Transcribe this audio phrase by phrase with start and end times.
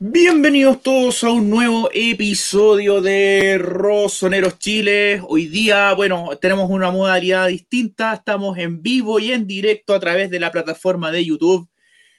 [0.00, 5.20] Bienvenidos todos a un nuevo episodio de Rosoneros Chile.
[5.26, 8.14] Hoy día, bueno, tenemos una modalidad distinta.
[8.14, 11.68] Estamos en vivo y en directo a través de la plataforma de YouTube.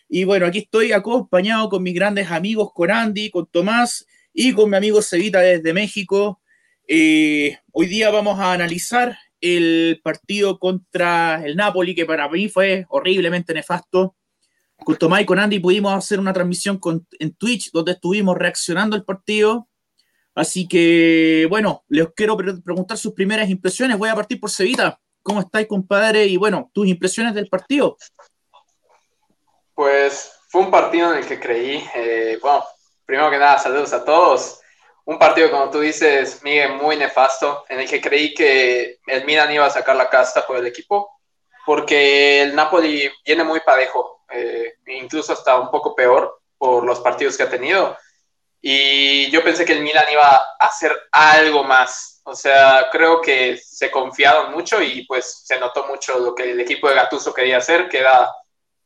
[0.10, 4.70] Y bueno, aquí estoy acompañado con mis grandes amigos, con Andy, con Tomás y con
[4.70, 6.42] mi amigo Cevita desde México.
[6.86, 12.86] Eh, hoy día vamos a analizar el partido contra el Napoli, que para mí fue
[12.90, 14.18] horriblemente nefasto
[14.84, 16.80] con Tomás y con Andy pudimos hacer una transmisión
[17.20, 19.68] en Twitch donde estuvimos reaccionando al partido.
[20.36, 23.98] Así que, bueno, les quiero preguntar sus primeras impresiones.
[23.98, 25.00] Voy a partir por Cevita.
[25.22, 26.26] ¿Cómo estáis, compadre?
[26.26, 27.98] Y bueno, tus impresiones del partido.
[29.74, 32.64] Pues fue un partido en el que creí, eh, bueno,
[33.06, 34.60] primero que nada, saludos a todos.
[35.06, 39.52] Un partido, como tú dices, Miguel, muy nefasto, en el que creí que el Milan
[39.52, 41.19] iba a sacar la casta por el equipo,
[41.70, 47.38] porque el Napoli viene muy parejo eh, incluso hasta un poco peor por los partidos
[47.38, 47.96] que ha tenido.
[48.60, 52.22] Y yo pensé que el Milan iba a hacer algo más.
[52.24, 56.60] O sea, creo que se confiaron mucho y pues se notó mucho lo que el
[56.60, 58.28] equipo de Gattuso quería hacer, que era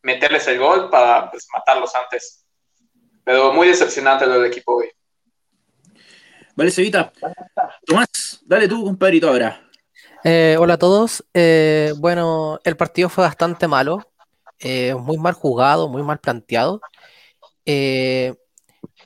[0.01, 2.45] meterles el gol para pues, matarlos antes.
[3.23, 4.91] Pero muy decepcionante lo del equipo hoy.
[6.53, 7.13] Vale, Sevita.
[7.85, 9.69] Tomás, dale tú, compadrito, ahora.
[10.23, 11.25] Eh, hola a todos.
[11.33, 13.99] Eh, bueno, el partido fue bastante malo.
[14.59, 16.81] Eh, muy mal jugado, muy mal planteado.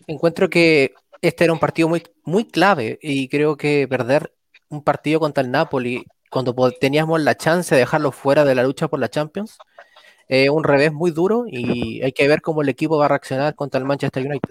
[0.07, 4.33] Encuentro que este era un partido muy, muy clave y creo que perder
[4.69, 8.87] un partido contra el Napoli cuando teníamos la chance de dejarlo fuera de la lucha
[8.87, 9.57] por la Champions,
[10.27, 13.55] es un revés muy duro y hay que ver cómo el equipo va a reaccionar
[13.55, 14.49] contra el Manchester United.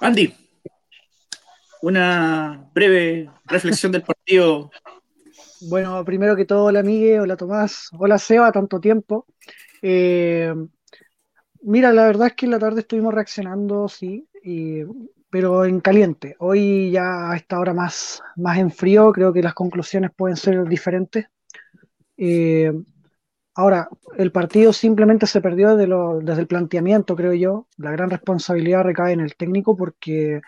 [0.00, 0.32] Andy,
[1.82, 4.70] una breve reflexión del partido
[5.60, 9.26] bueno, primero que todo, hola Miguel, hola Tomás, hola Seba, tanto tiempo.
[9.80, 10.52] Eh,
[11.62, 14.28] mira, la verdad es que en la tarde estuvimos reaccionando, sí,
[15.30, 16.36] pero en caliente.
[16.40, 20.62] Hoy ya a esta hora más, más en frío, creo que las conclusiones pueden ser
[20.68, 21.26] diferentes.
[22.18, 22.72] Eh,
[23.54, 23.88] ahora,
[24.18, 27.66] el partido simplemente se perdió desde el planteamiento, creo yo.
[27.78, 30.42] La gran responsabilidad recae en el técnico porque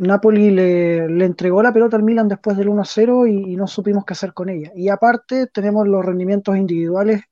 [0.00, 4.32] Napoli le, entregó la pelota al Milan después del 1-0 y, no supimos qué hacer
[4.32, 4.70] con ella.
[4.76, 7.22] Y aparte tenemos los rendimientos individuales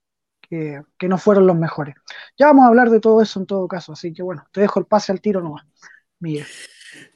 [0.40, 1.94] que, no fueron los mejores.
[2.36, 4.80] Ya vamos a hablar de todo eso en todo caso, así que bueno, te dejo
[4.80, 5.64] el pase al tiro nomás,
[6.18, 6.46] Miguel.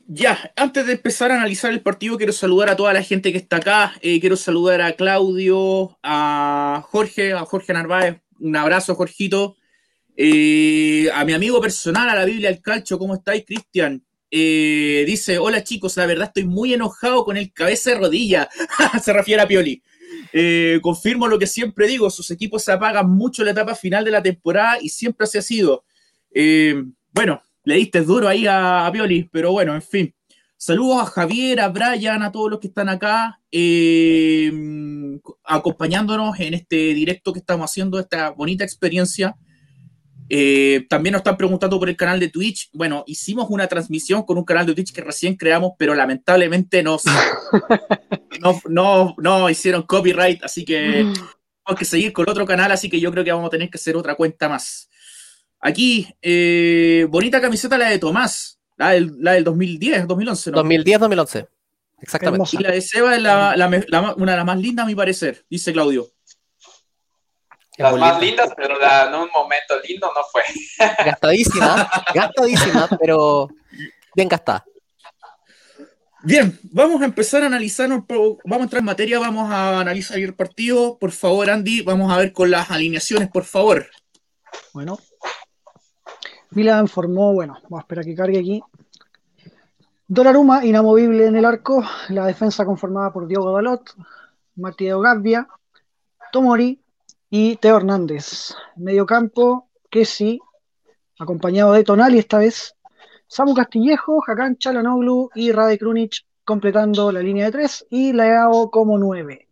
[0.06, 3.38] Ya, antes de empezar a analizar el partido, quiero saludar a toda la gente que
[3.38, 3.94] está acá.
[4.02, 8.20] Eh, quiero saludar a Claudio, a Jorge, a Jorge Narváez.
[8.38, 9.56] Un abrazo, Jorgito.
[10.16, 14.04] Eh, a mi amigo personal, a la Biblia del Calcho, ¿cómo estáis, Cristian?
[14.36, 18.48] Eh, dice, hola chicos, la verdad estoy muy enojado con el cabeza de rodilla,
[19.00, 19.80] se refiere a Pioli.
[20.32, 24.04] Eh, confirmo lo que siempre digo, sus equipos se apagan mucho en la etapa final
[24.04, 25.84] de la temporada y siempre así ha sido.
[26.34, 26.82] Eh,
[27.12, 30.12] bueno, le diste duro ahí a, Pioli, pero bueno, en fin.
[30.56, 33.40] Saludos a Javier, a Brian, a todos los que están acá,
[35.44, 39.36] acompañándonos en este directo que estamos haciendo, esta bonita experiencia.
[40.28, 42.70] Eh, también nos están preguntando por el canal de Twitch.
[42.72, 47.02] Bueno, hicimos una transmisión con un canal de Twitch que recién creamos, pero lamentablemente nos,
[48.68, 53.10] no, no, hicieron copyright, así que tenemos que seguir con otro canal, así que yo
[53.10, 54.88] creo que vamos a tener que hacer otra cuenta más.
[55.60, 60.56] Aquí, eh, bonita camiseta la de Tomás, la del, la del 2010, 2011, ¿no?
[60.58, 61.48] 2010, 2011.
[62.00, 62.50] Exactamente.
[62.52, 65.72] Y la de Seba es la, una de las más lindas, a mi parecer, dice
[65.72, 66.08] Claudio.
[67.76, 70.42] Las más lindas, pero en un momento lindo no fue.
[71.04, 73.48] Gastadísima, gastadísima, pero
[74.14, 74.64] bien gastada.
[76.22, 80.34] Bien, vamos a empezar a analizar, vamos a entrar en materia, vamos a analizar el
[80.34, 80.98] partido.
[80.98, 83.86] Por favor, Andy, vamos a ver con las alineaciones, por favor.
[84.72, 84.98] Bueno,
[86.50, 88.62] Milan formó, bueno, vamos a esperar que cargue aquí.
[90.06, 93.82] Donnarumma, inamovible en el arco, la defensa conformada por Diogo Dalot,
[94.56, 95.48] Mateo Gabbia,
[96.30, 96.83] Tomori,
[97.36, 98.54] y Teo Hernández.
[98.76, 99.68] Medio campo,
[100.04, 100.38] sí,
[101.18, 102.76] acompañado de Tonali esta vez.
[103.26, 108.96] Samu Castillejo, Hakan Chalanoglu y Rade Krunic completando la línea de tres y Leao como
[108.98, 109.48] nueve.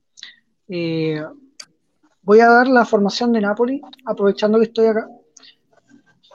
[0.69, 1.25] Eh,
[2.23, 5.09] voy a dar la formación de Napoli, aprovechando que estoy acá,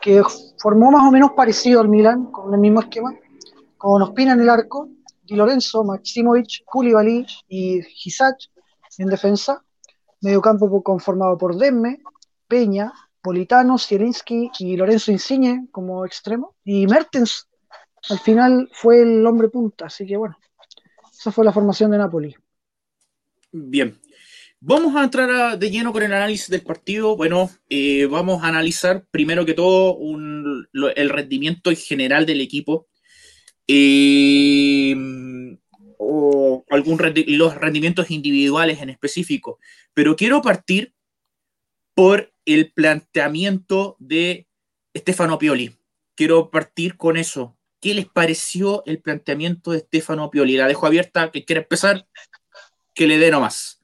[0.01, 0.21] que
[0.57, 3.15] formó más o menos parecido al Milan, con el mismo esquema,
[3.77, 4.89] con Ospina en el arco,
[5.23, 8.35] Di Lorenzo, Maximovic, Koulibaly y Hisac
[8.97, 9.63] en defensa,
[10.21, 11.99] Mediocampo conformado por Demme,
[12.47, 12.91] Peña,
[13.21, 16.55] Politano, Zielinski y Lorenzo Insigne como extremo.
[16.63, 17.47] Y Mertens
[18.09, 20.37] al final fue el hombre punta, así que bueno,
[21.11, 22.35] esa fue la formación de Napoli.
[23.51, 23.99] Bien.
[24.59, 27.15] Vamos a entrar de lleno con el análisis del partido.
[27.15, 29.99] Bueno, eh, vamos a analizar primero que todo
[30.95, 32.87] el rendimiento en general del equipo.
[33.67, 34.95] Eh,
[35.97, 39.59] o algún los rendimientos individuales en específico.
[39.93, 40.93] Pero quiero partir
[41.93, 44.47] por el planteamiento de
[44.95, 45.77] Stefano Pioli.
[46.15, 47.57] Quiero partir con eso.
[47.79, 50.57] ¿Qué les pareció el planteamiento de Stefano Pioli?
[50.57, 52.07] La dejo abierta, que quiere empezar,
[52.93, 53.83] que le dé nomás.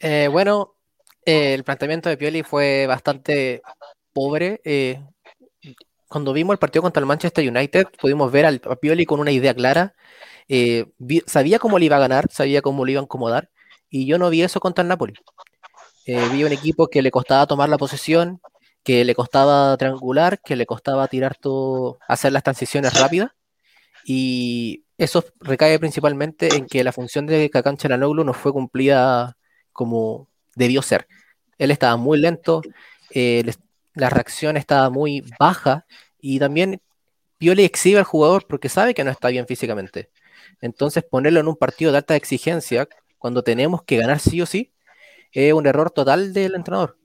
[0.00, 0.76] Eh, bueno,
[1.24, 3.62] eh, el planteamiento de Pioli fue bastante
[4.12, 4.60] pobre.
[4.64, 5.00] Eh,
[6.08, 9.30] cuando vimos el partido contra el Manchester United, pudimos ver al, a Pioli con una
[9.30, 9.94] idea clara.
[11.26, 13.50] sabía cómo le iba a ganar, sabía cómo le iba a incomodar,
[13.90, 15.14] y yo no vi eso contra el Napoli.
[16.06, 18.40] vi un equipo que le costaba tomar la posesión,
[18.82, 23.30] que le costaba triangular, que le costaba tirar todo, hacer las transiciones rápidas,
[24.04, 29.36] y eso recae principalmente en que la función de Kakan Chalanoglu no fue cumplida
[29.72, 31.06] como debió ser.
[31.58, 32.62] Él estaba muy lento,
[33.10, 33.44] eh,
[33.98, 35.86] la reacción estaba muy baja
[36.20, 36.80] y también
[37.38, 40.10] Pioli exhibe al jugador porque sabe que no está bien físicamente.
[40.60, 42.88] Entonces ponerlo en un partido de alta exigencia
[43.18, 44.72] cuando tenemos que ganar sí o sí
[45.32, 46.96] es un error total del entrenador.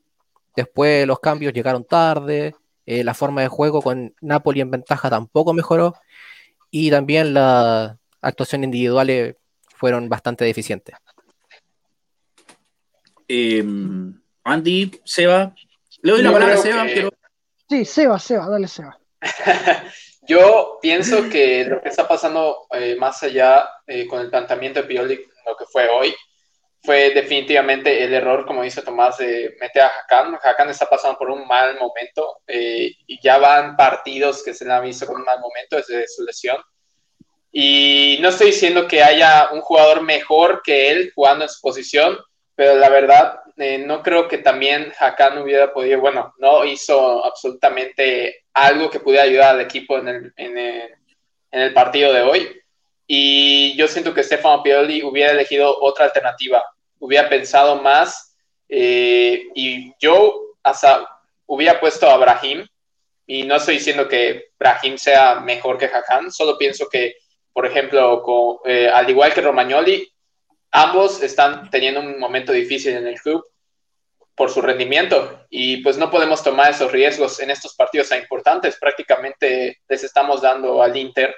[0.56, 5.54] Después los cambios llegaron tarde, eh, la forma de juego con Napoli en ventaja tampoco
[5.54, 5.96] mejoró
[6.70, 9.36] y también las actuaciones individuales
[9.76, 10.96] fueron bastante deficientes.
[13.28, 15.54] Em, Andy, Seba.
[16.04, 16.86] Le doy la palabra a Seba.
[17.70, 19.00] Sí, Seba, Seba, dale Seba.
[20.28, 24.88] Yo pienso que lo que está pasando eh, más allá eh, con el planteamiento de
[24.88, 26.14] Pioli, lo que fue hoy,
[26.82, 30.38] fue definitivamente el error, como dice Tomás, de meter a Hakan.
[30.44, 34.74] Hakan está pasando por un mal momento eh, y ya van partidos que se le
[34.74, 36.58] han visto con un mal momento desde su lesión.
[37.50, 42.18] Y no estoy diciendo que haya un jugador mejor que él jugando en su posición,
[42.56, 48.46] pero la verdad eh, no creo que también Hakan hubiera podido, bueno, no hizo absolutamente
[48.54, 50.34] algo que pudiera ayudar al equipo en
[51.52, 52.62] el, partido de hoy.
[53.06, 56.64] Y yo siento que Stefano Pioli hubiera elegido otra alternativa,
[57.00, 58.36] hubiera pensado más
[58.70, 61.08] eh, y yo hasta
[61.46, 62.66] hubiera puesto a Brahim
[63.28, 67.16] y no estoy diciendo que Brahim sea mejor que Hakan, solo pienso que,
[67.52, 70.13] por ejemplo, eh, al igual que Romagnoli,
[70.74, 73.46] ambos están teniendo un momento difícil en el club
[74.36, 78.78] por su rendimiento y pues no podemos tomar esos riesgos en estos partidos tan importantes.
[78.78, 81.34] Prácticamente les estamos dando al Inter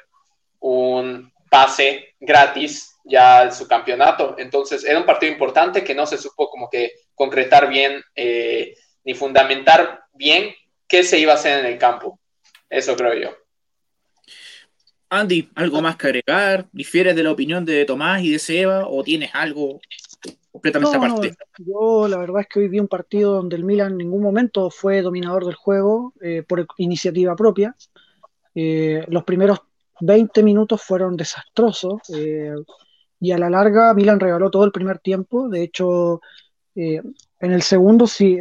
[0.59, 4.35] un pase gratis ya a su campeonato.
[4.37, 8.73] Entonces era un partido importante que no se supo como que concretar bien eh,
[9.03, 10.55] ni fundamentar bien
[10.87, 12.19] qué se iba a hacer en el campo.
[12.69, 13.44] Eso creo yo.
[15.09, 16.67] Andy, ¿algo más que agregar?
[16.71, 19.79] ¿Difieres de la opinión de Tomás y de Seba o tienes algo
[20.51, 21.35] completamente aparte?
[21.59, 24.69] yo la verdad es que hoy vi un partido donde el Milan en ningún momento
[24.69, 27.75] fue dominador del juego eh, por iniciativa propia.
[28.55, 29.59] Eh, los primeros
[30.01, 32.53] 20 minutos fueron desastrosos eh,
[33.19, 35.49] y a la larga Milan regaló todo el primer tiempo.
[35.49, 36.21] De hecho,
[36.75, 38.37] en el segundo sí,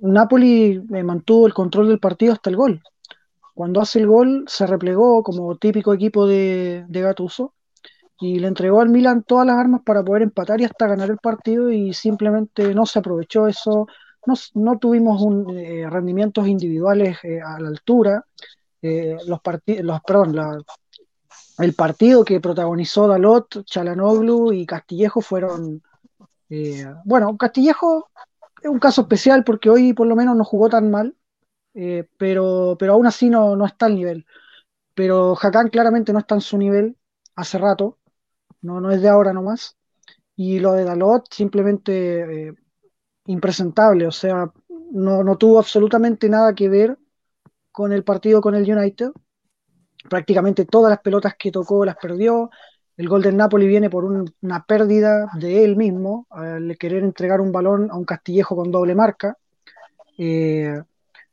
[0.00, 2.82] Napoli mantuvo el control del partido hasta el gol.
[3.56, 7.54] Cuando hace el gol, se replegó como típico equipo de, de Gattuso
[8.20, 11.16] y le entregó al Milan todas las armas para poder empatar y hasta ganar el
[11.16, 13.86] partido y simplemente no se aprovechó eso.
[14.26, 15.22] No, no tuvimos
[15.54, 18.26] eh, rendimientos individuales eh, a la altura.
[18.82, 20.62] Eh, los los, perdón,
[21.56, 25.80] el partido que protagonizó Dalot, Chalanoglu y Castillejo fueron.
[27.06, 28.10] bueno, Castillejo
[28.60, 31.16] es un caso especial porque hoy por lo menos no jugó tan mal.
[31.78, 34.26] Eh, pero, pero aún así no, no está al nivel.
[34.94, 36.96] Pero Hakan claramente no está en su nivel
[37.36, 37.98] hace rato,
[38.62, 39.76] no, no es de ahora nomás.
[40.36, 42.54] Y lo de Dalot simplemente eh,
[43.26, 44.52] impresentable, o sea,
[44.92, 46.98] no, no tuvo absolutamente nada que ver
[47.72, 49.10] con el partido con el United.
[50.08, 52.50] Prácticamente todas las pelotas que tocó las perdió.
[52.96, 57.52] El gol del Napoli viene por una pérdida de él mismo, al querer entregar un
[57.52, 59.36] balón a un Castillejo con doble marca.
[60.18, 60.82] Eh,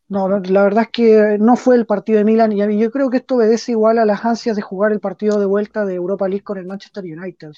[0.09, 3.17] no, la verdad es que no fue el partido de Milan y yo creo que
[3.17, 6.43] esto obedece igual a las ansias de jugar el partido de vuelta de Europa League
[6.43, 7.53] con el Manchester United.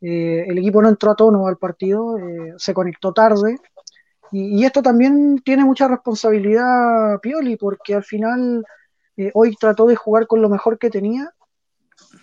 [0.00, 3.58] Eh, el equipo no entró a tono al partido, eh, se conectó tarde
[4.32, 8.64] y, esto también tiene mucha responsabilidad Pioli porque al final
[9.16, 11.30] eh, hoy trató de jugar con lo mejor que tenía,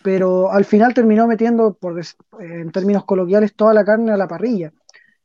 [0.04, 2.02] pero al final terminó metiendo, por,
[2.40, 4.72] en términos coloquiales, toda la carne a la parrilla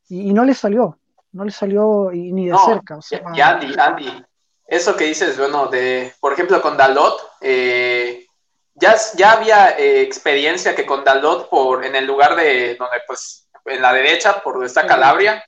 [0.09, 0.99] y, no le salió,
[1.33, 2.99] no le salió ni de cerca.
[3.35, 4.25] y Andy, Andy,
[4.73, 8.27] eso que dices, bueno, de, por ejemplo, con Dalot, eh,
[8.75, 13.51] ya, ya había eh, experiencia que con Dalot, por, en el lugar de donde pues
[13.67, 15.45] en la derecha, por donde está Calabria,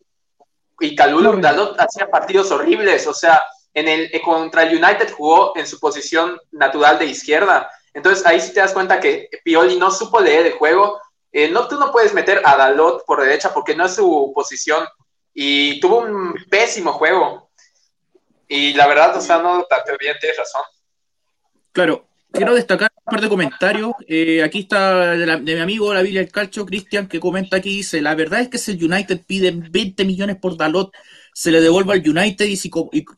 [0.78, 5.56] y Calulu Dalot hacía partidos horribles, o sea, en el, eh, contra el United jugó
[5.56, 7.70] en su posición natural de izquierda.
[7.94, 11.00] Entonces ahí sí te das cuenta que Pioli no supo leer el juego.
[11.32, 14.86] Eh, no, tú no puedes meter a Dalot por derecha porque no es su posición.
[15.32, 17.43] Y tuvo un pésimo juego.
[18.48, 20.62] Y la verdad, o sea, no te bien, tienes razón.
[21.72, 23.92] Claro, quiero destacar un par de comentarios.
[24.06, 28.00] Eh, aquí está de, mi amigo la Biblia del Calcio, Cristian, que comenta aquí, dice,
[28.00, 30.92] la verdad es que si el United pide 20 millones por Dalot,
[31.32, 32.70] se le devuelve al United y si,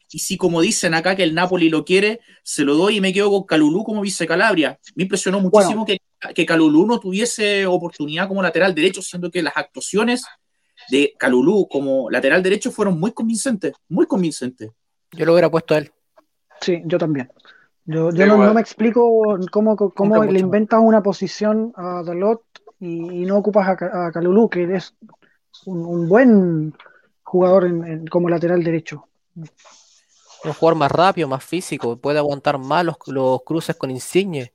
[0.09, 3.31] si, como dicen acá que el Napoli lo quiere, se lo doy y me quedo
[3.31, 4.79] con Calulú como vice Calabria.
[4.95, 5.99] Me impresionó muchísimo que,
[6.35, 10.25] que Calulú no tuviese oportunidad como lateral derecho, siendo que las actuaciones
[10.89, 14.71] de Calulú como lateral derecho fueron muy convincentes, muy convincentes.
[15.13, 15.93] Yo lo hubiera puesto a él.
[16.61, 17.31] Sí, yo también.
[17.85, 22.43] Yo, no, me explico cómo, cómo le inventas una posición a Dalot
[22.81, 24.95] y, no ocupas a, a Calulú, que es
[25.67, 26.75] un buen
[27.23, 27.69] jugador
[28.11, 29.09] como lateral derecho.
[29.35, 32.97] Un jugador más rápido, más físico, puede aguantar más los,
[33.45, 34.53] cruces con Insigne.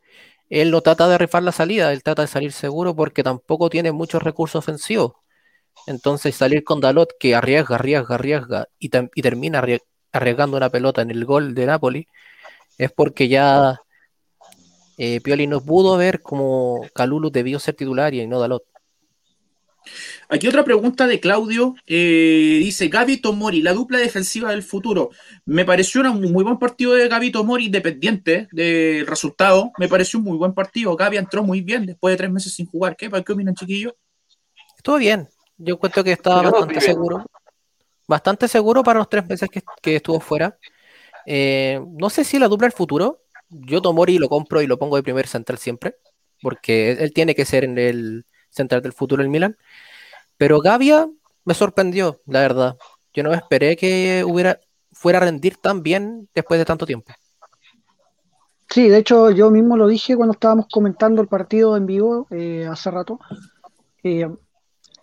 [0.50, 3.92] Él no trata de rifar la salida, él trata de salir seguro porque tampoco tiene
[3.92, 5.14] muchos recursos ofensivos.
[5.88, 9.60] Entonces salir con Dalot que arriesga, arriesga, arriesga y, termina
[10.12, 12.08] arriesgando una pelota en el gol de Napoli
[12.78, 13.80] es porque ya
[14.98, 18.64] eh, Pioli no pudo ver como Calulu debió ser titular y no Dalot.
[20.30, 21.76] Aquí otra pregunta de Claudio.
[21.88, 25.10] Eh, dice Gaby Tomori, la dupla defensiva del futuro.
[25.46, 29.72] Me pareció un muy buen partido de Gaby Tomori, independiente del resultado.
[29.78, 30.96] Me pareció un muy buen partido.
[30.96, 32.96] Gaby entró muy bien después de tres meses sin jugar.
[32.96, 33.94] ¿Qué, ¿Qué opinan, chiquillos?
[34.78, 35.28] Estuvo bien.
[35.58, 37.26] Yo cuento que estaba bastante seguro.
[38.12, 39.50] Bastante seguro para los tres meses
[39.82, 40.58] que, estuvo fuera.
[41.26, 43.22] Eh, no sé si la dupla del futuro.
[43.48, 45.96] Yo Tomori lo compro y lo pongo de primer central siempre.
[46.42, 49.56] Porque él tiene que ser en el central del futuro el Milan.
[50.36, 51.08] Pero Gavia
[51.46, 52.76] me sorprendió, la verdad.
[53.14, 54.60] Yo no esperé que hubiera,
[54.92, 57.14] fuera a rendir tan bien después de tanto tiempo.
[58.70, 62.68] Sí, de hecho yo mismo lo dije cuando estábamos comentando el partido en vivo eh,
[62.70, 63.22] hace rato.
[64.04, 64.28] Eh,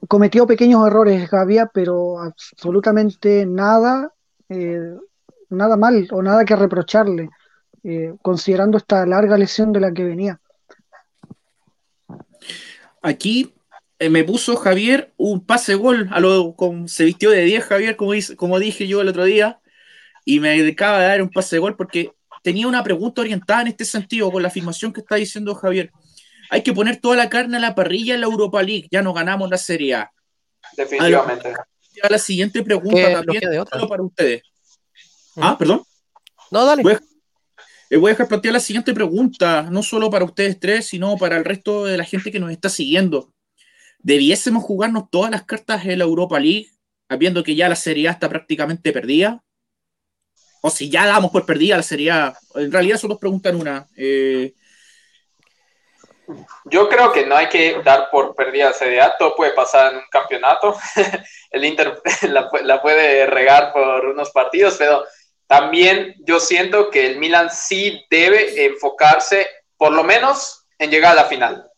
[0.06, 4.12] cometió pequeños errores Gavia, pero absolutamente nada,
[4.48, 4.94] eh,
[5.50, 7.30] nada mal o nada que reprocharle,
[8.22, 10.40] considerando esta larga lesión de la que venía.
[13.02, 13.54] Aquí
[13.98, 16.54] eh, me puso Javier un pase gol, a lo,
[16.86, 19.60] se vistió de 10 Javier, como, como dije yo el otro día,
[20.24, 22.12] y me acaba de dar un pase gol porque
[22.42, 25.90] tenía una pregunta orientada en este sentido con la afirmación que está diciendo Javier.
[26.50, 29.12] Hay que poner toda la carne a la parrilla en la Europa League, ya no
[29.12, 30.12] ganamos la Serie A.
[30.76, 31.54] Definitivamente.
[32.02, 33.42] A la, siguiente pregunta también
[33.88, 34.42] para ustedes.
[35.36, 35.82] Ah, perdón.
[36.50, 36.82] No, dale.
[37.90, 41.36] Eh, voy a dejar plantear la siguiente pregunta, no solo para ustedes tres, sino para
[41.36, 43.32] el resto de la gente que nos está siguiendo.
[43.98, 46.68] ¿Debiésemos jugarnos todas las cartas en la Europa League,
[47.18, 49.42] viendo que ya la Serie A está prácticamente perdida?
[50.60, 52.36] O si ya damos por perdida la Serie A.
[52.56, 53.86] En realidad solo preguntan una.
[53.96, 54.54] Eh,
[56.64, 59.16] Yo creo que no hay que dar por perdida la Serie A.
[59.16, 60.76] Todo puede pasar en un campeonato.
[61.50, 62.00] el Inter
[62.62, 65.04] la puede regar por unos partidos, pero
[65.48, 69.46] también yo siento que el Milan sí debe enfocarse,
[69.78, 71.70] por lo menos, en llegar a la final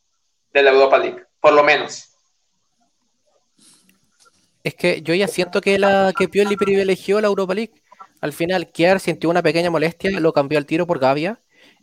[0.52, 1.24] de la Europa League.
[1.40, 2.08] Por lo menos.
[4.64, 7.80] Es que yo ya siento que la que Pioli privilegió la Europa League.
[8.20, 11.40] Al final, Kier sintió una pequeña molestia, lo cambió al tiro por Gavia.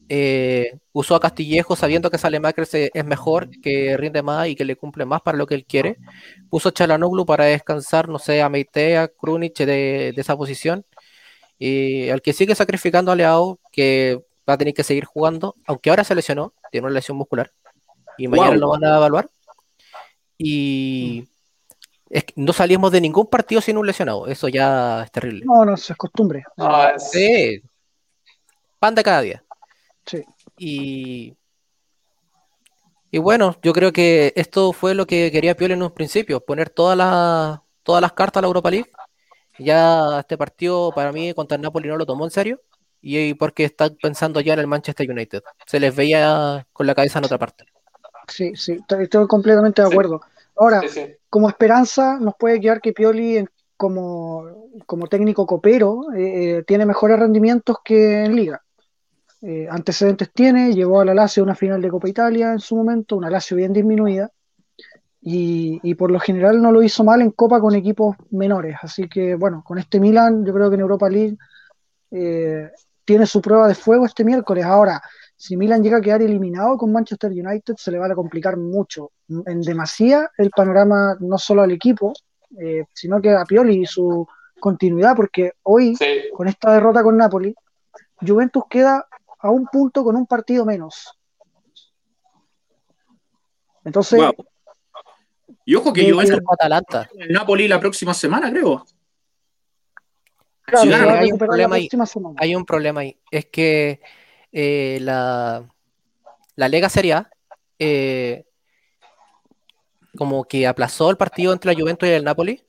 [0.09, 4.75] Eh, usó a Castillejo sabiendo que Salemaker es mejor, que rinde más y que le
[4.75, 5.97] cumple más para lo que él quiere.
[6.49, 10.85] Puso a Chalanoglu para descansar, no sé, a Meitea, Krunic de, de esa posición
[11.59, 15.89] y al que sigue sacrificando a Leao, que va a tener que seguir jugando, aunque
[15.89, 17.51] ahora se lesionó, tiene una lesión muscular,
[18.17, 19.29] y mañana lo van a evaluar.
[20.37, 21.27] Y
[22.35, 25.43] no salimos de ningún partido sin un lesionado, eso ya es terrible.
[25.45, 26.43] No, no, es costumbre.
[26.97, 27.61] Sí.
[28.79, 29.43] Pan de cada día.
[30.07, 30.23] Sí.
[30.57, 31.37] Y,
[33.11, 36.71] y bueno, yo creo que esto fue lo que quería Piol en un principio, poner
[36.71, 38.91] todas las, todas las cartas a la Europa League
[39.59, 42.61] ya este partido para mí contra el Napoli no lo tomó en serio
[43.01, 45.43] y porque está pensando ya en el Manchester United.
[45.65, 47.65] Se les veía con la cabeza en otra parte.
[48.27, 50.21] Sí, sí, estoy completamente de acuerdo.
[50.55, 50.81] Ahora,
[51.29, 53.45] como esperanza, nos puede quedar que Pioli
[53.77, 58.63] como, como técnico copero eh, eh, tiene mejores rendimientos que en liga.
[59.49, 62.75] Eh, antecedentes tiene, llevó a la Lazio a una final de Copa Italia en su
[62.75, 64.29] momento, una Lazio bien disminuida,
[65.21, 68.75] y, por lo general no lo hizo mal en Copa con equipos menores.
[68.81, 71.38] Así que bueno, con este Milan yo creo que en Europa League
[72.12, 72.69] eh,
[73.05, 74.65] tiene su prueba de fuego este miércoles.
[74.65, 75.01] Ahora,
[75.38, 79.12] si Milan llega a quedar eliminado con Manchester United, se le va a complicar mucho,
[79.29, 82.12] en demasía, el panorama no solo al equipo,
[82.60, 84.27] eh, sino que a Pioli y su
[84.60, 85.97] continuidad, porque hoy,
[86.33, 87.55] con esta derrota con Napoli,
[88.19, 89.05] Juventus queda
[89.39, 91.12] a un punto con un partido menos.
[93.84, 94.21] Entonces.
[95.65, 97.10] Y ojo que Juventus Atalanta.
[97.17, 98.86] El Napoli la próxima semana, creo.
[100.73, 101.89] hay, un problema ahí,
[102.38, 103.17] hay un problema ahí.
[103.32, 104.02] Es que
[104.52, 105.63] eh, la,
[106.56, 107.30] la Lega Serie A
[107.80, 108.45] eh,
[110.17, 112.63] como que aplazó el partido entre la Juventus y el Napoli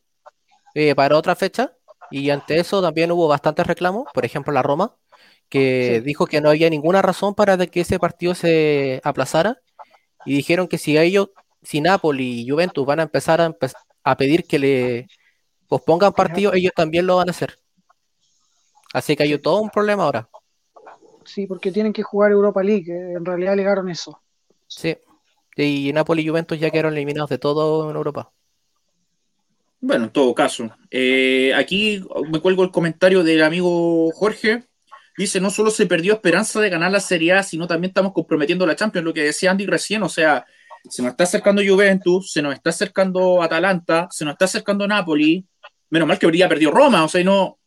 [0.75, 1.73] eh, para otra fecha
[2.11, 4.95] y ante eso también hubo bastantes reclamos, por ejemplo la Roma,
[5.49, 9.59] que dijo que no había ninguna razón para que ese partido se aplazara
[10.25, 11.31] y dijeron que si ellos,
[11.63, 13.57] si Napoli y Juventus van a empezar a,
[14.05, 15.09] a pedir que le
[15.69, 17.57] pospongan partidos, ellos también lo van a hacer.
[18.93, 20.29] Así que hay todo un problema ahora
[21.29, 24.21] sí, porque tienen que jugar Europa League, eh, en realidad alegaron eso.
[24.67, 24.97] Sí,
[25.57, 28.33] y Napoli y Juventus ya quedaron eliminados de todo en Europa.
[29.81, 30.71] Bueno, en todo caso.
[30.91, 34.65] Eh, aquí me cuelgo el comentario del amigo Jorge.
[35.19, 38.65] Dice, no solo se perdió esperanza de ganar la Serie A, sino también estamos comprometiendo
[38.65, 40.47] la Champions, lo que decía Andy recién, o sea,
[40.89, 45.45] se nos está acercando Juventus, se nos está acercando Atalanta, se nos está acercando Napoli.
[45.91, 47.59] Menos mal que habría perdido Roma, o sea, no,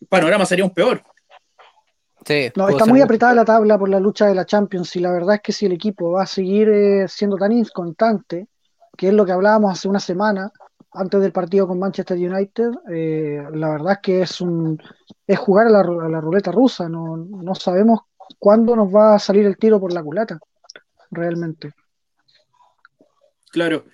[0.00, 1.02] el panorama sería un peor
[2.56, 5.36] no, está muy apretada la tabla por la lucha de la Champions y la verdad
[5.36, 8.48] es que si el equipo va a seguir eh, siendo tan inconstante,
[8.96, 10.50] que es lo que hablábamos hace una semana
[10.96, 14.80] antes del partido con Manchester United, eh, la verdad es que es un
[15.26, 18.00] es jugar a la, ruleta rusa, no, no, sabemos
[18.38, 20.38] cuándo nos va a salir el tiro por la culata,
[21.10, 21.72] realmente.
[23.50, 23.84] Claro,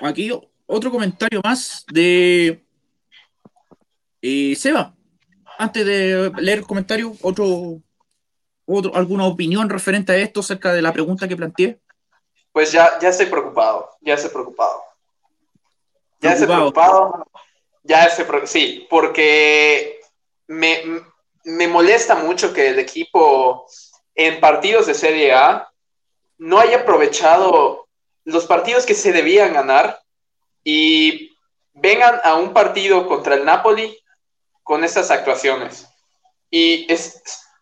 [0.00, 0.30] aquí
[0.66, 2.64] otro comentario más de
[4.20, 4.94] eh, Seba
[5.58, 7.80] antes de leer el comentario, otro,
[8.66, 11.80] otro, ¿alguna opinión referente a esto acerca de la pregunta que planteé?
[12.52, 14.91] Pues ya, ya estoy preocupado, ya estoy preocupado.
[16.22, 17.26] Ya estoy preocupado.
[17.82, 20.00] Ya preocupado, sí, porque
[20.46, 21.02] me,
[21.44, 23.66] me molesta mucho que el equipo
[24.14, 25.68] en partidos de Serie A
[26.38, 27.88] no haya aprovechado
[28.24, 30.00] los partidos que se debían ganar
[30.62, 31.36] y
[31.72, 33.98] vengan a un partido contra el Napoli
[34.62, 35.88] con estas actuaciones.
[36.50, 36.86] Y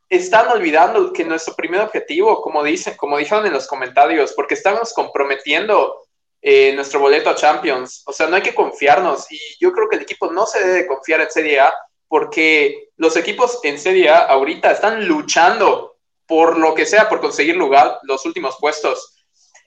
[0.08, 4.92] están olvidando que nuestro primer objetivo, como dicen, como dijeron en los comentarios, porque estamos
[4.92, 6.02] comprometiendo
[6.42, 8.02] eh, nuestro boleto a Champions.
[8.06, 9.30] O sea, no hay que confiarnos.
[9.30, 11.74] Y yo creo que el equipo no se debe confiar en Serie A
[12.08, 17.56] porque los equipos en Serie A ahorita están luchando por lo que sea, por conseguir
[17.56, 19.16] lugar, los últimos puestos.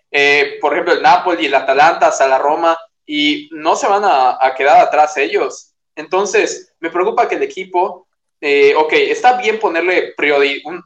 [0.10, 4.80] Eh, por ejemplo, el Napoli, el Atalanta, la Roma, y no se van a, quedar
[4.80, 5.74] atrás ellos.
[5.96, 8.08] Entonces, me preocupa que el equipo,
[8.40, 10.14] eh, ok, está bien ponerle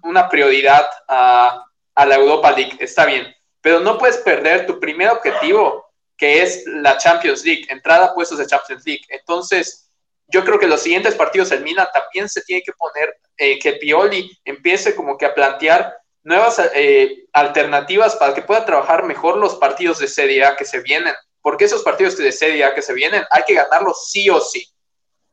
[0.03, 1.63] una prioridad a,
[1.95, 3.25] la Europa League, está bien,
[3.67, 8.37] pero no puedes perder tu primer objetivo, que es la Champions League, entrada a puestos
[8.37, 9.01] de Champions League.
[9.09, 9.91] Entonces,
[10.27, 13.73] yo creo que los siguientes partidos del Milan también se tiene que poner, eh, que
[13.73, 19.55] Pioli empiece como que a plantear nuevas eh, alternativas para que pueda trabajar mejor los
[19.55, 22.93] partidos de Serie A que se vienen, porque esos partidos de Serie A que se
[22.93, 24.65] vienen hay que ganarlos sí o sí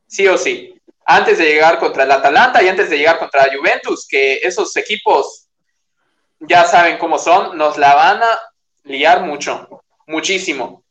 [0.08, 0.74] sí o sí.
[1.06, 4.74] Antes de llegar contra el Atalanta y antes de llegar contra la Juventus, que esos
[4.76, 5.43] equipos
[6.48, 8.38] ya saben cómo son, nos la van a
[8.84, 10.82] liar mucho, muchísimo.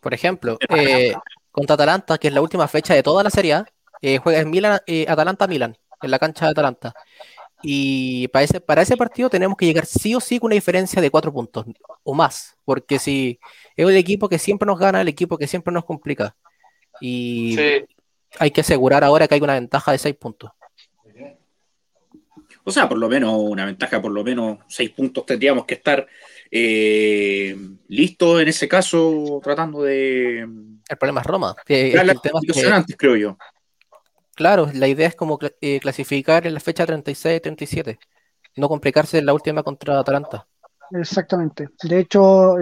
[0.00, 1.14] Por ejemplo, eh,
[1.50, 3.64] contra Atalanta, que es la última fecha de toda la serie,
[4.00, 6.94] eh, juega en Milan, eh, Atalanta-Milan, en la cancha de Atalanta.
[7.62, 11.02] Y para ese, para ese partido tenemos que llegar sí o sí con una diferencia
[11.02, 11.66] de cuatro puntos
[12.04, 13.40] o más, porque si
[13.76, 16.36] es el equipo que siempre nos gana, el equipo que siempre nos complica.
[17.00, 17.56] Y
[18.38, 20.50] hay que asegurar ahora que hay una ventaja de 6 puntos.
[22.68, 26.06] O sea, por lo menos una ventaja, por lo menos 6 puntos tendríamos que estar
[26.50, 27.56] eh,
[27.88, 30.40] listos en ese caso, tratando de.
[30.40, 31.56] El problema es Roma.
[32.70, 33.38] antes, creo yo.
[34.34, 37.98] Claro, la idea es como eh, clasificar en la fecha 36-37,
[38.56, 40.46] no complicarse en la última contra Atalanta.
[40.90, 41.70] Exactamente.
[41.82, 42.56] De hecho,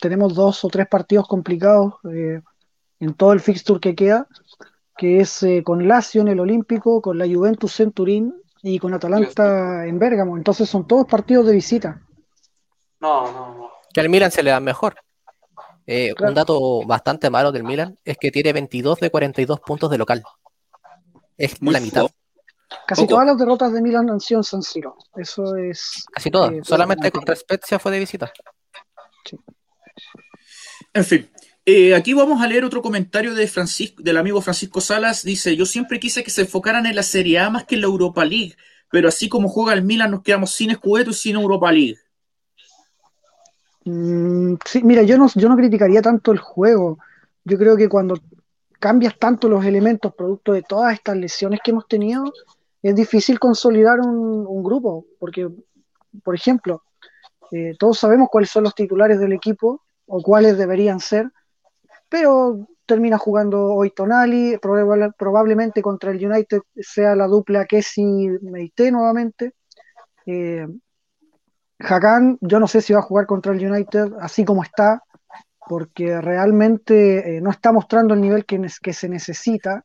[0.00, 1.96] tenemos dos o tres partidos complicados.
[2.10, 2.40] Eh,
[2.98, 4.26] en todo el fixture que queda,
[4.96, 8.94] que es eh, con Lazio en el Olímpico, con la Juventus en Turín y con
[8.94, 10.36] Atalanta en Bérgamo.
[10.36, 12.00] Entonces son todos partidos de visita.
[13.00, 13.70] No, no, no.
[13.92, 14.96] Que al Milan se le da mejor.
[15.86, 19.98] Eh, un dato bastante malo del Milan es que tiene 22 de 42 puntos de
[19.98, 20.22] local.
[21.36, 22.06] Es la mitad.
[22.86, 24.96] Casi todas las derrotas de Milan han sido en San Siro.
[25.16, 26.04] Eso es.
[26.12, 26.52] Casi todas.
[26.52, 28.32] Eh, Solamente contra Spezia fue de visita.
[30.92, 31.30] En fin,
[31.66, 35.22] eh, aquí vamos a leer otro comentario de Francisco, del amigo Francisco Salas.
[35.22, 37.86] Dice, yo siempre quise que se enfocaran en la Serie A más que en la
[37.86, 38.56] Europa League,
[38.90, 41.98] pero así como juega el Milan nos quedamos sin Scudetto y sin Europa League.
[43.84, 46.98] Mm, sí, mira, yo no, yo no criticaría tanto el juego.
[47.44, 48.18] Yo creo que cuando
[48.78, 52.24] cambias tanto los elementos producto de todas estas lesiones que hemos tenido,
[52.82, 55.48] es difícil consolidar un, grupo, porque,
[56.24, 56.82] por ejemplo,
[57.52, 61.30] eh, todos sabemos cuáles son los titulares del equipo o cuáles deberían ser,
[62.10, 69.54] pero termina jugando hoy Tonali, probablemente contra el United sea la dupla Kessi-Meite nuevamente.
[70.26, 70.66] Eh,
[71.78, 75.04] Hakan, yo no sé si va a jugar contra el United así como está,
[75.68, 79.84] porque realmente eh, no está mostrando el nivel que, se necesita.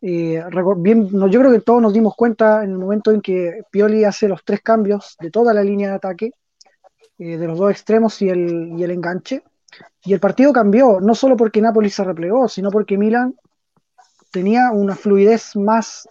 [0.00, 4.26] Eh, yo creo que todos nos dimos cuenta en el momento en que Pioli hace
[4.26, 6.30] los tres cambios de toda la línea de ataque,
[7.18, 9.44] eh, de los dos extremos y el enganche.
[10.04, 13.34] Y el partido cambió, no solo porque Napoli se replegó, sino porque Milan
[14.30, 16.08] tenía una fluidez más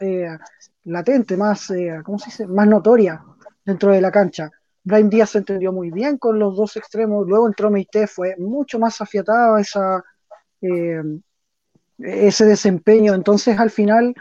[0.84, 1.71] latente, más,
[2.04, 2.47] ¿cómo se dice?
[2.47, 3.24] más notoria
[3.65, 4.52] dentro de la cancha.
[4.84, 8.80] Brian Díaz se entendió muy bien con los dos extremos, luego entró Meite, fue mucho
[8.80, 10.04] más afiatado esa,
[10.62, 11.02] eh,
[12.00, 14.15] ese desempeño, entonces al final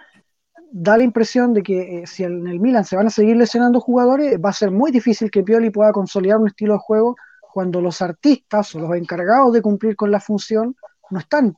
[0.71, 3.81] da la impresión de que eh, si en el Milan se van a seguir lesionando
[3.81, 7.17] jugadores, va a ser muy difícil que Pioli pueda consolidar un estilo de juego
[7.53, 10.77] cuando los artistas o los encargados de cumplir con la función
[11.11, 11.57] no están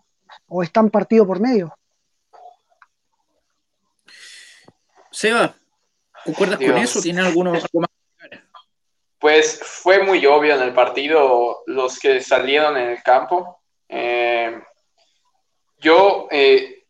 [0.49, 1.75] o están partido por medio.
[5.11, 5.55] Seba,
[6.25, 7.01] ¿concuerdas con eso?
[7.03, 7.67] ¿Tiene alguno más
[9.23, 13.61] pues fue muy obvio en el partido los que salieron en el campo.
[13.89, 14.61] Eh,
[15.79, 16.83] yo, eh,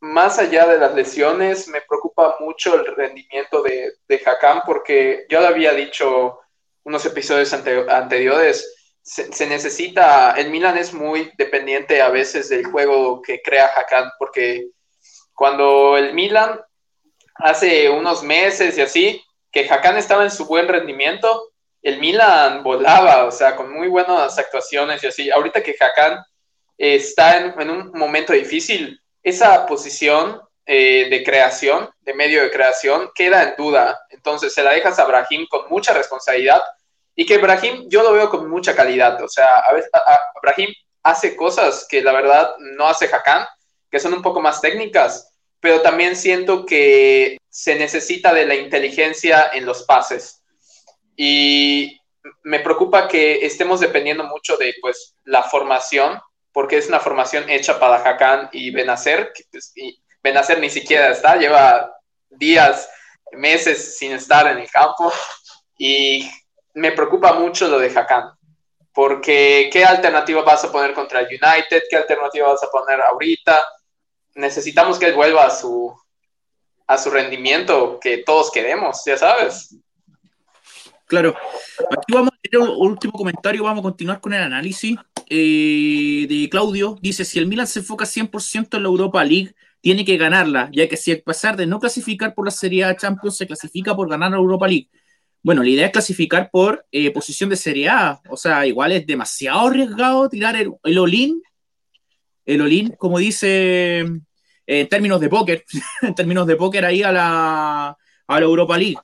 [0.00, 4.22] más allá de las lesiones, me preocupa mucho el rendimiento de, de
[4.64, 6.40] porque yo lo había dicho
[6.84, 13.42] unos episodios anteriores, se, necesita, el Milan es muy dependiente a veces del juego que
[13.42, 14.68] crea Hakan, porque
[15.34, 16.60] cuando el Milan
[17.34, 21.50] hace unos meses y así, que Hakan estaba en su buen rendimiento,
[21.82, 25.30] el Milan volaba, o sea, con muy buenas actuaciones y así.
[25.30, 26.24] Ahorita que Hakan
[26.78, 33.42] está en, un momento difícil, esa posición eh, de creación, de medio de creación, queda
[33.42, 34.00] en duda.
[34.10, 36.62] Entonces se la dejas a Brahim con mucha responsabilidad
[37.14, 39.22] y que Brahim yo lo veo con mucha calidad.
[39.22, 39.90] O sea, a veces
[40.40, 40.72] Brahim
[41.02, 43.46] hace cosas que la verdad no hace Hakan,
[43.90, 49.50] que son un poco más técnicas, pero también siento que se necesita de la inteligencia
[49.52, 50.42] en los pases.
[51.16, 52.00] Y
[52.42, 56.20] me preocupa que estemos dependiendo mucho de pues, la formación,
[56.52, 59.72] porque es una formación hecha para Hakan y Benacer, pues,
[60.22, 61.94] Benacer ni siquiera está, lleva
[62.30, 62.88] días,
[63.32, 65.12] meses sin estar en el campo,
[65.78, 66.30] y
[66.74, 68.30] me preocupa mucho lo de Hakan,
[68.92, 71.82] porque ¿qué alternativa vas a poner contra el United?
[71.88, 73.64] ¿Qué alternativa vas a poner ahorita?
[74.34, 75.94] necesitamos que él vuelva a su,
[76.86, 79.76] a su rendimiento que todos queremos, ya sabes.
[81.06, 81.36] Claro.
[81.90, 84.96] Aquí vamos a tener un último comentario, vamos a continuar con el análisis
[85.28, 86.96] eh, de Claudio.
[87.00, 90.88] Dice, si el Milan se enfoca 100% en la Europa League, tiene que ganarla, ya
[90.88, 94.08] que si a pesar de no clasificar por la Serie A Champions, se clasifica por
[94.08, 94.88] ganar la Europa League.
[95.42, 98.22] Bueno, la idea es clasificar por eh, posición de Serie A.
[98.30, 101.42] O sea, igual es demasiado arriesgado tirar el, el Olin
[102.44, 104.10] el Olin, como dice eh,
[104.66, 105.64] en términos de póker,
[106.02, 108.98] en términos de póker ahí a la, a la Europa League.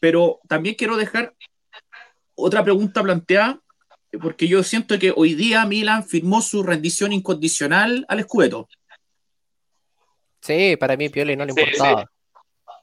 [0.00, 1.34] Pero también quiero dejar
[2.34, 3.60] otra pregunta planteada,
[4.20, 8.68] porque yo siento que hoy día Milan firmó su rendición incondicional al escueto.
[10.42, 12.10] Sí, para mí Pioli no le importaba.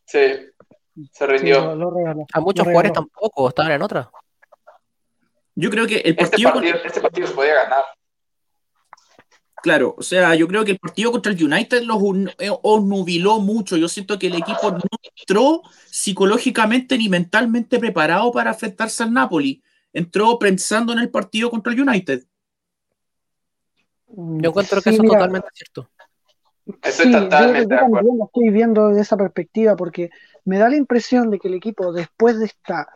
[0.05, 0.19] Sí,
[1.11, 1.71] se rindió.
[2.33, 4.09] a muchos jugadores tampoco, estaban en otra.
[5.55, 7.83] Yo creo que el este partido, este partido se podía ganar.
[9.61, 12.01] Claro, o sea, yo creo que el partido contra el United los
[12.39, 13.75] eh, nubiló mucho.
[13.75, 14.79] Yo siento que el equipo no
[15.17, 19.61] entró psicológicamente ni mentalmente preparado para enfrentarse al Napoli.
[19.91, 22.23] Entró pensando en el partido contra el United.
[24.07, 25.89] Yo encuentro que eso es totalmente cierto.
[26.83, 30.09] Estoy totalmente yo, también lo estoy viendo de esa perspectiva porque
[30.45, 32.87] me da la impresión de que el equipo, después de esta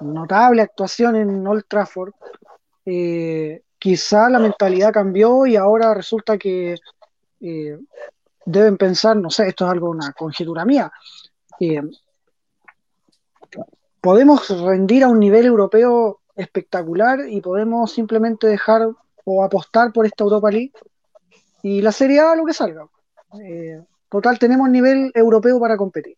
[0.00, 2.12] notable actuación en Old Trafford,
[2.86, 6.76] eh, quizá la mentalidad cambió y ahora resulta que
[7.40, 7.78] eh,
[8.44, 10.90] deben pensar, no sé, esto es algo, una conjetura mía,
[11.58, 11.82] eh,
[14.00, 18.88] podemos rendir a un nivel europeo espectacular y podemos simplemente dejar
[19.24, 20.72] o apostar por esta Europa League
[21.62, 22.86] y la Serie A lo que salga.
[23.38, 26.16] Eh, total, tenemos nivel europeo para competir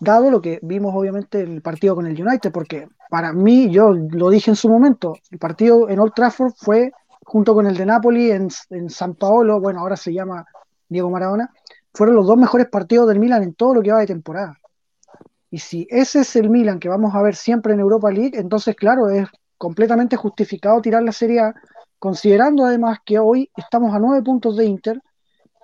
[0.00, 3.92] dado lo que vimos obviamente en el partido con el United, porque para mí, yo
[3.92, 7.86] lo dije en su momento, el partido en Old Trafford fue junto con el de
[7.86, 8.50] Napoli en,
[8.90, 10.44] San Paolo, bueno, ahora se llama
[10.88, 11.52] Diego Maradona,
[11.92, 14.58] fueron los dos mejores partidos del Milan en todo lo que va de temporada.
[15.50, 18.74] Y si ese es el Milan que vamos a ver siempre en Europa League, entonces,
[18.74, 21.54] claro, es completamente justificado tirar la Serie A,
[21.98, 25.00] considerando además que hoy estamos a nueve puntos de Inter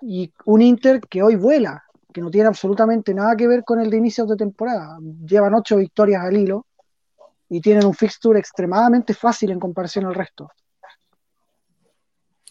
[0.09, 1.83] y un Inter que hoy vuela,
[2.15, 4.99] que no tiene absolutamente nada que ver con el de inicios de temporada.
[5.27, 6.65] Llevan ocho victorias al hilo
[7.49, 10.49] y tienen un fixture extremadamente fácil en comparación al resto.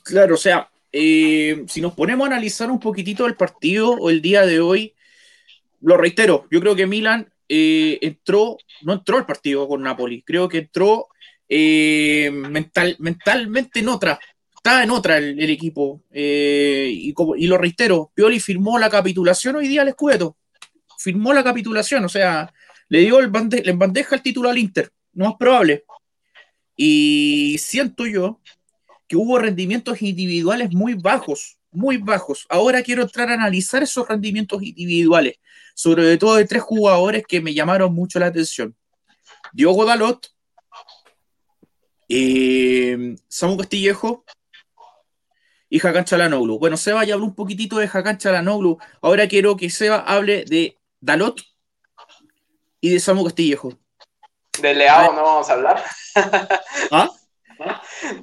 [0.03, 4.21] Claro, o sea, eh, si nos ponemos a analizar un poquitito el partido o el
[4.21, 4.93] día de hoy,
[5.81, 10.49] lo reitero, yo creo que Milan eh, entró, no entró al partido con Napoli, creo
[10.49, 11.07] que entró
[11.47, 14.19] eh, mental, mentalmente en otra,
[14.65, 16.01] estaba en otra el, equipo.
[16.12, 20.38] y, y, lo reitero, Pioli firmó la capitulación hoy día al Escudeto,
[20.97, 22.51] firmó la capitulación, o sea,
[22.89, 25.86] le dio el le bandeja el título al Inter, no es probable.
[26.75, 28.41] Y siento yo
[29.08, 32.47] que hubo rendimientos individuales muy bajos, muy bajos.
[32.49, 35.36] Ahora quiero entrar a analizar esos rendimientos individuales,
[35.75, 38.75] sobre todo de tres jugadores que me llamaron mucho la atención.
[39.54, 40.28] Diogo Dalot,
[42.10, 44.25] eh, Samu Castillejo
[45.75, 46.57] y Hakan Chalanoglu.
[46.57, 48.77] Bueno, Seba ya habló un poquitito de Hakan Chalanoglu.
[49.01, 51.41] Ahora quiero que Seba hable de Dalot
[52.79, 53.73] y de Samu Castillejo.
[54.61, 55.83] De Leao no vamos a hablar.
[56.91, 57.09] ¿Ah?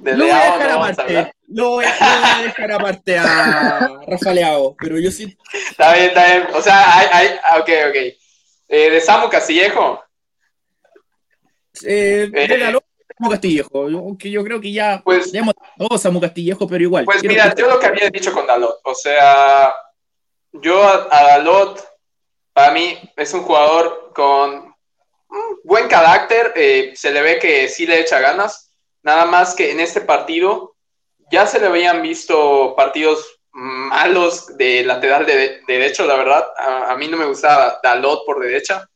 [0.01, 1.33] lo voy a dejar aparte.
[1.47, 5.37] Lo voy, a dejar aparte a Rafa Leao, pero yo sí.
[5.69, 6.47] Está bien, está bien.
[6.55, 7.95] O sea, hay, hay ah, ok, ok.
[8.69, 10.03] Eh, de Samu Castillejo.
[11.83, 12.81] Eh, eh, de
[13.23, 17.05] Samu Castillejo, aunque yo creo que ya pues, ya hemos dado Samu Castillejo, pero igual.
[17.05, 19.73] Pues mira, yo lo que había dicho con Dalot, o sea,
[20.51, 21.83] yo a, a Dalot,
[22.53, 24.73] para mí es un jugador con
[25.63, 29.81] buen carácter, eh, se le ve que sí le echa ganas, Nada más que en
[29.81, 30.75] este partido
[31.29, 36.47] ya se le habían visto partidos malos de lateral de, derecho, la verdad.
[36.57, 38.87] A, mí no me gustaba Dalot por derecha.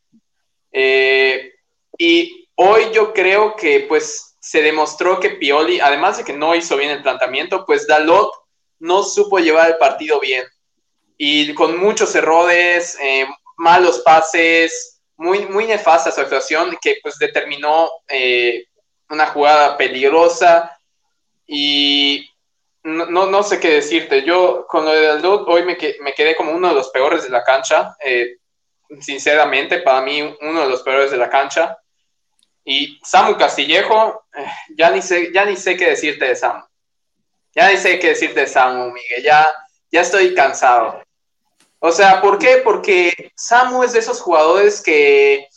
[0.72, 1.54] Eh,
[1.98, 6.78] y hoy yo creo que pues se demostró que Pioli, además de que no hizo
[6.78, 8.32] bien el planteamiento, pues Dalot
[8.80, 10.46] no supo llevar el partido bien.
[11.18, 17.90] Y con muchos errores, eh, malos pases, muy, muy nefasta su actuación que pues determinó
[18.08, 18.66] eh,
[19.10, 20.80] una jugada peligrosa
[21.46, 22.30] y
[22.84, 24.24] no, no, sé qué decirte.
[24.24, 27.30] Yo con lo de Dalot hoy me, me, quedé como uno de los peores de
[27.30, 27.96] la cancha.
[28.04, 28.38] Eh,
[29.02, 31.78] sinceramente, para mí uno de los peores de la cancha.
[32.70, 34.46] Y Samu Castillejo, eh,
[34.78, 36.62] ya, ni sé, ya ni sé qué decirte de Samu.
[37.56, 39.24] Ya ni sé qué decirte de Samu, Miguel.
[39.24, 39.48] Ya,
[39.90, 41.02] ya estoy cansado.
[41.80, 42.62] O sea, ¿por qué?
[42.66, 45.48] Porque Samu es de esos jugadores que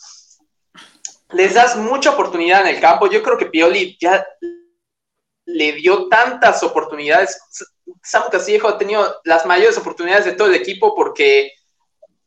[1.31, 3.07] les das mucha oportunidad en el campo.
[3.07, 4.25] Yo creo que Pioli ya
[5.45, 7.37] le dio tantas oportunidades.
[8.01, 11.51] Samu Castillejo ha tenido las mayores oportunidades de todo el equipo porque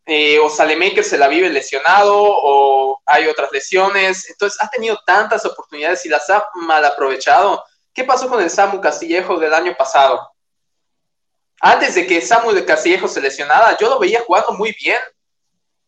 [0.07, 4.29] eh, o Salemaker se la vive lesionado o hay otras lesiones.
[4.29, 7.65] Entonces ha tenido tantas oportunidades y las ha mal aprovechado.
[7.93, 10.21] ¿Qué pasó con el Samu Castillejo del año pasado?
[11.61, 14.99] Antes de que Samu de Castillejo se lesionara, yo lo veía jugando muy bien.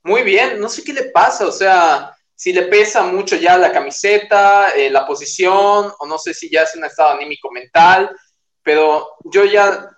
[0.02, 0.61] Muy bien.
[0.61, 1.46] No sé qué le pasa.
[1.46, 6.33] O sea, si le pesa mucho ya la camiseta, eh, la posición, o no sé
[6.33, 8.14] si ya es un estado anímico mental,
[8.62, 9.90] pero yo ya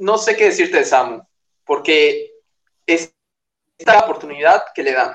[0.00, 1.22] no sé qué decirte de Samu,
[1.64, 2.32] porque
[2.86, 3.13] es
[3.84, 5.14] esta oportunidad que le dan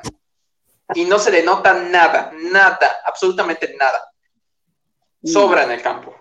[0.94, 4.12] y no se le nota nada, nada, absolutamente nada.
[5.24, 6.16] Sobra en el campo.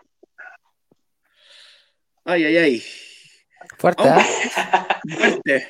[2.24, 2.84] Ay, ay, ay.
[3.78, 4.26] Fuerte, ¿eh?
[5.18, 5.68] Fuerte.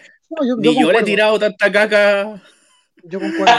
[0.58, 2.40] Ni yo le he tirado tanta caca
[3.04, 3.54] yo concuerdo.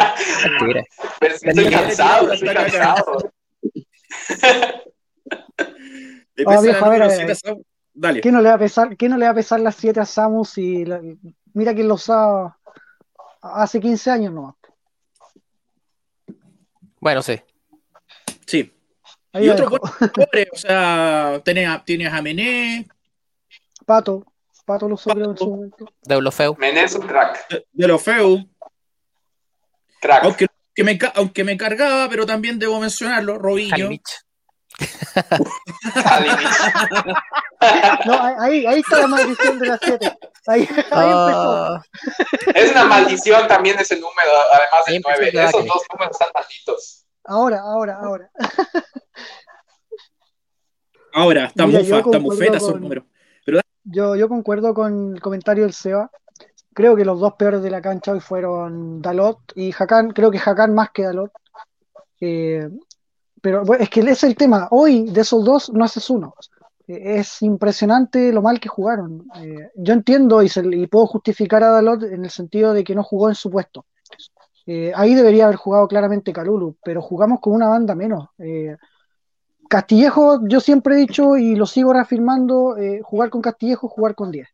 [1.20, 3.32] Pero estoy cansado, estoy cansado.
[6.46, 7.38] Oh, viejo, a ver,
[7.94, 8.22] Dale.
[8.22, 10.06] ¿Qué no le va a pesar, qué no le va a pesar las 7 a
[10.06, 10.86] Samus y
[11.54, 12.59] mira quién lo usaba
[13.42, 14.56] hace 15 años nomás?
[17.00, 17.40] Bueno, sí.
[18.46, 18.74] Sí.
[19.34, 22.88] y otro pobre, o sea, tienes, tienes a Mené.
[23.86, 24.26] Pato.
[24.66, 25.92] Pato lo en su momento.
[26.04, 26.56] De Olofeu.
[26.60, 27.48] Mené es un crack.
[27.50, 28.48] De, de Olofeu.
[30.22, 30.48] Aunque,
[30.84, 33.90] me, aunque me cargaba, pero también debo mencionarlo, Robinho.
[38.06, 40.18] no, ahí, ahí está la maldición de las 7.
[40.48, 41.82] Ahí, ahí ah.
[42.56, 45.32] Es una maldición también ese número, además del 9.
[45.34, 47.06] Esos dos números están malditos.
[47.26, 48.32] Ahora, ahora, ahora.
[51.14, 53.04] Ahora, están fetas esos números.
[53.84, 56.12] Yo, yo concuerdo con el comentario del Seba
[56.80, 60.40] creo que los dos peores de la cancha hoy fueron Dalot y Hakan, creo que
[60.40, 61.32] Hakan más que Dalot.
[62.22, 62.70] Eh,
[63.42, 66.36] pero bueno, es que es el tema, hoy de esos dos no haces uno.
[66.90, 69.28] Es impresionante lo mal que jugaron.
[69.36, 73.30] Eh, yo entiendo y, puedo justificar a Dalot en el sentido de que no jugó
[73.30, 73.86] en su puesto.
[74.66, 78.30] Eh, ahí debería haber jugado claramente Calulu, pero jugamos con una banda menos.
[78.40, 78.76] Eh,
[79.70, 84.48] Castillejo, yo siempre he dicho y lo sigo reafirmando, jugar con Castillejo, jugar con 10.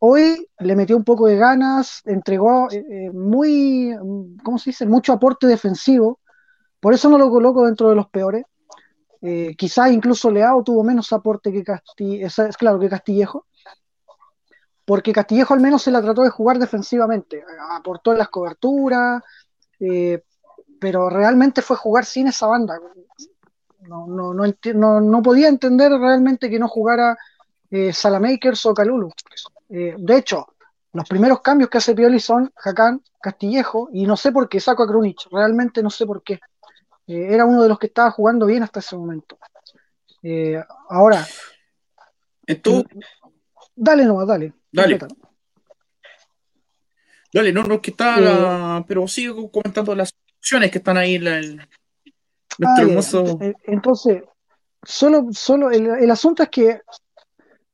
[0.00, 2.68] hoy le metió un poco de ganas, entregó
[3.14, 3.96] muy,
[4.42, 4.84] ¿cómo se dice?
[4.84, 6.20] Mucho aporte defensivo,
[6.78, 8.44] por eso no lo coloco dentro de los peores.
[9.56, 13.46] Quizás incluso Leao tuvo menos aporte que Castillejo, es claro, que Castillejo,
[14.84, 19.22] porque Castillejo al menos se la trató de jugar defensivamente, aportó las coberturas,
[19.80, 20.22] eh,
[20.78, 22.78] pero realmente fue jugar sin esa banda.
[23.80, 27.16] No, no, no, no podía entender realmente que no jugara
[27.70, 29.10] eh, Salamakers o Calulu.
[29.68, 30.46] Eh, de hecho,
[30.92, 34.82] los primeros cambios que hace Pioli son Jacán, Castillejo, y no sé por qué saco
[34.82, 36.40] a Krunich, realmente no sé por qué.
[37.06, 39.38] Era uno de los que estaba jugando bien hasta ese momento.
[40.88, 41.26] ahora.
[42.62, 42.84] ¿Tú?
[43.74, 44.52] Dale nomás, dale.
[44.70, 44.98] Dale.
[47.34, 51.26] Dale, no, no, que está, eh, pero sigue comentando las opciones que están ahí en
[51.26, 51.68] el,
[52.58, 53.38] nuestro hermoso.
[53.40, 54.22] Eh, entonces,
[54.84, 56.80] solo, solo el, asunto es que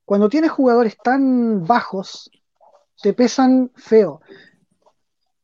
[0.07, 2.31] cuando tienes jugadores tan bajos,
[3.03, 4.23] te pesan feo.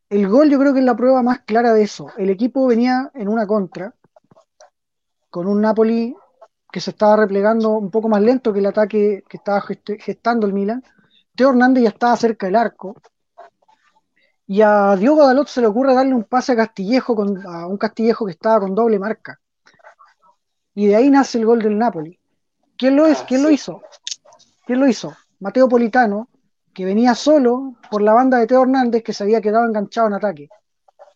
[0.09, 2.11] El gol yo creo que es la prueba más clara de eso.
[2.17, 3.95] El equipo venía en una contra,
[5.31, 6.15] con un Napoli
[6.71, 9.63] que se estaba replegando un poco más lento que el ataque que estaba
[9.99, 10.83] gestando el Milan
[11.37, 12.97] Teo Hernández ya estaba cerca del arco.
[14.47, 17.77] Y a Diogo Dalot se le ocurre darle un pase a Castillejo, con, a un
[17.77, 19.39] Castillejo que estaba con doble marca.
[20.75, 22.19] Y de ahí nace el gol del Napoli.
[22.79, 23.23] ¿Quién lo, es?
[23.23, 23.83] ¿Quién lo hizo?
[24.67, 25.15] ¿Quién lo hizo?
[25.41, 26.29] Mateo Politano,
[26.77, 30.13] que venía solo por la banda de Teo Hernández, que se había quedado enganchado en
[30.13, 30.51] ataque.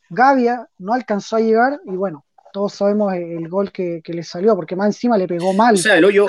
[0.08, 4.74] Gavia no alcanzó a llegar y bueno, todos sabemos el gol que, le salió, porque
[4.74, 5.74] más encima le pegó mal.
[5.74, 6.28] O sea, el hoyo,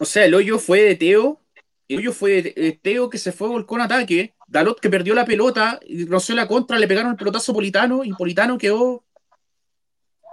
[0.00, 1.40] o sea, el hoyo fue de Teo.
[1.86, 4.34] El hoyo fue de Teo que se fue volcón ataque.
[4.48, 8.12] Dalot que perdió la pelota y roció la contra, le pegaron el pelotazo Politano y
[8.12, 9.04] Politano quedó.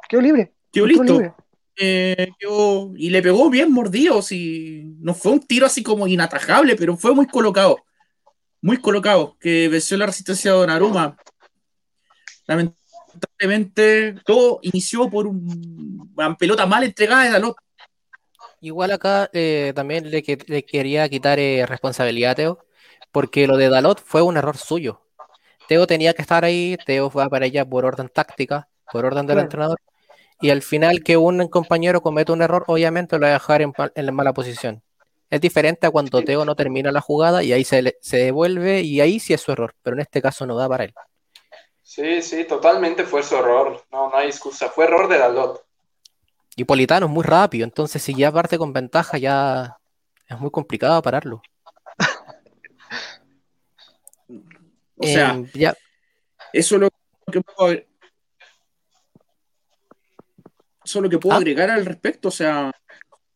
[0.09, 0.51] Quedó libre.
[0.71, 1.35] Quedó listo.
[1.79, 2.31] Eh,
[2.95, 4.21] y le pegó bien mordido.
[4.99, 7.77] no fue un tiro así como inatajable, pero fue muy colocado.
[8.61, 9.37] Muy colocado.
[9.39, 11.17] Que venció la resistencia de Donnarumma.
[12.47, 17.57] Lamentablemente, todo inició por una pelota mal entregada de Dalot.
[18.59, 22.65] Igual acá eh, también le, quería quitar eh, responsabilidad a Teo,
[23.11, 25.01] porque lo de Dalot fue un error suyo.
[25.67, 29.39] Teo tenía que estar ahí, Teo fue para ella por orden táctica, por orden del
[29.39, 29.79] entrenador,
[30.39, 33.73] y al final que un compañero comete un error, obviamente lo va a dejar en,
[33.95, 34.83] la mala posición.
[35.29, 39.01] Es diferente a cuando Teo no termina la jugada y ahí se, se devuelve y
[39.01, 40.93] ahí sí es su error, pero en este caso no da para él.
[41.81, 45.65] Sí, sí, totalmente fue su error, no, no hay excusa, fue error de Dalot.
[46.55, 49.77] Y Politano es muy rápido, entonces si ya parte con ventaja ya
[50.27, 51.41] es muy complicado pararlo.
[54.97, 55.73] o sea, em, ya.
[56.51, 56.89] eso es lo
[57.31, 57.79] que puedo,
[60.87, 61.39] eso es lo que puedo ah.
[61.39, 62.29] agregar al respecto.
[62.29, 62.71] O sea,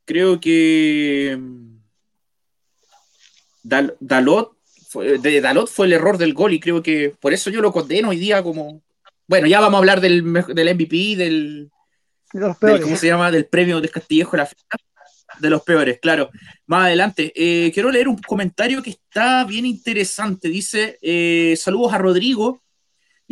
[0.05, 1.79] creo que em,
[3.63, 4.57] Dalot
[4.89, 7.71] fue, de Dalot fue el error del gol y creo que por eso yo lo
[7.71, 8.81] condeno hoy día como
[9.27, 11.71] bueno, ya vamos a hablar del, del MVP, del,
[12.31, 13.31] ¿Cómo se llama?
[13.31, 14.49] Del premio de Castillejo la
[15.39, 16.29] de los peores, claro.
[16.65, 20.49] Más adelante, eh, quiero leer un comentario que está bien interesante.
[20.49, 22.61] Dice, eh, saludos a Rodrigo.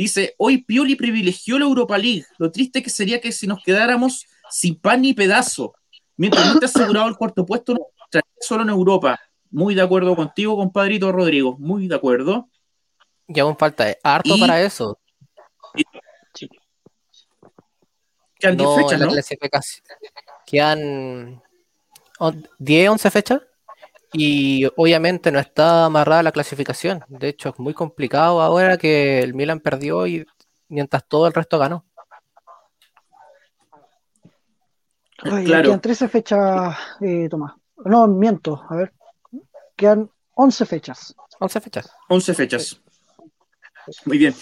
[0.04, 2.24] Dice, hoy Pioli privilegió la Europa League.
[2.38, 5.74] Lo triste que sería que si nos quedáramos sin pan ni pedazo,
[6.16, 7.76] mientras no esté asegurado el cuarto puesto,
[8.40, 9.20] solo en Europa.
[9.52, 11.58] Muy de acuerdo contigo, compadrito Rodrigo.
[11.60, 12.48] Muy de acuerdo.
[13.28, 14.98] Y aún falta harto para eso.
[18.40, 19.12] Quedan 10 fechas, ¿no?
[20.46, 21.42] Quedan
[22.58, 23.42] 10, 11 fechas.
[24.14, 27.04] Y obviamente no está amarrada la clasificación.
[27.08, 30.26] De hecho, es muy complicado ahora que el Milan perdió y
[30.68, 31.86] mientras todo el resto ganó.
[35.18, 35.64] claro.
[35.64, 37.54] Quedan 13 fechas, eh, Tomás.
[37.86, 38.64] No, miento.
[38.70, 38.94] A ver.
[39.76, 41.16] Quedan 11 fechas.
[41.40, 41.92] 11 fechas.
[42.08, 42.82] 11 fechas.
[44.06, 44.34] Muy bien.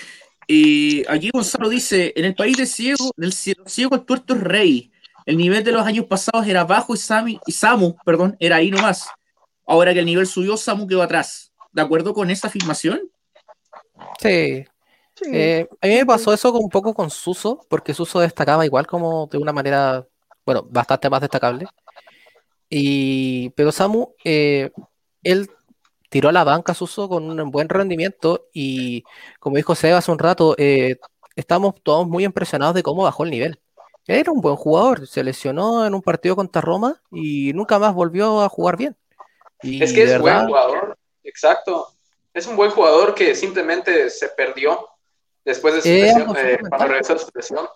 [0.48, 4.92] Y aquí Gonzalo dice, en el país del ciego, del ciego el tuerto es rey.
[5.26, 9.10] El nivel de los años pasados era bajo y, y Samu, perdón, era ahí nomás.
[9.68, 11.52] Ahora que el nivel subió, Samu quedó atrás.
[11.74, 13.12] ¿De acuerdo con esa afirmación?
[14.20, 14.66] Sí.
[15.26, 19.28] Eh, a mí me pasó eso un poco con Suso, porque Suso destacaba igual como
[19.28, 20.08] de una manera,
[20.46, 21.68] bueno, bastante más destacable.
[22.70, 24.72] Y, pero Samu, eh,
[25.24, 25.50] él
[26.10, 29.04] tiró a la banca Suso con un buen rendimiento y
[29.40, 30.98] como dijo Seba hace un rato, eh,
[31.36, 33.60] estamos todos muy impresionados de cómo bajó el nivel.
[34.06, 38.42] Era un buen jugador, se lesionó en un partido contra Roma y nunca más volvió
[38.42, 38.96] a jugar bien.
[39.62, 41.88] Es que es buen jugador, exacto.
[42.34, 44.88] Es un buen jugador que simplemente se perdió
[45.44, 47.68] después de su Eh, lesión, eh, cuando regresó de su lesión.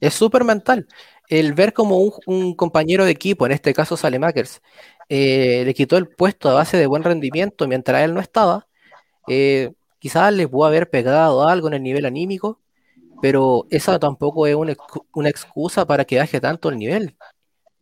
[0.00, 0.88] Es súper mental.
[1.28, 4.60] El ver como un, un compañero de equipo, en este caso Salemakers,
[5.08, 8.66] eh, le quitó el puesto a base de buen rendimiento mientras él no estaba,
[9.28, 12.58] eh, quizás le pudo haber pegado algo en el nivel anímico,
[13.20, 17.14] pero esa tampoco es una, excu- una excusa para que baje tanto el nivel.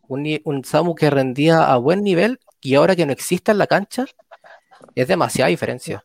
[0.08, 3.66] Un, un Samu que rendía a buen nivel y ahora que no existe en la
[3.66, 4.04] cancha,
[4.94, 6.04] es demasiada diferencia.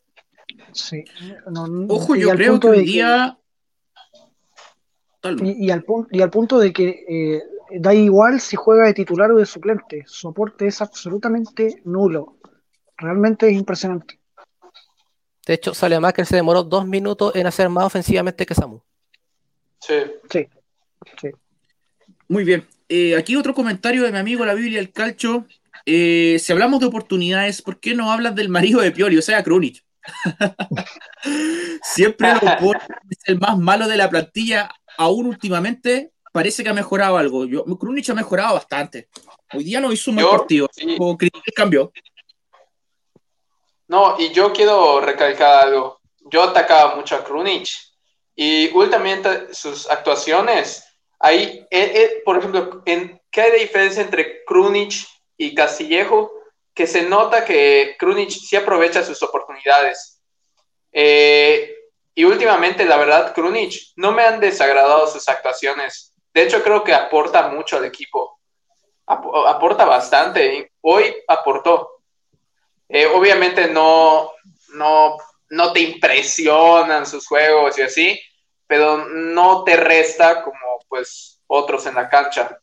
[0.72, 1.04] Sí.
[1.52, 3.38] No, no- Ojo, y yo al creo que punto hoy de que- día.
[5.42, 7.44] Y, y al, pun- y al punto de que eh,
[7.80, 12.38] da igual si juega de titular o de suplente, su soporte es absolutamente nulo.
[12.98, 14.20] Realmente es impresionante.
[15.46, 18.80] De hecho, Salemakers se demoró dos minutos en hacer más ofensivamente que Samu.
[19.80, 19.94] Sí.
[20.30, 20.48] Sí,
[21.22, 21.30] sí.
[22.28, 22.68] Muy bien.
[22.90, 25.46] Eh, aquí otro comentario de mi amigo La Biblia del Calcho.
[25.86, 29.44] Eh, si hablamos de oportunidades, ¿por qué no hablas del marido de Pioli, o sea,
[29.44, 29.84] Krunic?
[31.84, 32.40] Siempre lo
[33.10, 37.46] es el más malo de la plantilla, aún últimamente parece que ha mejorado algo.
[37.46, 39.10] Yo, Krunic ha mejorado bastante.
[39.54, 40.98] Hoy día no hizo un Yo, partido, sí.
[41.56, 41.92] cambió.
[43.88, 46.00] No, y yo quiero recalcar algo.
[46.32, 47.68] Yo atacaba mucho a Krunic
[48.36, 50.84] y últimamente sus actuaciones,
[51.20, 54.94] ahí, eh, eh, por ejemplo, en, ¿qué hay de diferencia entre Krunic
[55.38, 56.32] y Castillejo?
[56.74, 60.22] Que se nota que Krunic sí aprovecha sus oportunidades.
[60.92, 61.76] Eh,
[62.16, 66.14] y últimamente, la verdad, Krunic no me han desagradado sus actuaciones.
[66.34, 68.40] De hecho, creo que aporta mucho al equipo.
[69.06, 70.72] Ap- aporta bastante.
[70.82, 71.90] Hoy aportó.
[72.90, 74.32] Eh, obviamente no,
[74.76, 75.18] no,
[75.50, 78.20] no te impresionan sus juegos y así,
[78.68, 82.60] pero no te resta como pues otros en la cancha.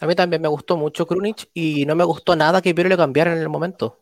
[0.00, 2.96] A mí también me gustó mucho Krunic y no me gustó nada que Piero le
[2.96, 3.98] cambiara en el momento.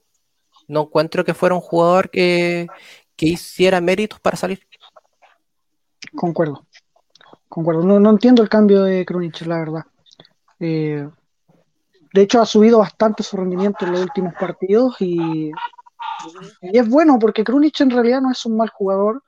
[0.68, 2.66] No encuentro que fuera un jugador que,
[3.16, 4.66] que hiciera méritos para salir.
[6.14, 6.66] Concuerdo.
[7.48, 7.82] Concuerdo.
[7.82, 9.82] No, no entiendo el cambio de Krunic, la verdad.
[10.60, 11.08] Eh,
[12.12, 15.50] de hecho, ha subido bastante su rendimiento en los últimos partidos y,
[16.62, 19.22] y es bueno porque Krunic en realidad no es un mal jugador,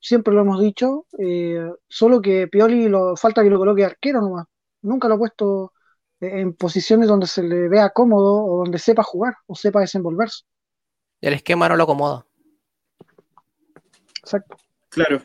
[0.00, 4.46] siempre lo hemos dicho, eh, solo que Pioli lo, falta que lo coloque arquero nomás.
[4.82, 5.72] Nunca lo ha puesto
[6.20, 10.44] en posiciones donde se le vea cómodo o donde sepa jugar o sepa desenvolverse.
[11.20, 12.26] El esquema no lo acomoda.
[14.20, 14.56] Exacto.
[14.88, 15.22] Claro.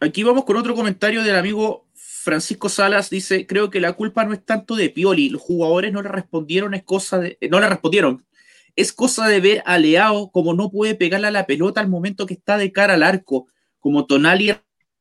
[0.00, 3.08] Aquí vamos con otro comentario del amigo Francisco Salas.
[3.10, 5.30] Dice, creo que la culpa no es tanto de Pioli.
[5.30, 7.38] Los jugadores no le respondieron, es cosa de...
[7.40, 8.26] eh, No le respondieron.
[8.74, 12.26] Es cosa de ver a Leao como no puede pegarle a la pelota al momento
[12.26, 13.46] que está de cara al arco.
[13.78, 14.54] Como Tonali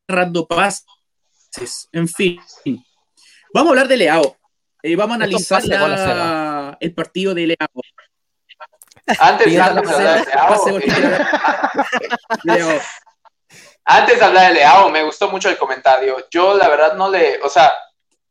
[0.07, 0.85] errando pases.
[1.91, 2.39] En fin.
[3.53, 4.35] Vamos a hablar de Leao.
[4.83, 7.69] Eh, vamos a analizar la- el partido de Leao.
[9.19, 10.85] Antes, antes de hablar de Leao, eh,
[12.43, 12.79] Leao.
[13.85, 16.25] antes de hablar de Leao, me gustó mucho el comentario.
[16.31, 17.71] Yo la verdad no le, o sea,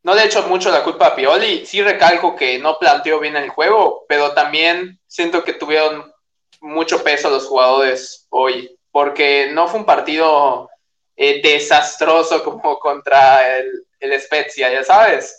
[0.03, 1.67] no le echo mucho la culpa a Pioli.
[1.67, 6.13] Sí recalco que no planteó bien el juego, pero también siento que tuvieron
[6.61, 10.69] mucho peso los jugadores hoy, porque no fue un partido
[11.17, 15.37] eh, desastroso como contra el, el Spezia, ya sabes.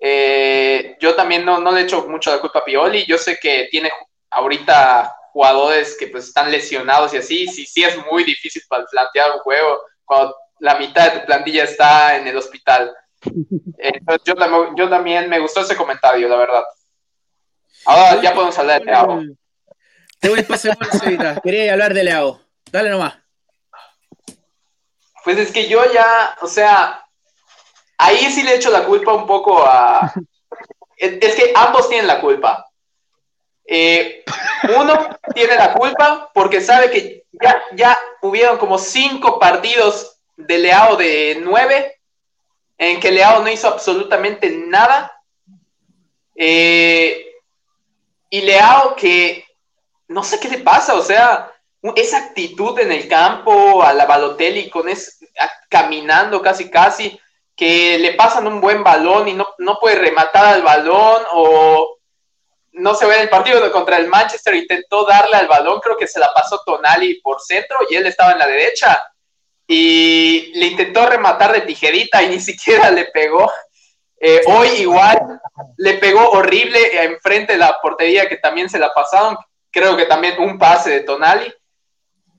[0.00, 3.04] Eh, yo también no, no le echo mucho la culpa a Pioli.
[3.06, 3.90] Yo sé que tiene
[4.30, 9.32] ahorita jugadores que pues están lesionados y así, sí, sí es muy difícil para plantear
[9.32, 12.92] un juego cuando la mitad de tu plantilla está en el hospital.
[13.78, 16.64] Entonces yo, tam- yo también me gustó ese comentario, la verdad.
[17.84, 19.22] Ahora ya podemos hablar de Leao.
[20.20, 20.76] Te voy a pasar.
[21.42, 22.40] Quería hablar de Leao.
[22.72, 23.14] Dale nomás.
[25.24, 27.04] Pues es que yo ya, o sea,
[27.98, 30.12] ahí sí le echo la culpa un poco a...
[30.96, 32.66] Es que ambos tienen la culpa.
[33.64, 34.24] Eh,
[34.76, 40.96] uno tiene la culpa porque sabe que ya, ya hubieron como cinco partidos de Leao
[40.96, 42.00] de nueve
[42.78, 45.12] en que Leao no hizo absolutamente nada.
[46.34, 47.26] Eh,
[48.30, 49.44] y Leao que
[50.08, 51.52] no sé qué le pasa, o sea,
[51.96, 55.18] esa actitud en el campo, a la Balotelli con es,
[55.68, 57.20] caminando casi casi,
[57.58, 61.98] que le pasan un buen balón y no, no puede rematar al balón o
[62.70, 66.06] no se ve en el partido contra el Manchester, intentó darle al balón, creo que
[66.06, 69.04] se la pasó Tonali por centro y él estaba en la derecha
[69.66, 73.50] y le intentó rematar de tijerita y ni siquiera le pegó.
[74.20, 75.40] Eh, hoy igual
[75.78, 79.36] le pegó horrible enfrente de la portería que también se la pasaron,
[79.70, 81.52] creo que también un pase de Tonali.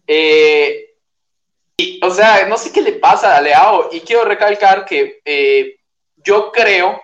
[0.08, 0.89] Eh,
[1.80, 5.78] y, o sea, no sé qué le pasa a Leao y quiero recalcar que eh,
[6.18, 7.02] yo creo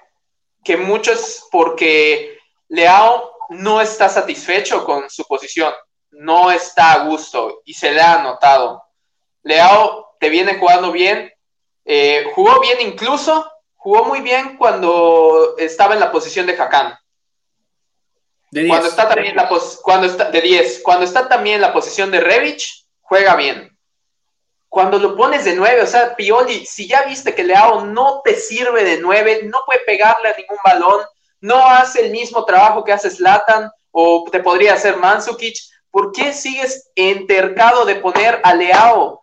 [0.66, 5.74] que mucho es porque Leao no está satisfecho con su posición.
[6.18, 8.84] no está a gusto y se le ha notado.
[9.44, 11.32] Leao te viene jugando bien,
[11.86, 16.98] eh, jugó bien incluso, jugó muy bien cuando estaba en la posición de Hakan.
[18.52, 19.50] De cuando está también la
[19.84, 23.75] cuando está de 10, cuando está también en la posición de Revich, juega bien.
[24.76, 28.36] Cuando lo pones de 9, o sea, Pioli, si ya viste que Leao no te
[28.36, 31.00] sirve de 9, no puede pegarle a ningún balón,
[31.40, 35.56] no hace el mismo trabajo que hace Slatan o te podría hacer Mansukic,
[35.90, 39.22] ¿por qué sigues entercado de poner a Leao?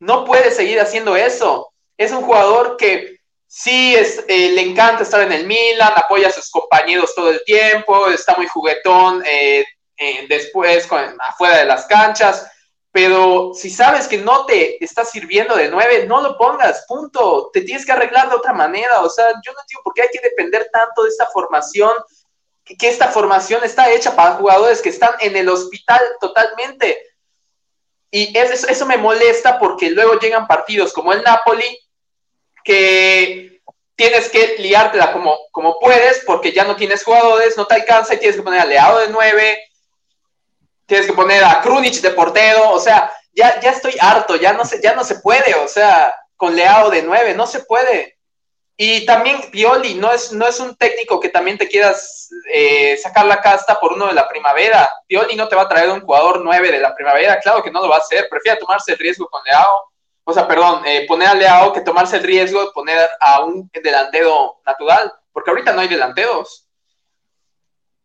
[0.00, 1.72] No puede seguir haciendo eso.
[1.96, 3.16] Es un jugador que
[3.46, 8.08] sí eh, le encanta estar en el Milan, apoya a sus compañeros todo el tiempo,
[8.08, 9.64] está muy juguetón eh,
[9.96, 10.88] eh, después
[11.28, 12.50] afuera de las canchas,
[12.92, 17.50] pero si sabes que no te está sirviendo de nueve, no lo pongas, punto.
[17.52, 19.00] Te tienes que arreglar de otra manera.
[19.02, 21.92] O sea, yo no entiendo por qué hay que depender tanto de esta formación,
[22.64, 27.00] que, esta formación está hecha para jugadores que están en el hospital totalmente.
[28.10, 31.78] Y eso, eso me molesta porque luego llegan partidos como el Napoli,
[32.64, 33.62] que
[33.94, 38.18] tienes que liártela como, como puedes, porque ya no tienes jugadores, no te alcanza y
[38.18, 39.69] tienes que poner aliado de nueve
[40.90, 44.64] tienes que poner a Krunic de portero, o sea, ya, ya estoy harto, ya no,
[44.64, 48.18] se, ya no se puede, o sea, con Leao de nueve, no se puede.
[48.76, 53.26] Y también Pioli no es, no es un técnico que también te quieras eh, sacar
[53.26, 54.88] la casta por uno de la primavera.
[55.06, 57.80] Pioli no te va a traer un jugador nueve de la primavera, claro que no
[57.80, 59.84] lo va a hacer, prefiere tomarse el riesgo con Leao,
[60.24, 63.70] o sea, perdón, eh, poner a Leao que tomarse el riesgo de poner a un
[63.72, 66.66] delantero natural, porque ahorita no hay delanteros.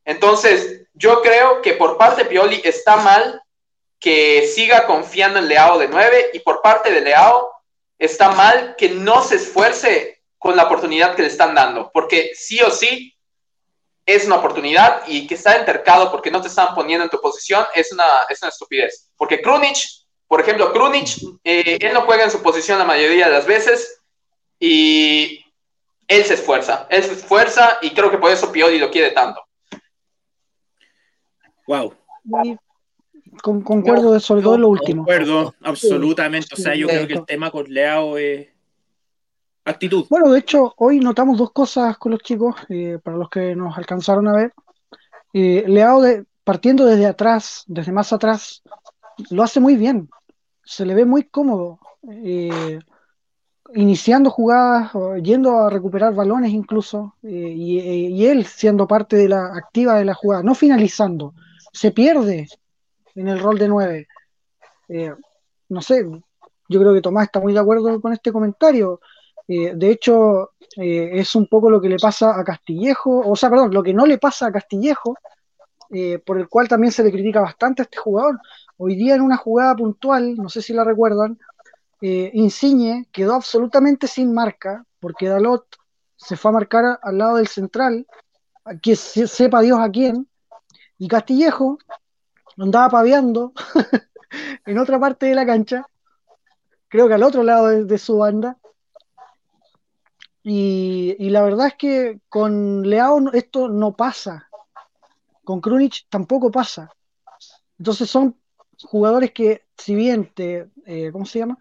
[0.05, 3.41] Entonces, yo creo que por parte de Pioli está mal
[3.99, 7.51] que siga confiando en Leao de 9 y por parte de Leao
[7.97, 12.61] está mal que no se esfuerce con la oportunidad que le están dando, porque sí
[12.61, 13.15] o sí
[14.05, 17.65] es una oportunidad y que está entercado porque no te están poniendo en tu posición
[17.73, 19.09] es una, es una estupidez.
[19.17, 19.77] Porque Krunic,
[20.27, 24.01] por ejemplo, Krunic, eh, él no juega en su posición la mayoría de las veces
[24.59, 25.43] y
[26.07, 29.44] él se esfuerza, él se esfuerza y creo que por eso Pioli lo quiere tanto.
[31.67, 31.93] Wow.
[33.41, 35.03] concuerdo sobre todo lo último.
[35.03, 36.47] Concuerdo, absolutamente.
[36.53, 38.47] O sea, yo creo que el tema con Leao es
[39.65, 40.05] actitud.
[40.09, 43.77] Bueno, de hecho, hoy notamos dos cosas con los chicos, eh, para los que nos
[43.77, 44.53] alcanzaron a ver.
[45.33, 48.63] Eh, Leao, de, partiendo desde atrás, desde más atrás,
[49.31, 50.09] lo hace muy bien.
[50.63, 51.79] Se le ve muy cómodo.
[52.23, 52.79] Eh,
[53.73, 54.91] iniciando jugadas,
[55.23, 60.13] yendo a recuperar balones incluso, y, y, él siendo parte de la activa de la
[60.13, 61.33] jugada, no finalizando,
[61.75, 62.47] se pierde
[63.15, 64.07] en el rol de nueve.
[64.87, 65.13] Eh,
[65.67, 66.05] no sé,
[66.69, 69.01] yo creo que Tomás está muy de acuerdo con este comentario.
[69.47, 73.49] Eh, de hecho, eh, es un poco lo que le pasa a Castillejo, o sea,
[73.49, 75.17] perdón, lo que no le pasa a Castillejo,
[76.25, 78.39] por el cual también se le critica bastante a este jugador.
[78.77, 81.37] Hoy día en una jugada puntual, no sé si la recuerdan,
[82.01, 85.63] Insigne quedó absolutamente sin marca, porque Dalot
[86.15, 88.05] se fue a marcar al lado del central,
[88.81, 90.27] que sepa Dios a quién,
[90.97, 91.77] y Castillejo
[92.57, 93.53] andaba paviando
[94.65, 95.85] en otra parte de la cancha,
[96.87, 98.57] creo que al otro lado de, su banda.
[100.43, 104.47] Y, la verdad es que con Leao esto no pasa.
[105.43, 106.91] Con Krunic tampoco pasa.
[107.79, 108.35] Entonces son
[108.83, 111.57] jugadores que, si bien te, eh, ¿cómo se llama?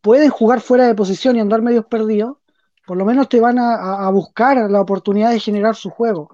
[0.00, 2.38] Pueden jugar fuera de posición y andar medios perdidos,
[2.86, 6.30] por lo menos te van a buscar la oportunidad de generar su juego.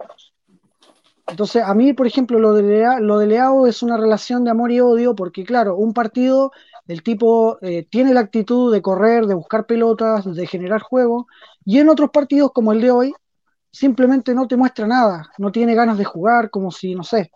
[1.29, 4.51] Entonces, a mí, por ejemplo, lo de, Leao, lo de Leao es una relación de
[4.51, 6.53] amor y odio, porque claro, un partido,
[6.87, 11.27] el tipo eh, tiene la actitud de correr, de buscar pelotas, de generar juego,
[11.65, 13.15] y en otros partidos como el de hoy,
[13.73, 17.33] simplemente no te muestra nada, no tiene ganas de jugar, como si, no sé,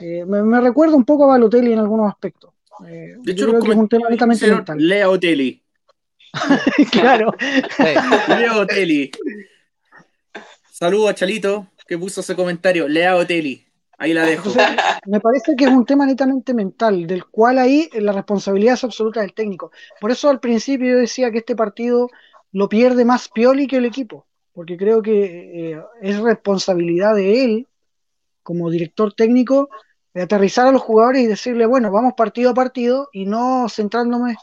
[0.00, 2.54] eh, me, recuerda un poco a Balotelli en algunos aspectos.
[2.86, 4.78] Eh, de hecho, creo que es un tema netamente mental.
[4.78, 5.62] Leo Telly.
[6.90, 7.34] claro.
[8.28, 9.10] Leo Telly.
[10.70, 13.64] Saludos a Chalito que puso ese comentario, Lea Oteli.
[13.98, 14.50] Ahí la dejo.
[15.06, 19.20] me parece que es un tema netamente mental, del cual ahí la responsabilidad es absoluta
[19.20, 19.70] del técnico.
[20.00, 22.10] Por eso al principio yo decía que este partido
[22.52, 27.68] lo pierde más Pioli que el equipo, porque creo que eh, es responsabilidad de él,
[28.42, 29.70] como director técnico,
[30.14, 34.36] aterrizar a los jugadores y decirle, bueno, vamos partido a partido y no centrándome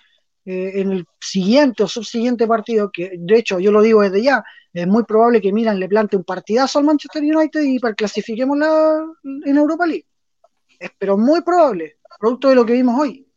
[0.46, 4.44] eh, en el siguiente o subsiguiente partido, que de hecho yo lo digo desde ya,
[4.74, 9.05] es muy probable que Milan le plante un partidazo al Manchester United y clasifiquemos la,
[9.24, 10.07] en Europa League.
[10.80, 13.28] Es, pero muy probable, producto de lo que vimos hoy.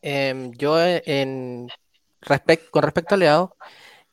[0.00, 1.68] Em, yo en
[2.70, 3.56] con respecto a Leao,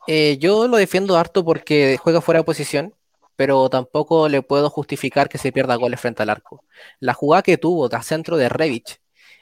[0.08, 2.94] eh, yo lo defiendo harto porque juega fuera de posición,
[3.36, 6.64] pero tampoco le puedo justificar que se pierda goles frente al arco.
[7.00, 9.00] La jugada que tuvo de centro de Revich,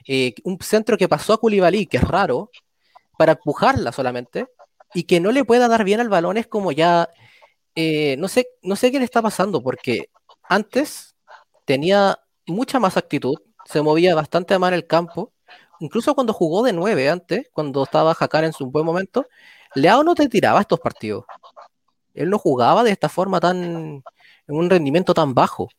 [0.07, 2.51] eh, un centro que pasó a Koulibaly, que es raro,
[3.17, 4.47] para empujarla solamente,
[4.97, 7.07] y que no le pueda dar bien al balón es como ya,
[7.75, 10.09] eh, no, sé, no sé qué le está pasando, porque
[10.49, 11.15] antes
[11.65, 12.17] tenía
[12.47, 13.35] mucha más actitud,
[13.65, 15.33] se movía bastante mal el campo,
[15.79, 19.27] incluso cuando jugó de 9 antes, cuando estaba Jacar en su buen momento,
[19.75, 21.25] Leao no te tiraba estos partidos.
[22.15, 24.03] Él no jugaba de esta forma tan,
[24.47, 25.69] en un rendimiento tan bajo.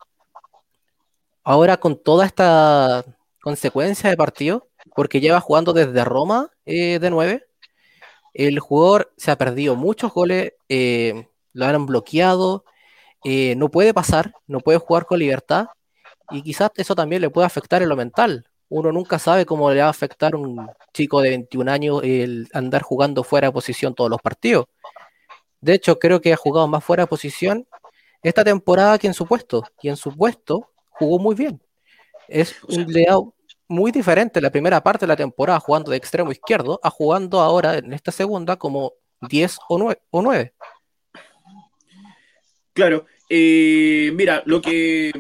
[1.43, 3.05] Ahora con toda esta
[3.43, 7.48] consecuencia de partido, porque lleva jugando desde Roma eh, de 9,
[8.39, 12.65] el jugador se ha perdido muchos goles, eh, lo han bloqueado,
[13.25, 15.67] eh, no puede pasar, no puede jugar con libertad
[16.31, 18.47] y quizás eso también le puede afectar en lo mental.
[18.69, 22.49] Uno nunca sabe cómo le va a afectar a un chico de 21 años el
[22.53, 24.67] andar jugando fuera de posición todos los partidos.
[25.61, 27.67] De hecho, creo que ha jugado más fuera de posición
[28.23, 29.65] esta temporada que en su puesto.
[29.83, 31.61] Y en su puesto jugó muy bien.
[32.29, 33.35] Es un layout
[33.69, 37.77] muy diferente la primera parte de la temporada jugando de extremo izquierdo a jugando ahora
[37.77, 40.01] en esta segunda como 10 o 9.
[40.11, 40.55] O 9.
[42.73, 45.13] Claro, eh, mira, lo que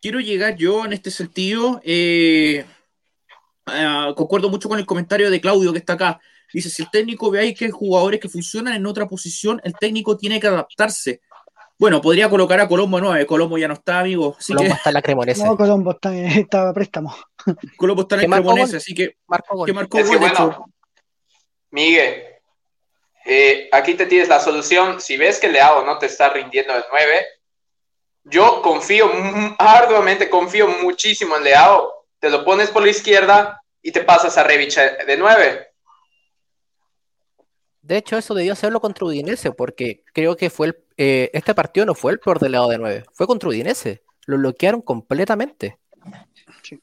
[0.00, 2.64] quiero llegar yo en este sentido, eh,
[3.66, 6.20] ah, concuerdo mucho con el comentario de Claudio que está acá.
[6.52, 9.74] Dice, si el técnico ve ahí que hay jugadores que funcionan en otra posición, el
[9.74, 11.20] técnico tiene que adaptarse.
[11.78, 13.26] Bueno, podría colocar a Colombo 9.
[13.26, 14.34] Colombo ya no está, amigo.
[14.38, 14.76] Así Colombo que...
[14.78, 15.44] está en la Cremonese.
[15.44, 17.14] No, Colombo está, estaba a préstamo.
[17.76, 19.16] Colombo está en marcó Cremonese, así que...
[19.26, 19.66] Marcó gol.
[19.66, 20.66] que marcó Es gol, bueno,
[21.70, 22.22] Miguel,
[23.26, 25.00] eh, aquí te tienes la solución.
[25.00, 27.26] Si ves que Leao no te está rindiendo el 9,
[28.24, 32.06] yo confío mm, arduamente, confío muchísimo en Leao.
[32.18, 35.68] Te lo pones por la izquierda y te pasas a Revich de 9.
[37.82, 41.86] De hecho, eso debió hacerlo contra Udinese, porque creo que fue el, eh, este partido
[41.86, 44.02] no fue el peor del lado de 9, fue contra Udinese.
[44.26, 45.78] Lo bloquearon completamente.
[46.62, 46.80] Sí.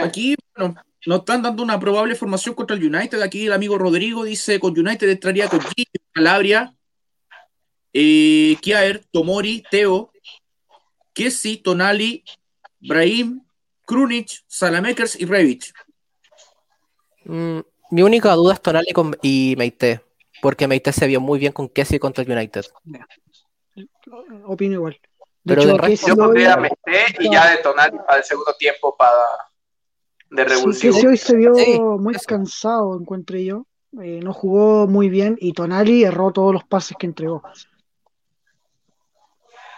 [0.00, 0.74] Aquí bueno,
[1.06, 3.20] nos están dando una probable formación contra el United.
[3.20, 6.74] Aquí el amigo Rodrigo dice: con United entraría con Gigi, Calabria,
[7.92, 10.10] eh, Kiaer, Tomori, Teo,
[11.12, 12.24] Kessi, Tonali,
[12.80, 13.42] Brahim,
[13.84, 15.72] Krunic, Salamekers y Revich.
[17.24, 17.60] Mm,
[17.90, 20.00] mi única duda es Tonali con- y Meite,
[20.44, 22.64] porque Meite se vio muy bien con Kessie contra el United.
[24.46, 25.00] Opino igual.
[25.42, 28.94] De Pero hecho, resto- Yo pondría a Mete y ya detonar para el segundo tiempo
[28.94, 29.10] para
[30.30, 30.92] de sí, revulsivo.
[30.94, 32.24] Kessie hoy se vio Sí, muy eso.
[32.26, 33.66] cansado, encuentré yo.
[34.02, 37.42] Eh, no jugó muy bien y Tonali erró todos los pases que entregó.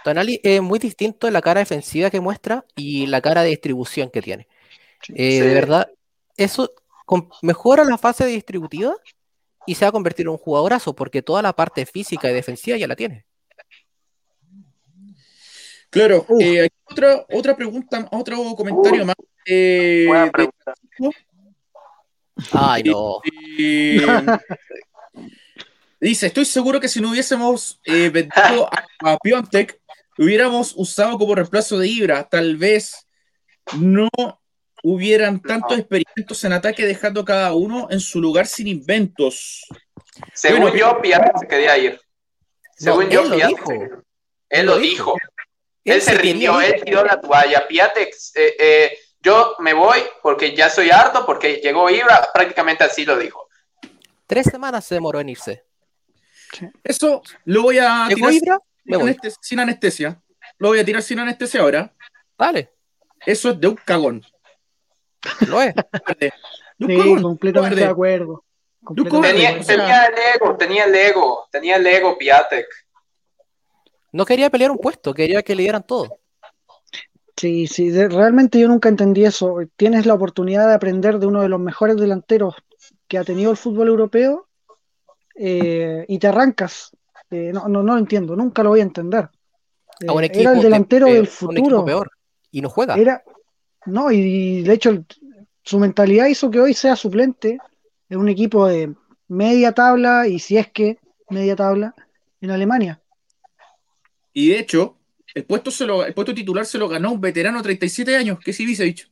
[0.02, 4.10] Tonali es muy distinto en la cara defensiva que muestra y la cara de distribución
[4.10, 4.48] que tiene.
[5.14, 5.40] Eh, Sí.
[5.40, 5.88] De verdad,
[6.36, 6.72] eso
[7.42, 8.94] mejora la fase distributiva
[9.66, 12.76] y se va a convertir en un jugadorazo, porque toda la parte física y defensiva
[12.76, 13.24] ya la tiene.
[15.90, 19.06] Claro, eh, aquí otra, otra pregunta, otro comentario Uf.
[19.06, 19.16] más.
[19.46, 20.74] eh, Buena de- pregunta.
[22.52, 23.20] Ay, no.
[23.58, 24.04] Eh,
[26.00, 29.80] dice, estoy seguro que si no hubiésemos eh, vendido a, a Piontek,
[30.16, 32.24] lo hubiéramos usado como reemplazo de Ibra.
[32.28, 33.06] Tal vez
[33.78, 34.08] no
[34.88, 39.66] hubieran tantos experimentos en ataque dejando cada uno en su lugar sin inventos.
[40.32, 42.00] Según Bueno, yo, Piatek se quería ir.
[42.76, 43.72] Según No, yo, él lo dijo.
[44.48, 45.14] Él lo dijo.
[45.82, 47.66] Él, Él se se rindió, él tiró la toalla.
[47.66, 53.04] Piatek, eh, eh, yo me voy porque ya soy harto, porque llegó Ibra, prácticamente así
[53.04, 53.48] lo dijo.
[54.24, 55.64] Tres semanas se demoró en irse.
[56.84, 60.22] Eso lo voy a tirar Ibra, sin, anestesia, sin anestesia.
[60.58, 61.92] Lo voy a tirar sin anestesia ahora.
[62.38, 62.70] Dale,
[63.24, 64.24] Eso es de un cagón.
[65.48, 65.74] lo es.
[66.78, 68.44] Sí, completamente de acuerdo.
[68.84, 69.66] Completamente de Tenía, acuerdo.
[69.66, 72.66] tenía el ego, tenía el ego, tenía el ego Piatek.
[74.12, 76.18] No quería pelear un puesto, quería que le dieran todo.
[77.36, 79.56] Sí, sí, de- realmente yo nunca entendí eso.
[79.76, 82.54] Tienes la oportunidad de aprender de uno de los mejores delanteros
[83.08, 84.48] que ha tenido el fútbol europeo
[85.34, 86.90] eh, y te arrancas.
[87.30, 89.28] Eh, no, no, no lo entiendo, nunca lo voy a entender.
[90.08, 91.84] A un Eh, equipo era el de- delantero del un equipo futuro.
[91.84, 92.10] peor.
[92.52, 92.94] Y no juega.
[92.94, 93.22] Era,
[93.86, 95.06] no, y de hecho el-
[95.62, 97.58] su mentalidad hizo que hoy sea suplente
[98.08, 98.94] en un equipo de
[99.28, 101.94] media tabla y si es que media tabla
[102.40, 103.00] en Alemania.
[104.32, 104.96] Y de hecho,
[105.34, 108.38] el puesto, se lo, el puesto titular se lo ganó un veterano de 37 años,
[108.38, 109.08] que es Ibisevic.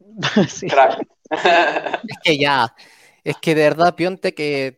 [0.48, 0.66] Sí.
[0.66, 2.74] Es que ya,
[3.22, 4.76] es que de verdad, Pionte, que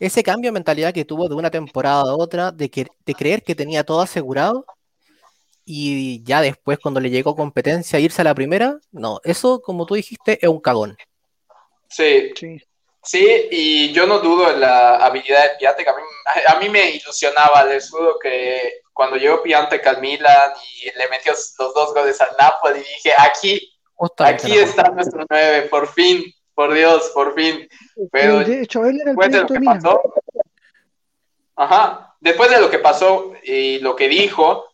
[0.00, 3.42] ese cambio de mentalidad que tuvo de una temporada a otra, de, que, de creer
[3.42, 4.64] que tenía todo asegurado,
[5.66, 9.96] y ya después, cuando le llegó competencia, irse a la primera, no, eso, como tú
[9.96, 10.96] dijiste, es un cagón.
[11.88, 12.62] sí, Sí.
[13.06, 15.86] Sí, y yo no dudo en la habilidad de Piatek.
[15.86, 16.02] A mí,
[16.48, 20.50] a mí me ilusionaba, les dudo que cuando llegó Piatek al Milan
[20.82, 23.78] y le metió los dos goles al Napoli, dije, aquí,
[24.18, 27.68] aquí está nuestro 9, por fin, por Dios, por fin.
[28.10, 30.02] Pero de hecho, él era el después de lo que pasó,
[31.54, 34.64] ajá, después de lo que pasó y lo que dijo,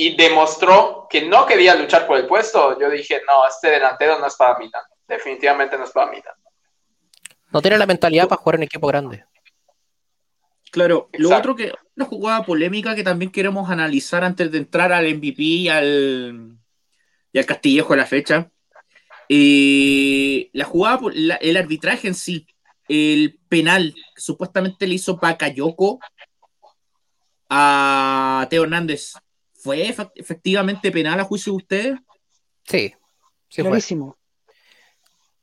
[0.00, 4.28] y demostró que no quería luchar por el puesto, yo dije, no, este delantero no
[4.28, 6.34] es para Milan, definitivamente no es para Milan.
[7.50, 9.24] No tiene la mentalidad para jugar en equipo grande.
[10.70, 15.12] Claro, lo otro que, una jugada polémica que también queremos analizar antes de entrar al
[15.16, 16.58] MVP y al,
[17.32, 18.52] y al Castillejo a la fecha.
[19.28, 21.00] Eh, la jugada,
[21.40, 22.46] el arbitraje en sí,
[22.86, 25.98] el penal que supuestamente le hizo Pacayoko
[27.48, 29.14] a Teo Hernández,
[29.58, 31.98] ¿fue efectivamente penal a juicio de ustedes?
[32.64, 32.94] Sí,
[33.48, 34.16] sí Clarísimo.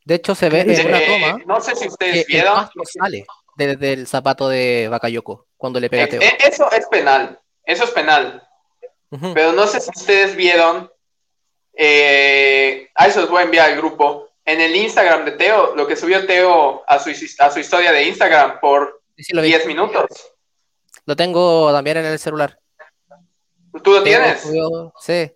[0.06, 1.44] De hecho, se ve en una toma.
[1.48, 2.70] No sé si ustedes vieron.
[2.86, 6.22] sale desde el zapato de Bakayoko cuando le pega a Teo.
[6.22, 7.40] Eh, eso es penal.
[7.64, 8.48] Eso es penal.
[9.34, 10.92] Pero no sé si ustedes vieron.
[11.74, 14.30] Eh, a eso os voy a enviar al grupo.
[14.46, 17.10] En el Instagram de Teo, lo que subió Teo a su,
[17.40, 20.06] a su historia de Instagram por 10 minutos.
[21.06, 22.60] Lo tengo también en el celular.
[23.84, 24.48] ¿Tú lo tienes?
[25.02, 25.32] Sí.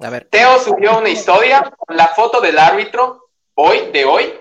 [0.00, 0.28] A ver.
[0.30, 4.38] Teo subió una historia con la foto del árbitro hoy, de hoy,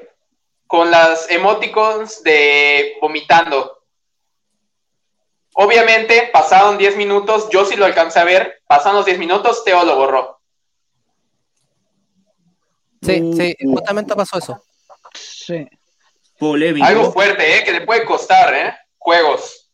[0.68, 3.84] con las emoticons de vomitando.
[5.54, 9.86] Obviamente, pasaron 10 minutos, yo sí lo alcancé a ver, pasaron los 10 minutos, Teo
[9.86, 10.42] lo borró.
[13.02, 14.64] Sí, sí, justamente pasó eso.
[15.14, 15.66] Sí.
[16.38, 16.86] Polémico.
[16.86, 17.64] Algo fuerte, ¿eh?
[17.64, 18.76] Que le puede costar, ¿eh?
[18.98, 19.65] Juegos.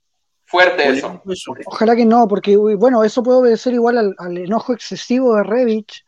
[0.51, 1.21] Fuerte eso.
[1.65, 6.05] Ojalá que no, porque, bueno, eso puede obedecer igual al, enojo excesivo de Revich,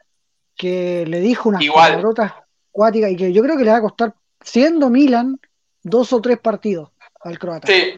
[0.57, 2.33] que le dijo unas palabrotas
[2.93, 5.39] y que yo creo que le va a costar, siendo Milan,
[5.81, 6.91] dos o tres partidos
[7.21, 7.67] al croata.
[7.67, 7.95] Sí.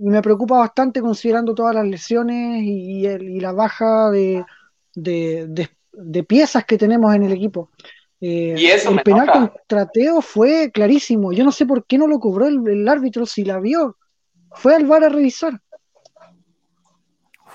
[0.00, 3.06] Y me preocupa bastante considerando todas las lesiones y,
[3.40, 4.44] la baja de,
[6.26, 7.70] piezas que tenemos en el equipo.
[8.20, 11.32] Eh, y eso el penal contra Teo fue clarísimo.
[11.32, 13.96] Yo no sé por qué no lo cobró el, árbitro si la vio.
[14.52, 15.60] Fue al bar a revisar.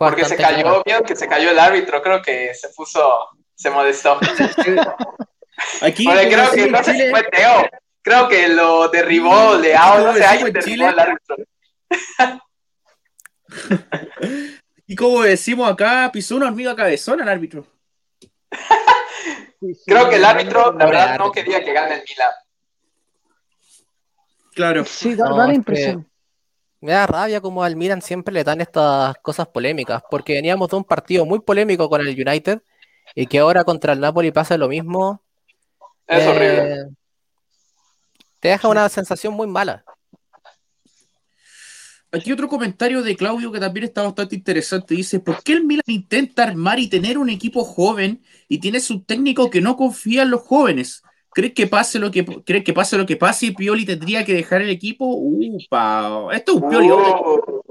[0.01, 4.17] Porque se cayó, vieron que se cayó el árbitro, creo que se puso, se molestó.
[5.83, 7.69] Aquí, creo que no sé si fue Teo.
[8.01, 11.35] Creo que lo derribó Leao, no sé, alguien derribó al árbitro.
[14.87, 17.67] y como decimos acá, pisó una hormiga cabezona el árbitro.
[19.85, 22.31] Creo que el árbitro, la verdad, no quería que gane el Milan.
[24.55, 24.83] Claro.
[24.83, 26.10] Sí, da, la impresión.
[26.81, 30.77] Me da rabia como al Milan siempre le dan estas cosas polémicas, porque veníamos de
[30.77, 32.63] un partido muy polémico con el United
[33.13, 35.21] y que ahora contra el Napoli pasa lo mismo.
[36.07, 36.73] Es horrible.
[36.73, 36.85] Eh,
[38.39, 39.85] te deja una sensación muy mala.
[42.11, 44.95] Aquí otro comentario de Claudio que también está bastante interesante.
[44.95, 49.03] Dice, ¿por qué el Milan intenta armar y tener un equipo joven y tiene su
[49.03, 51.03] técnico que no confía en los jóvenes?
[51.33, 54.33] ¿Crees que pase lo que cree que pase lo que pase y Pioli tendría que
[54.33, 55.05] dejar el equipo?
[55.05, 57.63] Upa, esto es un Pioli out.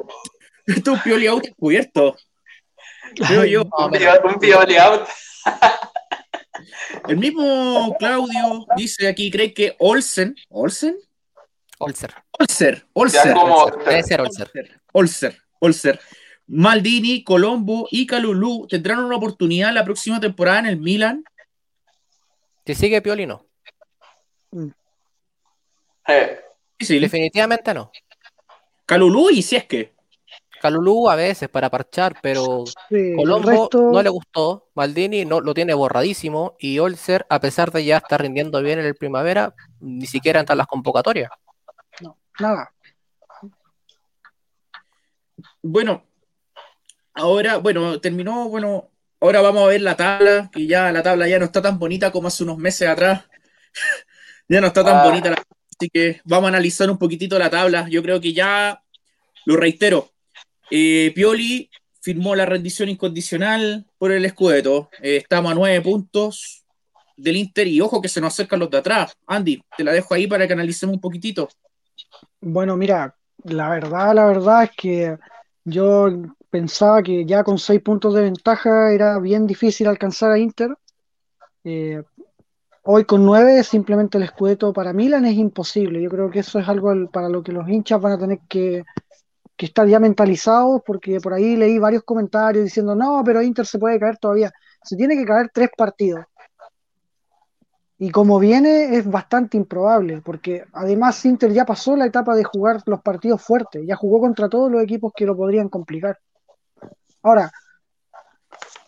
[0.67, 2.17] Esto es un Pioli out descubierto.
[3.49, 3.63] yo.
[3.65, 5.03] un Pioli out.
[7.09, 10.97] El mismo Claudio dice aquí, cree que Olsen, ¿Olsen?
[11.79, 12.15] Olser.
[12.39, 13.35] Olser, Olser.
[13.85, 14.81] Debe ser Olser.
[14.93, 16.01] Olser, Olser.
[16.47, 21.25] Maldini, Colombo y Calulú tendrán una oportunidad la próxima temporada en el Milan.
[22.67, 23.50] Si sigue Piolino.
[26.07, 26.41] Eh.
[26.79, 27.91] Sí, Definitivamente no.
[28.87, 29.95] Calulú y si es que.
[30.61, 32.65] Calulú a veces para parchar, pero
[33.17, 37.97] Colombo no le gustó, Maldini no lo tiene borradísimo y Olser, a pesar de ya
[37.97, 41.31] estar rindiendo bien en el primavera, ni siquiera entra en las convocatorias.
[42.03, 42.75] No, nada.
[45.63, 46.05] Bueno,
[47.15, 51.39] ahora, bueno, terminó, bueno, ahora vamos a ver la tabla, que ya la tabla ya
[51.39, 53.25] no está tan bonita como hace unos meses atrás.
[54.51, 55.05] ya no está tan ah.
[55.05, 57.89] bonita la así que vamos a analizar un poquitito la tabla.
[57.89, 58.83] Yo creo que ya,
[59.47, 60.11] lo reitero,
[60.71, 61.71] eh, Pioli
[62.03, 64.91] firmó la rendición incondicional por el Scudetto.
[65.01, 66.65] Eh, estamos a nueve puntos
[67.17, 69.13] del Inter y ojo que se nos acercan los de atrás.
[69.27, 71.49] Andy, te la dejo ahí para que analicemos un poquitito.
[72.41, 75.17] Bueno, mira, la verdad, la verdad es que
[75.65, 76.09] yo
[76.51, 80.75] pensaba que ya con seis puntos de ventaja era bien difícil alcanzar a Inter.
[81.63, 82.03] Eh,
[82.83, 86.03] hoy con nueve, simplemente el Scudetto para Milan es imposible.
[86.03, 88.85] Yo creo que eso es algo para lo que los hinchas van a tener que
[89.61, 93.79] que están ya mentalizados, porque por ahí leí varios comentarios diciendo, no, pero Inter se
[93.79, 94.51] puede caer todavía.
[94.83, 96.25] Se tiene que caer tres partidos.
[97.99, 102.81] Y como viene es bastante improbable, porque además Inter ya pasó la etapa de jugar
[102.87, 106.17] los partidos fuertes, ya jugó contra todos los equipos que lo podrían complicar.
[107.23, 107.53] Ahora,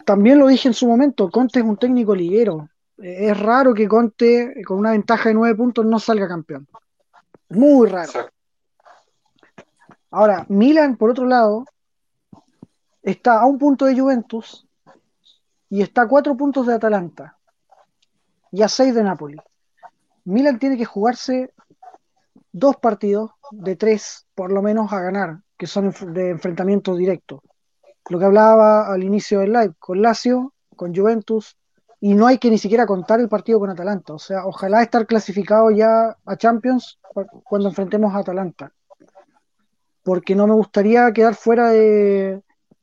[0.07, 2.70] también lo dije en su momento, Conte es un técnico liguero.
[3.03, 6.68] Es raro que Conte con una ventaja de nueve puntos no salga campeón.
[7.48, 8.12] Muy raro.
[10.12, 11.64] Ahora, Milan, por otro lado,
[13.03, 14.68] está a un punto de Juventus
[15.68, 17.36] y está a cuatro puntos de Atalanta
[18.53, 19.36] y a seis de Napoli.
[20.24, 21.53] Milan tiene que jugarse
[22.53, 27.42] dos partidos de tres, por lo menos, a ganar, que son de enfrentamiento directo.
[28.11, 31.57] Lo que hablaba al inicio del live, con Lazio, con Juventus,
[32.05, 34.12] y no hay que ni siquiera contar el partido con Atalanta.
[34.12, 36.98] O sea, ojalá estar clasificado ya a Champions
[37.44, 38.72] cuando enfrentemos a Atalanta.
[40.03, 42.42] Porque no me gustaría quedar fuera de,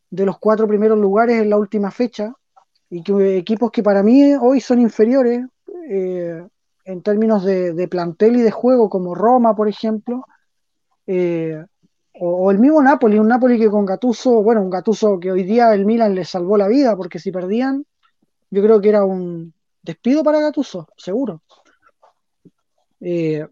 [0.10, 2.34] de los cuatro primeros lugares en la última fecha
[2.90, 5.46] y que equipos que para mí hoy son inferiores
[5.90, 6.42] eh,
[6.86, 10.26] en términos de, plantel y de juego, como Roma, por ejemplo,
[11.08, 11.62] eh,
[12.22, 15.74] o, el mismo Napoli, un Napoli que con Gatuso, bueno, un Gatuso que hoy día
[15.74, 17.86] el Milan le salvó la vida, porque si perdían,
[18.50, 21.42] yo creo que era un despido para Gatuso, seguro.
[23.02, 23.46] Eh,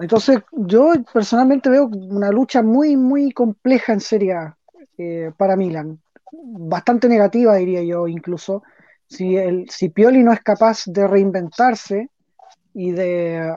[0.00, 4.58] entonces, yo personalmente veo una lucha muy, muy compleja en Serie A
[4.98, 6.00] eh, para Milan.
[6.32, 8.62] Bastante negativa, diría yo, incluso.
[9.06, 12.10] Si, el, si Pioli no es capaz de reinventarse
[12.72, 13.56] y de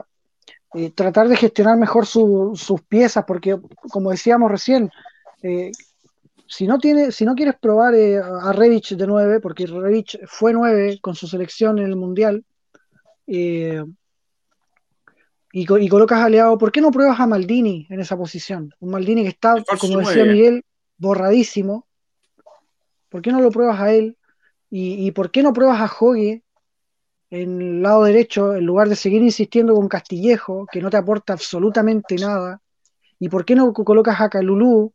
[0.74, 3.58] eh, tratar de gestionar mejor sus piezas, porque,
[3.90, 4.90] como decíamos recién,
[6.48, 10.98] si, no tiene, si no quieres probar a Revich de 9, porque Revich fue 9
[11.00, 12.44] con su selección en el Mundial,
[13.26, 13.76] y,
[15.66, 18.72] colocas aliado, ¿por qué no pruebas a Maldini en esa posición?
[18.80, 20.64] Un Maldini que está, como decía Miguel,
[20.96, 21.86] borradísimo.
[23.08, 24.16] ¿Por qué no lo pruebas a él?
[24.70, 26.42] ¿Y, por qué no pruebas a Hogue
[27.30, 31.34] en el lado derecho en lugar de seguir insistiendo con Castillejo, que no te aporta
[31.34, 32.60] absolutamente nada?
[33.18, 34.92] ¿Y por qué no colocas a Calulú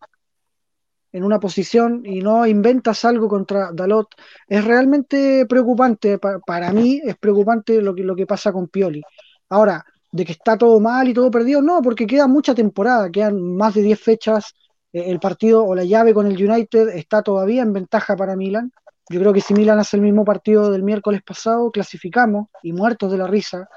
[1.13, 4.09] en una posición y no inventas algo contra Dalot?
[4.47, 9.01] Es realmente preocupante, para, mí es preocupante lo que, lo que pasa con Pioli.
[9.49, 13.55] Ahora, de que está todo mal y todo perdido, no, porque queda mucha temporada, quedan
[13.55, 14.53] más de 10 fechas,
[14.93, 18.71] eh, el partido o la llave con el United está todavía en ventaja para Milan.
[19.09, 23.11] Yo creo que si Milan hace el mismo partido del miércoles pasado, clasificamos y muertos
[23.11, 23.67] de la risa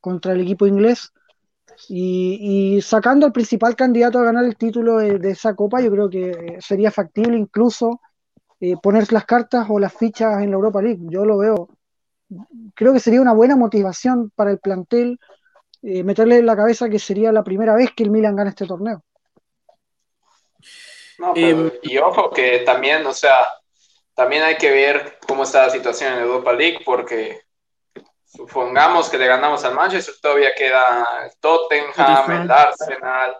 [0.00, 1.12] contra el equipo inglés.
[1.88, 6.30] Y, sacando al principal candidato a ganar el título de, esa copa, yo creo que
[6.30, 8.00] eh, sería factible incluso
[8.60, 11.00] eh, poner las cartas o las fichas en la Europa League.
[11.02, 11.68] Yo lo veo.
[12.74, 15.18] Creo que sería una buena motivación para el plantel
[15.82, 18.66] eh, meterle en la cabeza que sería la primera vez que el Milan gana este
[18.66, 19.02] torneo.
[21.34, 23.46] Em, y ojo que también, o sea,
[24.14, 27.45] también hay que ver cómo está la situación en Europa League, porque
[28.36, 33.36] supongamos que le ganamos al Manchester, todavía queda el Tottenham, el Arsenal,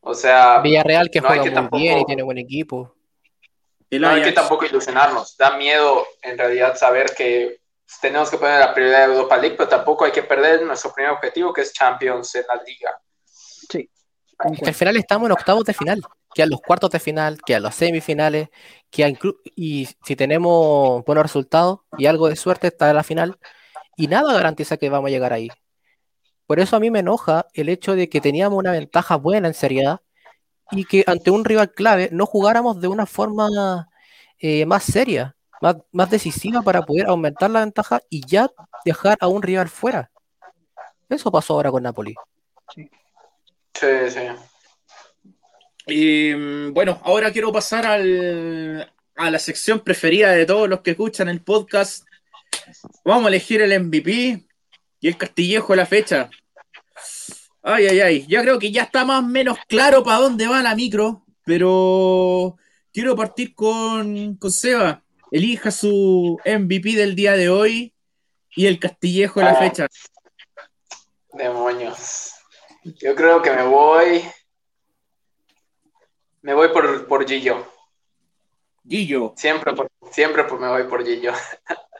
[0.00, 0.60] o sea...
[0.60, 2.94] Villarreal que juega muy bien y tiene buen equipo.
[3.90, 7.60] No hay que tampoco ilusionarnos, da miedo en realidad saber que
[8.00, 11.12] tenemos que poner la prioridad de Europa League, pero tampoco hay que perder nuestro primer
[11.12, 12.98] objetivo, que es Champions en la liga.
[13.24, 13.90] Sí.
[14.38, 16.02] al final estamos en octavos de final,
[16.34, 18.48] que a los cuartos de final, que a los semifinales,
[18.90, 19.16] que
[19.56, 23.38] y si tenemos buenos resultados y algo de suerte está en la final,
[24.02, 25.48] y nada garantiza que vamos a llegar ahí.
[26.48, 29.54] Por eso a mí me enoja el hecho de que teníamos una ventaja buena en
[29.54, 30.00] seriedad
[30.72, 33.88] y que ante un rival clave no jugáramos de una forma
[34.40, 35.36] eh, más seria
[35.92, 38.50] más, decisiva para poder aumentar la ventaja y ya
[38.84, 40.10] dejar a un rival fuera.
[41.08, 42.16] Eso pasó ahora con Napoli.
[42.74, 44.26] Sí, sí.
[45.86, 50.90] Y mm, bueno, ahora quiero pasar al, a la sección preferida de todos los que
[50.90, 52.04] escuchan el podcast.
[53.04, 54.44] Vamos a elegir el MVP
[55.00, 56.30] y el Castillejo de la fecha.
[57.62, 58.26] Ay, ay, ay.
[58.28, 62.56] Ya creo que ya está más o menos claro para dónde va la micro, pero
[62.92, 65.02] quiero partir con, con Seba
[65.32, 67.94] elija su MVP del día de hoy
[68.54, 69.56] y el Castillejo de la ah.
[69.56, 69.88] fecha.
[71.32, 72.34] Demonios.
[72.84, 74.22] Yo creo que me voy.
[76.42, 77.66] Me voy por, por Gillo.
[78.86, 79.32] Gillo.
[79.36, 79.72] Siempre,
[80.10, 81.32] siempre me voy por Gillo.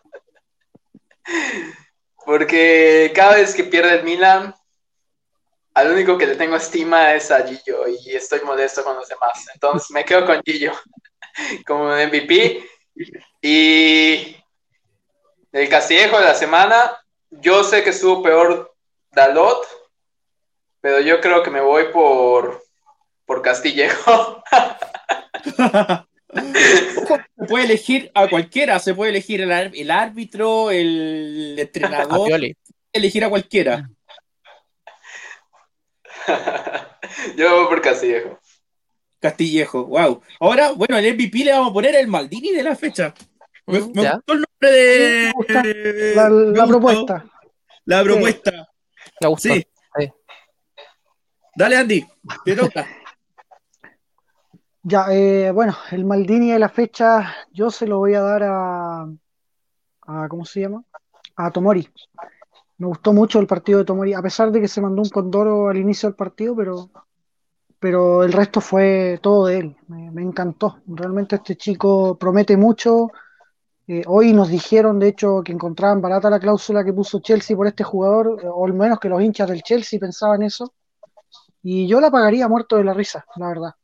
[2.25, 4.55] Porque cada vez que pierde el Milan,
[5.75, 9.47] al único que le tengo estima es a Gillo y estoy modesto con los demás.
[9.55, 10.73] Entonces me quedo con Gillo
[11.67, 12.65] como MVP
[13.41, 14.37] y
[15.53, 16.97] el Castillejo de la semana,
[17.31, 18.75] yo sé que estuvo peor
[19.11, 19.67] Dalot,
[20.81, 22.63] pero yo creo que me voy por,
[23.27, 24.43] por Castillejo.
[27.49, 32.41] puede elegir a cualquiera, se puede elegir el, el árbitro, el entrenador,
[32.93, 33.91] elegir a cualquiera.
[37.37, 38.39] Yo por Castillejo.
[39.21, 40.21] Castillejo, wow.
[40.41, 43.15] Ahora, bueno, el MVP le vamos a poner el Maldini de la fecha.
[43.67, 45.33] Me, mm, gustó el nombre de.
[46.55, 47.25] la, propuesta.
[47.85, 48.69] La propuesta.
[49.21, 49.49] Me gustó.
[49.49, 49.67] Sí.
[51.55, 52.05] Dale, Andy,
[52.45, 52.87] te toca.
[54.85, 59.03] Ya, eh, bueno, el Maldini de la fecha, yo se lo voy a dar a,
[60.03, 60.29] a.
[60.29, 60.85] ¿Cómo se llama?
[61.37, 61.89] A Tomori.
[62.79, 65.69] Me gustó mucho el partido de Tomori, a pesar de que se mandó un condoro
[65.69, 66.91] al inicio del partido, pero
[67.83, 69.77] pero el resto fue todo de él.
[69.89, 70.79] Me, encantó.
[70.87, 73.11] Realmente este chico promete mucho.
[73.89, 77.67] Eh, hoy nos dijeron, de hecho, que encontraban barata la cláusula que puso Chelsea por
[77.67, 80.73] este jugador, eh, o al menos que los hinchas del Chelsea pensaban eso.
[81.61, 83.75] Y yo la pagaría muerto de la risa, la verdad.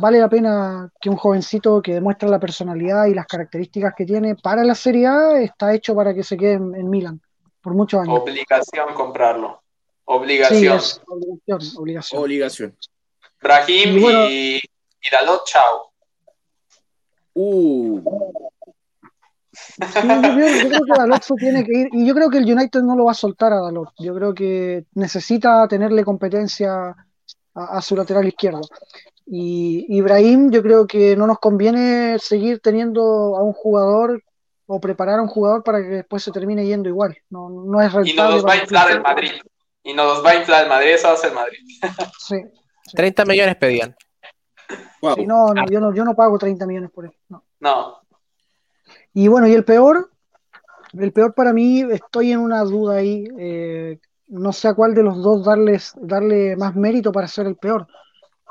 [0.00, 4.34] Vale la pena que un jovencito que demuestra la personalidad y las características que tiene
[4.34, 7.20] para la Serie A está hecho para que se quede en, en Milan
[7.60, 8.20] por muchos años.
[8.20, 9.62] Obligación comprarlo.
[10.04, 10.80] Obligación.
[10.80, 12.22] Sí, obligación, obligación.
[12.22, 12.76] Obligación.
[13.40, 14.60] Brahim y,
[15.10, 15.92] Dalot, chao.
[17.34, 18.00] Uh.
[19.78, 19.86] yo,
[20.68, 23.04] creo, que Dalot se tiene que ir y yo creo que el United no lo
[23.04, 23.90] va a soltar a Dalot.
[23.98, 26.94] Yo creo que necesita tenerle competencia
[27.54, 28.62] a, su lateral izquierdo.
[29.32, 33.00] Y Ibrahim, yo creo que no nos conviene seguir teniendo
[33.36, 34.24] a un jugador
[34.66, 37.16] o preparar a un jugador para que después se termine yendo igual.
[37.30, 38.10] No, no es rentable.
[38.10, 39.30] Y no nos va a inflar el Madrid.
[39.84, 41.58] Y no nos va a inflar el Madrid, eso hace el Madrid.
[42.18, 42.42] sí.
[42.92, 43.94] 30 millones pedían.
[45.00, 47.12] no, no, yo no, yo no pago 30 millones por él.
[47.28, 47.44] No.
[47.60, 48.00] no.
[49.14, 50.10] Y bueno, y el peor,
[50.92, 53.28] el peor para mí, estoy en una duda ahí.
[53.38, 57.54] Eh, no sé a cuál de los dos darles, darle más mérito para ser el
[57.54, 57.86] peor.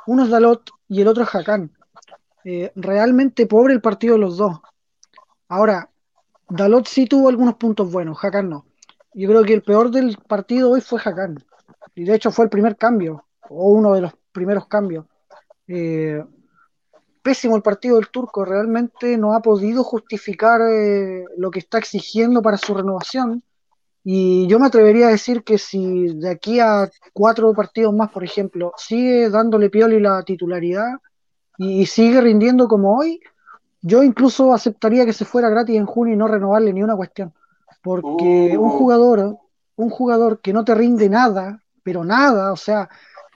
[0.07, 1.71] Uno es Dalot y el otro es Hakan.
[2.43, 4.59] Eh, realmente pobre el partido de los dos.
[5.47, 5.89] Ahora,
[6.49, 8.65] Dalot sí tuvo algunos puntos buenos, Hakan no.
[9.13, 11.43] Yo creo que el peor del partido hoy fue Hakan.
[11.95, 15.05] Y de hecho fue el primer cambio, o uno de los primeros cambios.
[15.67, 16.23] Eh,
[17.21, 22.41] pésimo el partido del turco, realmente no ha podido justificar eh, lo que está exigiendo
[22.41, 23.43] para su renovación.
[24.03, 28.23] Y yo me atrevería a decir que si de aquí a cuatro partidos más, por
[28.23, 30.87] ejemplo, sigue dándole Pioli la titularidad
[31.57, 33.19] y, sigue rindiendo como hoy,
[33.81, 37.33] yo incluso aceptaría que se fuera gratis en junio y no renovarle ni una cuestión.
[37.81, 38.77] Porque un uh.
[38.77, 39.37] jugador,
[39.75, 42.89] un jugador que no te rinde nada, pero nada, o sea,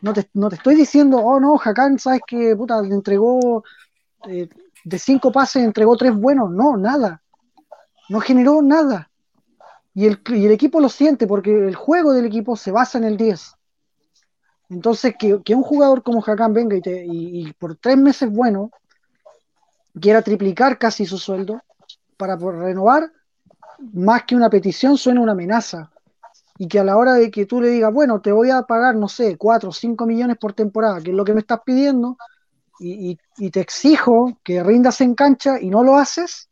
[0.04, 3.64] no te, estoy diciendo, oh no, Hakan, ¿sabes que puta, le entregó
[4.28, 4.50] eh,
[4.84, 6.52] de cinco pases, entregó tres buenos?
[6.52, 7.22] No, nada.
[8.10, 9.10] No generó nada.
[9.94, 13.18] Y el, el, equipo lo siente porque el juego del equipo se basa en el
[13.18, 13.56] 10.
[14.70, 18.72] Entonces, que, un jugador como Hakan venga y, y, por tres meses bueno
[20.00, 21.62] quiera triplicar casi su sueldo
[22.18, 23.12] para renovar,
[23.94, 25.92] más que una petición, suena una amenaza
[26.58, 28.96] y que a la hora de que tú le digas, bueno, te voy a pagar,
[28.96, 32.18] no sé, 4 o 5 millones por temporada, que es lo que me estás pidiendo,
[32.80, 33.18] y,
[33.52, 36.50] te exijo que rindas en cancha y no lo haces,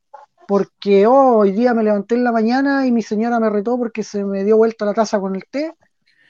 [0.51, 4.03] porque oh, hoy día me levanté en la mañana y mi señora me retó porque
[4.03, 5.73] se me dio vuelta la taza con el té.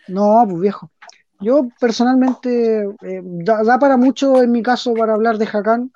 [0.09, 0.91] No, pues viejo.
[1.39, 5.91] Yo personalmente, eh, da, para mucho en mi caso para hablar de Hakan,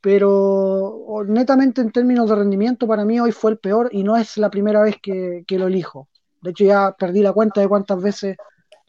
[0.00, 4.36] pero netamente en términos de rendimiento para mí hoy fue el peor y no es
[4.36, 6.06] la primera vez que lo elijo.
[6.40, 8.36] De hecho, ya perdí la cuenta de cuántas veces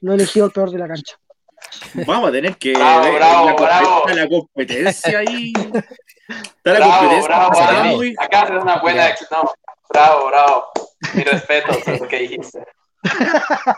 [0.02, 1.16] lo he elegido el peor de la cancha.
[2.06, 4.08] Vamos a tener que bravo, ver bravo, la, bravo.
[4.10, 5.54] la, competencia ahí.
[6.28, 7.50] Está la bravo, competencia.
[7.50, 8.16] Bravo, muy...
[8.18, 9.10] Acá haces una buena.
[9.32, 9.52] No,
[9.90, 10.66] bravo, bravo.
[11.14, 12.60] Mi respeto por lo que dijiste.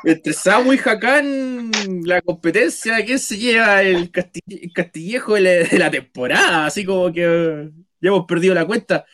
[0.04, 1.72] Entre Samu y Hakan,
[2.06, 6.66] la competencia, ¿quién se lleva el, castillejo de la, temporada?
[6.66, 7.70] Así como que
[8.00, 9.06] ya hemos perdido la cuenta.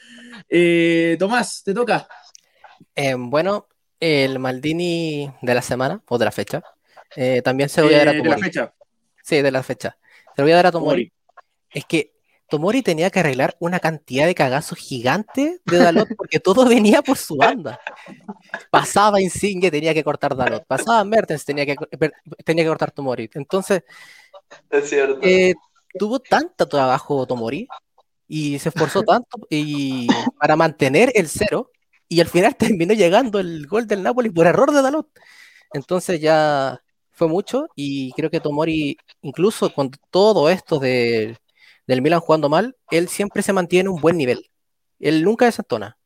[0.49, 2.07] Eh, Tomás, te toca.
[2.95, 3.67] Eh, bueno,
[3.99, 6.61] el Maldini de la semana o de la fecha.
[7.15, 8.29] Eh, también se lo voy a dar a Tomori.
[8.29, 8.73] ¿De la fecha?
[9.23, 9.97] Sí, de la fecha.
[10.35, 11.11] Se lo voy a dar a Tomori.
[11.69, 12.13] Es que
[12.49, 17.17] Tomori tenía que arreglar una cantidad de cagazos gigantes de Dalot porque todo venía por
[17.17, 17.79] su banda.
[18.69, 20.65] Pasaba Insigne, tenía que cortar Dalot.
[20.67, 21.75] Pasaba Mertens, tenía que,
[22.43, 23.29] tenía que cortar Tomori.
[23.33, 23.83] Entonces,
[24.69, 25.19] es cierto.
[25.23, 25.55] Eh,
[25.97, 27.67] tuvo tanto trabajo Tomori
[28.27, 30.07] y se esforzó tanto y
[30.39, 31.71] para mantener el cero
[32.07, 35.07] y al final terminó llegando el gol del Napoli por error de Dalot.
[35.73, 36.82] Entonces ya
[37.13, 41.37] fue mucho y creo que Tomori, incluso con todo esto de,
[41.87, 44.49] del Milan jugando mal, él siempre se mantiene un buen nivel.
[44.99, 45.97] Él nunca desentona.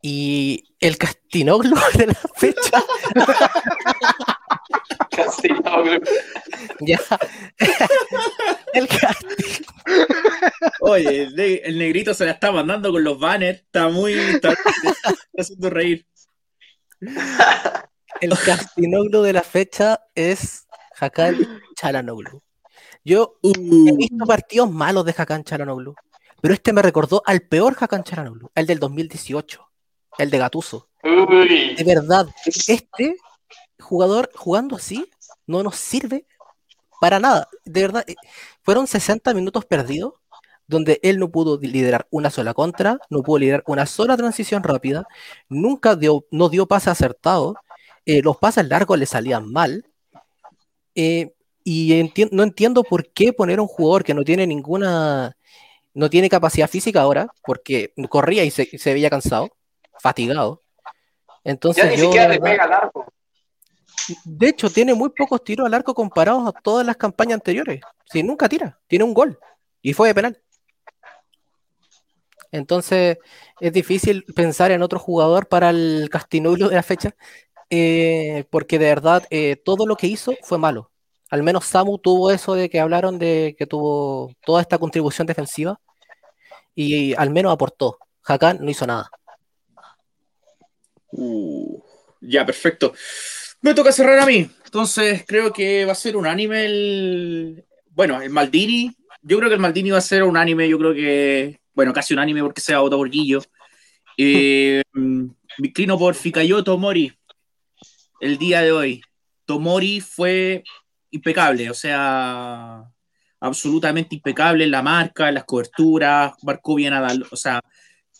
[0.00, 2.82] Y el Castinoglo de la fecha.
[5.10, 6.00] Castinoglu.
[6.80, 7.00] Ya.
[8.74, 9.66] el Casti-
[10.80, 13.60] Oye, el, ne- el negrito se la está mandando con los banners.
[13.60, 14.12] Está muy.
[14.12, 14.62] Está, está
[15.38, 16.06] haciendo reír.
[18.20, 20.66] El Castinoglu de la fecha es
[20.98, 21.36] Hakan
[21.76, 22.42] Chalanoglu.
[23.04, 25.94] Yo he Uh, visto partidos malos de Hakan Chalanoglu,
[26.40, 29.68] pero este me recordó al peor Hakan Chalanoglu, el del 2018,
[30.18, 30.88] el de Gatuso.
[31.02, 33.16] De verdad, este
[33.78, 35.08] jugador jugando así
[35.46, 36.26] no nos sirve
[37.00, 37.48] para nada.
[37.64, 38.16] De verdad, eh,
[38.62, 40.14] fueron 60 minutos perdidos
[40.66, 45.06] donde él no pudo liderar una sola contra, no pudo liderar una sola transición rápida,
[45.48, 47.54] nunca dio, no dio pases acertados,
[48.08, 49.84] eh, los pases largos le salían mal.
[50.94, 55.36] eh, y enti- no entiendo por qué poner a un jugador que no tiene ninguna,
[55.92, 59.50] no tiene capacidad física ahora, porque corría y se, se veía cansado,
[60.00, 60.62] fatigado.
[61.44, 63.12] Entonces Ya ni yo, siquiera le pega al arco.
[64.24, 67.82] de hecho, tiene muy pocos tiros al arco comparados a todas las campañas anteriores.
[68.10, 69.38] Si nunca tira, tiene un gol
[69.82, 70.40] y fue de penal.
[72.50, 73.18] Entonces,
[73.60, 77.14] es difícil pensar en otro jugador para el Castinoglu de la fecha,
[77.70, 80.90] eh, porque de verdad eh, todo lo que hizo fue malo.
[81.30, 85.78] Al menos Samu tuvo eso de que hablaron de que tuvo toda esta contribución defensiva
[86.74, 87.98] y al menos aportó.
[88.24, 89.10] Hakan no hizo nada.
[91.12, 91.82] uh,
[92.20, 92.94] ya, perfecto.
[93.60, 94.48] Me toca cerrar a mí.
[94.64, 97.64] Entonces, creo que va a ser un anime el.
[97.90, 98.94] Bueno, el Maldini.
[99.22, 100.68] Yo creo que el Maldini va a ser un anime.
[100.68, 101.60] Yo creo que.
[101.74, 103.42] Bueno, casi un anime porque se ha votado por Guillo.
[104.20, 107.17] Eh, me inclino por Fikayo Tomori
[108.20, 109.02] el día de hoy.
[109.44, 110.62] Tomori fue
[111.10, 112.84] impecable, o sea,
[113.40, 117.60] absolutamente impecable en la marca, en las coberturas, marcó bien a Dalot, o sea,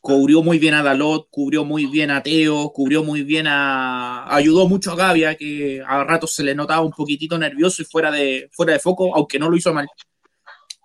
[0.01, 4.35] cubrió muy bien a Dalot, cubrió muy bien a Teo, cubrió muy bien a.
[4.35, 8.11] ayudó mucho a Gavia, que a ratos se le notaba un poquitito nervioso y fuera
[8.11, 9.89] de, fuera de foco, aunque no lo hizo mal.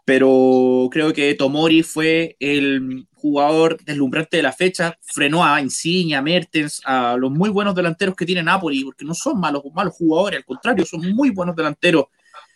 [0.05, 6.21] Pero creo que Tomori fue el jugador deslumbrante de la fecha, frenó a Insigne, a
[6.21, 10.39] Mertens, a los muy buenos delanteros que tiene Napoli, porque no son malos, malos jugadores,
[10.39, 12.07] al contrario, son muy buenos delanteros.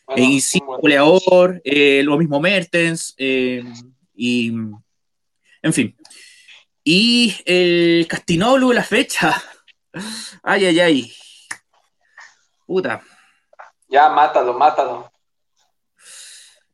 [0.06, 3.64] Bueno, Eh, un Insigne, goleador, eh, lo mismo Mertens, eh,
[4.14, 4.48] y
[5.62, 5.96] en fin.
[6.84, 9.42] Y el Castinoglu de la fecha.
[10.44, 11.14] Ay, ay, ay.
[12.66, 13.02] Puta.
[13.90, 15.12] Ya, mátalo, mátalo.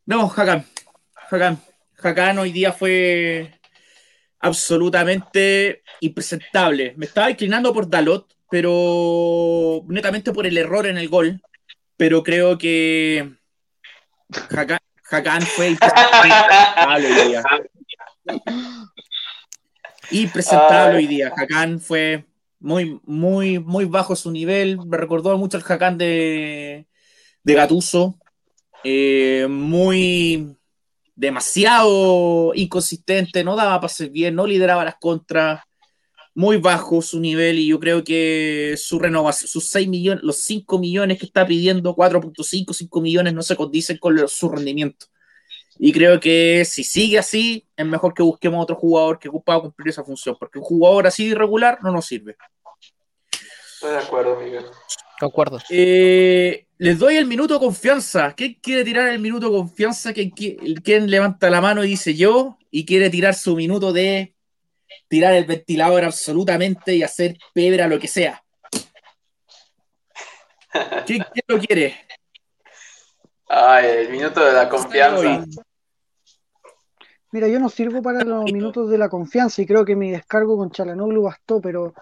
[0.06, 0.66] No, Hakan.
[1.32, 1.58] Hakan.
[2.02, 3.52] Hakan hoy día fue
[4.40, 6.94] absolutamente impresentable.
[6.98, 11.42] Me estaba inclinando por Dalot, pero netamente por el error en el gol.
[11.96, 13.32] Pero creo que
[14.50, 17.44] Hakan, Hakan fue impresentable hoy día.
[20.12, 21.32] Impresentable hoy día.
[21.34, 22.26] Hakan fue
[22.60, 24.86] muy, muy, muy bajo su nivel.
[24.86, 26.88] Me recordó mucho al Hakan de,
[27.44, 28.20] de Gatuso.
[28.84, 30.58] Eh, muy
[31.16, 35.62] demasiado inconsistente, no daba pases bien, no lideraba las contras,
[36.36, 40.80] muy bajo su nivel y yo creo que su renovación, sus 6 millones, los 5
[40.80, 45.06] millones que está pidiendo, 4.5, 5 millones no se condicen con su rendimiento.
[45.80, 49.90] Y creo que si sigue así, es mejor que busquemos otro jugador que pueda cumplir
[49.90, 52.36] esa función, porque un jugador así de irregular no nos sirve.
[53.74, 54.66] Estoy de acuerdo, Miguel.
[55.20, 55.60] Concuerdo.
[55.70, 58.34] Eh, les doy el minuto de confianza.
[58.34, 60.14] ¿Quién quiere tirar el minuto de confianza?
[60.14, 62.58] ¿Quién, quién- quién levanta la mano y dice yo?
[62.72, 64.34] Y quiere tirar su minuto de
[65.08, 68.44] tirar el ventilador absolutamente y hacer pebre a lo que sea.
[71.06, 71.96] ¿Quién, quién lo quiere?
[73.48, 75.46] Ay, el minuto de la confianza.
[77.32, 80.58] Mira, yo no sirvo para los minutos de la confianza y creo que mi descargo
[80.58, 81.94] con Chalanoglu bastó, pero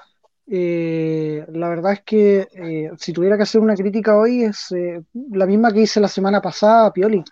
[0.47, 5.01] eh, la verdad es que eh, si tuviera que hacer una crítica hoy es eh,
[5.31, 7.23] la misma que hice la semana pasada a Pioli.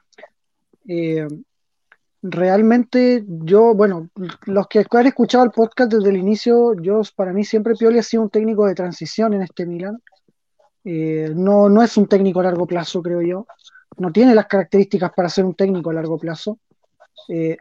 [2.22, 4.10] Realmente yo, bueno,
[4.46, 8.04] los que han escuchado el podcast desde el inicio, yo para mí siempre Pioli ha
[8.04, 10.02] sido un técnico de transición en este Milan.
[10.84, 13.48] No, no es un técnico a largo plazo, creo yo.
[13.98, 16.60] No tiene las características para ser un técnico a largo plazo.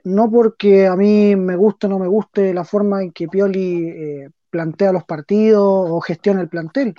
[0.05, 4.29] No porque a mí me guste o no me guste la forma en que Pioli
[4.51, 6.95] plantea los partidos o gestiona el plantel.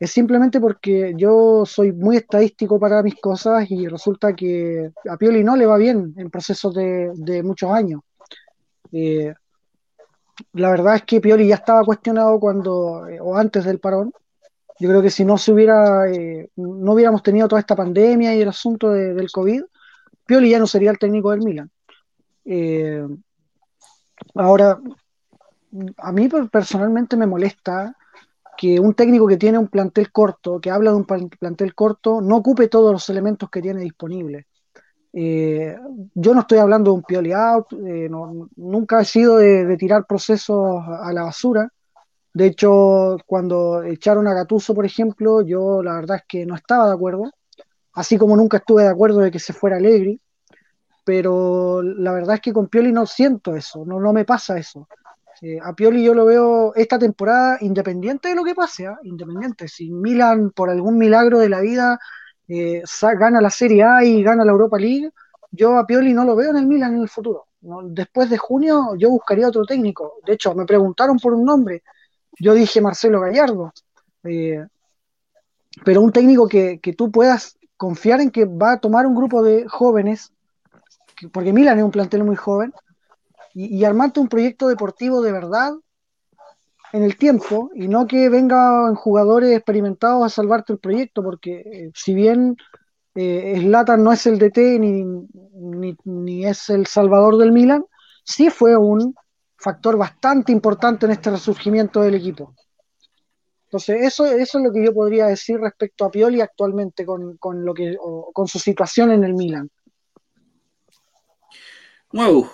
[0.00, 5.42] Es simplemente porque yo soy muy estadístico para mis cosas y resulta que a Pioli
[5.42, 8.02] no le va bien en procesos de, muchos años.
[8.92, 9.34] Eh,
[10.52, 14.12] la verdad es que Pioli ya estaba cuestionado cuando, eh, o antes del parón.
[14.78, 18.42] Yo creo que si no se hubiera, eh, no hubiéramos tenido toda esta pandemia y
[18.42, 19.62] el asunto de- del COVID,
[20.24, 21.70] Pioli ya no sería el técnico del Milan.
[24.34, 24.80] Ahora,
[25.98, 27.94] a mí per- personalmente me molesta
[28.56, 32.36] que un técnico que tiene un plantel corto, que habla de un plantel corto, no
[32.38, 34.46] ocupe todos los elementos que tiene disponibles.
[35.12, 35.76] Eh,
[36.14, 38.10] yo no estoy hablando de un pioli out, eh,
[38.56, 41.68] nunca he sido de, tirar procesos a la basura.
[42.34, 46.88] De hecho, cuando echaron a Gatuso, por ejemplo, yo la verdad es que no estaba
[46.88, 47.30] de acuerdo,
[47.94, 50.20] así como nunca estuve de acuerdo de que se fuera Allegri,
[51.04, 54.88] pero la verdad es que con Pioli no siento eso, no me pasa eso.
[55.40, 58.98] Eh, a Pioli yo lo veo esta temporada independiente de lo que pase, ¿ah?
[59.02, 59.68] independiente.
[59.68, 61.98] Si Milan por algún milagro de la vida
[62.48, 62.82] eh,
[63.18, 65.10] gana la Serie A y gana la Europa League,
[65.50, 67.46] yo a Pioli no lo veo en el Milan en el futuro.
[67.60, 70.14] Después de junio yo buscaría otro técnico.
[70.26, 71.82] De hecho, me preguntaron por un nombre.
[72.38, 73.72] Yo dije Marcelo Gallardo.
[74.24, 74.64] Eh,
[75.84, 79.42] pero un técnico que, que tú puedas confiar en que va a tomar un grupo
[79.42, 80.32] de jóvenes,
[81.32, 82.72] porque Milan es un plantel muy joven,
[83.58, 85.72] y, armarte un proyecto deportivo de verdad
[86.92, 91.90] en el tiempo y no que vengan jugadores experimentados a salvarte el proyecto, porque eh,
[91.92, 92.56] si bien
[93.16, 93.60] eh,
[93.98, 95.04] no es el DT ni,
[96.04, 97.84] ni, es el salvador del Milan,
[98.24, 99.14] sí fue un
[99.56, 102.54] factor bastante importante en este resurgimiento del equipo.
[103.64, 107.64] Entonces, eso, eso es lo que yo podría decir respecto a Pioli actualmente con, con
[107.64, 107.96] lo que,
[108.32, 109.68] con su situación en el Milan.
[112.12, 112.48] Wow,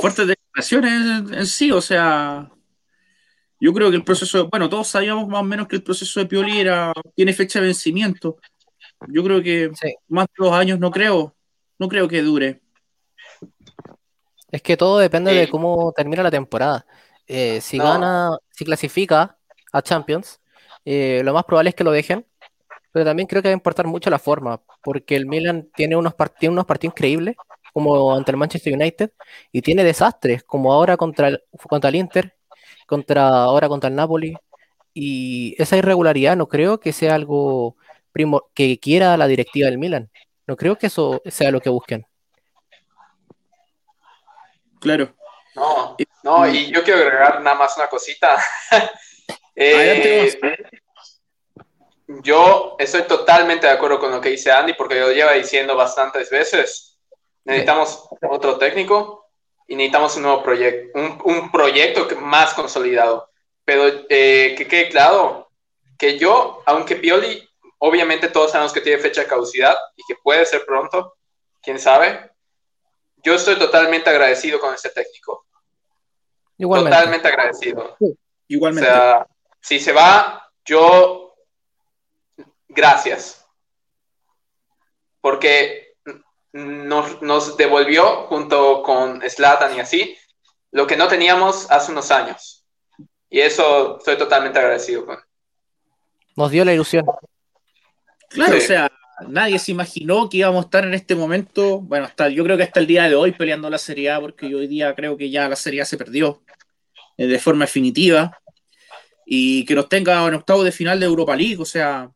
[0.00, 2.50] fuertes declaraciones en, sí, o sea,
[3.60, 6.26] yo creo que el proceso, bueno, todos sabíamos más o menos que el proceso de
[6.26, 8.36] Pioli era, tiene fecha de vencimiento.
[9.08, 9.70] Yo creo que
[10.08, 11.34] más de dos años no creo,
[11.78, 12.60] no creo que dure.
[14.50, 16.86] Es que todo depende de cómo termina la temporada.
[17.26, 19.38] Eh, si gana, si clasifica
[19.72, 20.40] a Champions,
[20.84, 22.26] eh, lo más probable es que lo dejen,
[22.92, 26.14] pero también creo que va a importar mucho la forma, porque el Milan tiene unos,
[26.38, 27.36] tiene unos partidos increíbles
[27.72, 29.10] como ante el Manchester United
[29.50, 32.36] y tiene desastres como ahora contra el, contra el Inter,
[32.86, 34.34] contra ahora contra el Napoli
[34.94, 37.76] y esa irregularidad no creo que sea algo
[38.12, 40.10] primo, que quiera la directiva del Milan.
[40.46, 42.06] No creo que eso sea lo que busquen.
[44.80, 45.14] Claro.
[45.54, 48.36] No, no, y yo quiero agregar nada más una cosita.
[49.54, 50.32] Eh,
[52.22, 56.30] yo estoy totalmente de acuerdo con lo que dice Andy, porque lo lleva diciendo bastantes
[56.30, 56.91] veces
[57.44, 59.26] necesitamos otro técnico
[59.66, 63.28] y necesitamos un nuevo proyecto, un, proyecto más consolidado.
[63.64, 65.48] Pero eh, que quede claro
[65.98, 67.48] que yo, aunque Pioli,
[67.78, 71.14] obviamente todos sabemos que tiene fecha de caducidad y que puede ser pronto,
[71.62, 72.30] quién sabe,
[73.16, 75.46] yo estoy totalmente agradecido con este técnico.
[76.58, 76.96] Igualmente.
[76.96, 77.96] Totalmente agradecido.
[78.48, 78.90] igualmente.
[78.90, 79.26] O sea,
[79.60, 81.34] si se va, yo,
[82.68, 83.46] gracias.
[85.20, 85.81] Porque
[86.52, 90.16] nos, devolvió junto con Slatan y así
[90.70, 92.64] lo que no teníamos hace unos años.
[93.28, 95.18] Y eso estoy totalmente agradecido con.
[96.36, 97.04] Nos dio la ilusión.
[98.28, 98.90] Claro, o sea,
[99.28, 102.62] nadie se imaginó que íbamos a estar en este momento, bueno, hasta yo creo que
[102.62, 105.48] hasta el día de hoy peleando la Serie A, porque hoy día creo que ya
[105.48, 106.42] la Serie A se perdió
[107.16, 108.38] eh, de forma definitiva.
[109.24, 112.10] Y que nos tenga en octavo de final de Europa League, o sea,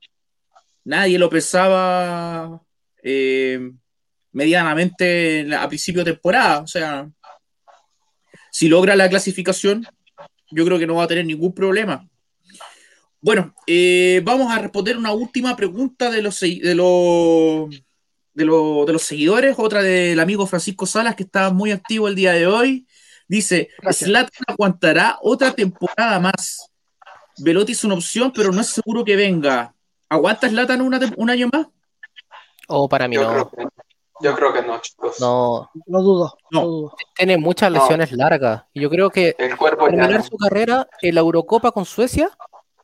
[0.85, 2.61] nadie lo pensaba.
[3.03, 3.71] Eh,
[4.37, 6.59] medianamente a principio de temporada.
[6.59, 7.09] O sea,
[8.53, 9.87] si logra la clasificación,
[10.51, 12.07] yo creo que no va a tener ningún problema.
[13.23, 17.71] Bueno, eh, vamos a responder una última pregunta de los, de, los,
[18.35, 22.47] de, los, seguidores, otra del amigo Francisco Salas, que está muy activo el día de
[22.47, 22.87] hoy.
[23.27, 26.71] Dice, Slatan aguantará otra temporada más.
[27.39, 29.75] Velotti es una opción, pero no es seguro que venga.
[30.11, 31.69] ¿Aguanta Slatan un año más?
[32.69, 33.51] O oh, para mí no.
[34.21, 35.21] Yo creo que no, chicos.
[35.21, 36.39] No, no dudo.
[36.51, 36.93] No.
[37.15, 38.65] Tiene muchas lesiones largas.
[38.73, 42.31] Y yo creo que el cuerpo terminar su carrera en la Eurocopa con Suecia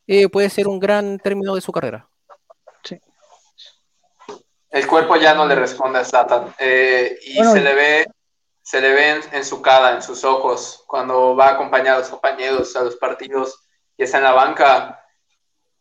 [0.07, 2.07] eh, puede ser un gran término de su carrera.
[2.83, 3.01] Sí.
[4.71, 6.55] El cuerpo ya no le responde a Satan.
[6.59, 8.07] Eh, y se le ve,
[8.61, 12.77] se le ve en, su cara, en sus ojos, cuando va acompañado a sus compañeros
[12.77, 13.59] a los partidos
[13.97, 15.03] y está en la banca.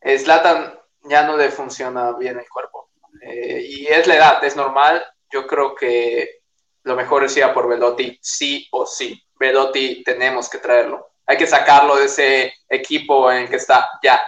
[0.02, 2.90] Slatan ya no le funciona bien el cuerpo.
[3.22, 6.42] Eh, y es la edad, es normal yo creo que
[6.84, 9.22] lo mejor es ir por Velotti, sí o sí.
[9.40, 11.12] Velotti tenemos que traerlo.
[11.26, 14.20] Hay que sacarlo de ese equipo en el que está ya.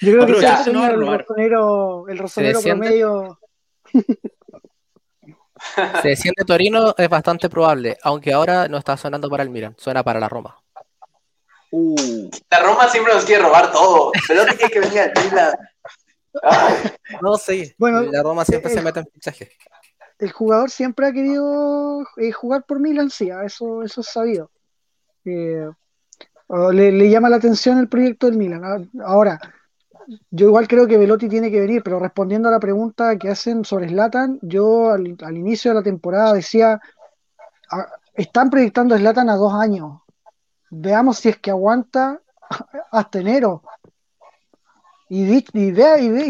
[0.00, 3.38] yo creo que ya, no, el rosonero, el rosonero promedio.
[6.02, 10.02] Se desciende Torino es bastante probable, aunque ahora no está sonando para el Milan, suena
[10.02, 10.56] para la Roma.
[11.70, 12.30] Uh.
[12.50, 14.12] La Roma siempre nos quiere robar todo.
[14.28, 15.54] Velotti tiene que venir al Milan.
[17.22, 17.72] No, sí.
[17.78, 19.50] Bueno, la Roma siempre se mete en fichaje.
[20.18, 24.50] El jugador siempre ha querido eh, jugar por Milan, sí, eso, eso es sabido.
[25.24, 25.68] Eh,
[26.72, 28.64] le, le llama la atención el proyecto del Milan.
[28.64, 29.38] Ah, Ahora,
[30.30, 33.64] yo igual creo que Velotti tiene que venir, pero respondiendo a la pregunta que hacen
[33.64, 36.80] sobre Zlatan, yo al, al inicio de la temporada decía,
[37.70, 40.00] ah, están proyectando a Zlatan a dos años.
[40.70, 42.20] Veamos si es que aguanta
[42.92, 43.62] hasta enero.
[45.08, 46.26] Y, di- y vea y, ve-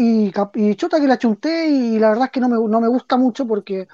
[0.55, 3.17] y, chuta que la chunté y la verdad es que no me, no me gusta
[3.17, 3.87] mucho porque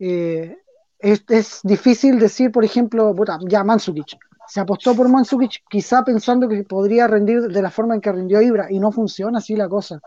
[0.00, 0.56] eh,
[0.98, 4.18] es, es difícil decir, por ejemplo, puta, ya Mandzukic.
[4.48, 8.40] Se apostó por Mandzukic quizá pensando que podría rendir de la forma en que rindió
[8.42, 10.00] Ibra y no funciona así la cosa.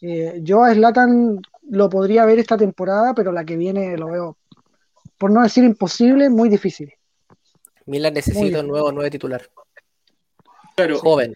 [0.00, 1.40] Eh, yo a Zlatan
[1.70, 4.36] lo podría ver esta temporada, pero la que viene lo veo,
[5.18, 6.92] por no decir imposible, muy difícil.
[7.86, 9.42] Milan necesita un nuevo nueve titular.
[10.76, 10.98] Claro.
[10.98, 11.34] Joven.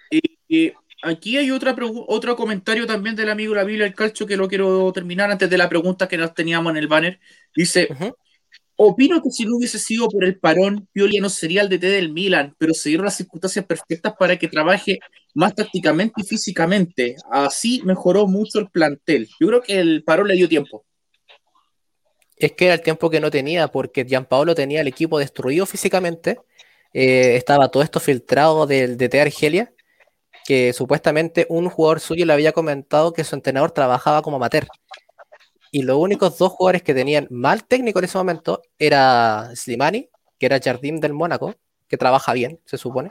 [0.49, 0.73] Y
[1.05, 1.77] aquí hay otra
[2.07, 5.59] otro comentario también del amigo La Biblia del Calcio que lo quiero terminar antes de
[5.59, 7.21] la pregunta que nos teníamos en el banner.
[7.55, 7.89] Dice,
[8.77, 12.13] opino que si no hubiese sido por el parón, Pioli no sería el DT del
[12.13, 14.99] Milan, pero se dieron las circunstancias perfectas para que trabaje
[15.35, 17.17] más tácticamente y físicamente.
[17.31, 19.29] Así mejoró mucho el plantel.
[19.39, 20.85] Yo creo que el parón le dio tiempo.
[22.37, 26.39] Es que era el tiempo que no tenía, porque Gianpaolo tenía el equipo destruido físicamente.
[26.93, 29.73] eh, estaba todo esto filtrado del DT Argelia,
[30.45, 34.67] que supuestamente un jugador suyo le había comentado que su entrenador trabajaba como amateur.
[35.73, 40.09] Y los únicos dos jugadores que tenían mal técnico en ese momento era Slimani,
[40.39, 41.55] que era Jardim del Mónaco,
[41.89, 43.11] que trabaja bien, se supone,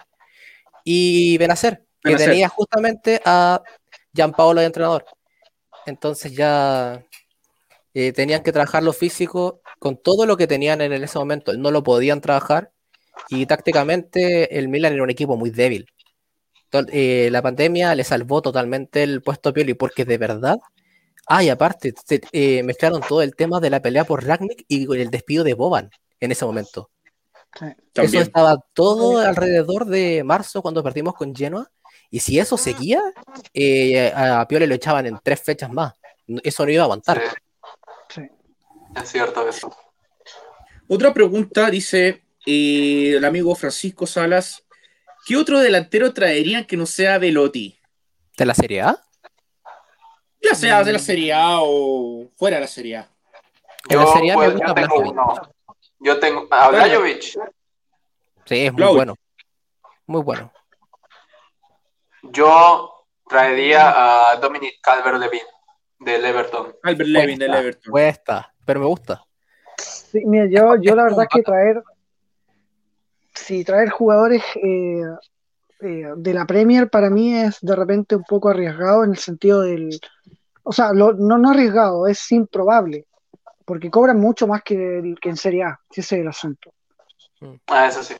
[0.83, 3.61] y Benacer, que tenía justamente a
[4.13, 5.05] Gianpaolo de entrenador.
[5.85, 7.03] Entonces ya
[7.93, 11.53] eh, tenían que trabajar lo físico con todo lo que tenían en ese momento.
[11.53, 12.71] No lo podían trabajar
[13.29, 15.87] y tácticamente el Milan era un equipo muy débil.
[16.91, 20.57] Eh, la pandemia le salvó totalmente el puesto a Pioli porque de verdad.
[21.27, 24.91] Ah, y aparte, se- eh, mezclaron todo el tema de la pelea por Ragnick y
[24.99, 25.89] el despido de Boban
[26.19, 26.89] en ese momento.
[27.93, 31.69] Eso estaba todo alrededor de marzo cuando perdimos con Genoa.
[32.09, 33.01] Y si eso seguía,
[33.53, 35.93] eh, a Pioli lo echaban en tres fechas más.
[36.43, 37.21] Eso no iba a aguantar.
[38.09, 38.29] Sí, Sí.
[39.01, 39.75] es cierto eso.
[40.87, 44.62] Otra pregunta dice eh, el amigo Francisco Salas.
[45.25, 47.79] ¿Qué otro delantero traerían que no sea Velotti?
[48.37, 49.01] ¿De la Serie A?
[50.41, 53.09] Ya sea de la Serie A o fuera de la Serie A.
[53.89, 55.53] En la Serie A me pues, gusta yo tengo.
[55.99, 57.21] Yo tengo a Blajovic.
[58.45, 59.15] Sí, es muy bueno.
[60.05, 60.51] Muy bueno.
[62.23, 65.41] Yo traería a Dominic Calvert-Levin
[65.99, 66.75] del Everton.
[66.83, 67.91] Albert Levin del Everton.
[67.91, 69.23] Cuesta, pero me gusta.
[69.77, 71.81] Sí, mira, yo, yo la verdad es que traer,
[73.33, 75.01] si traer jugadores eh,
[75.81, 79.61] eh, de la Premier para mí es de repente un poco arriesgado en el sentido
[79.61, 79.99] del,
[80.63, 83.07] o sea, lo- no, no arriesgado, es improbable,
[83.65, 86.73] porque cobran mucho más que, que en Serie A, si ese es el asunto.
[87.67, 88.15] Ah, eso sí.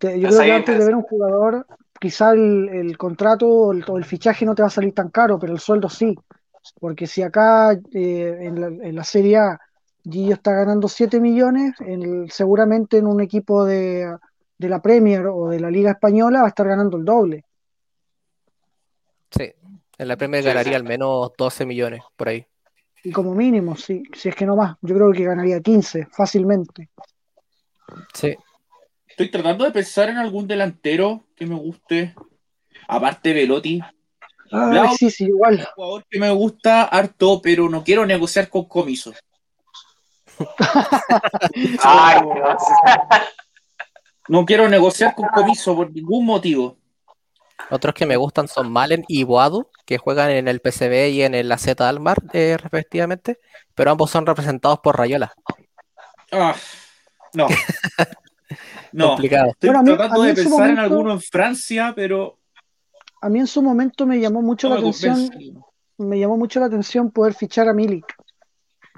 [0.00, 1.66] Yo Pues creo que antes de ver un jugador,
[2.00, 5.38] quizá el, el contrato o el, el fichaje no te va a salir tan caro,
[5.38, 6.14] pero el sueldo sí.
[6.80, 9.58] Porque si acá eh, en, la, en la Serie A
[10.10, 14.16] Gillo está ganando 7 millones, en el- seguramente en un equipo de,
[14.58, 17.44] de la Premier o de la Liga Española va a estar ganando el doble.
[19.30, 19.52] Sí.
[19.98, 20.76] En la Premier Sí, ganaría sí.
[20.76, 22.46] al menos 12 millones por ahí.
[23.04, 26.88] Y como mínimo, sí, si es que no más, yo creo que ganaría 15 fácilmente.
[28.14, 28.34] Sí.
[29.06, 32.14] Estoy tratando de pensar en algún delantero que me guste.
[32.86, 33.80] Aparte de Velotti.
[34.50, 35.56] Ah, sí, sí, igual.
[35.58, 39.12] Un jugador que me gusta harto, pero no quiero negociar con comiso.
[41.82, 42.62] Ay, Dios.
[44.28, 46.76] No quiero negociar con comiso por ningún motivo.
[47.70, 51.34] Otros que me gustan son Malen y Boadu, que juegan en el PCB y en
[51.34, 53.38] el AZ Almar, eh, respectivamente,
[53.74, 55.32] pero ambos son representados por Rayola.
[56.32, 56.54] Ah,
[57.34, 57.46] no.
[58.92, 59.08] No.
[59.08, 59.50] Complicado.
[59.50, 62.38] Estoy Bueno, a mí- tratando de pensar en alguno en Francia, pero
[63.20, 65.60] A mí en su momento me llamó mucho no la me atención convence.
[65.98, 68.06] me llamó mucho la atención poder fichar a Milik.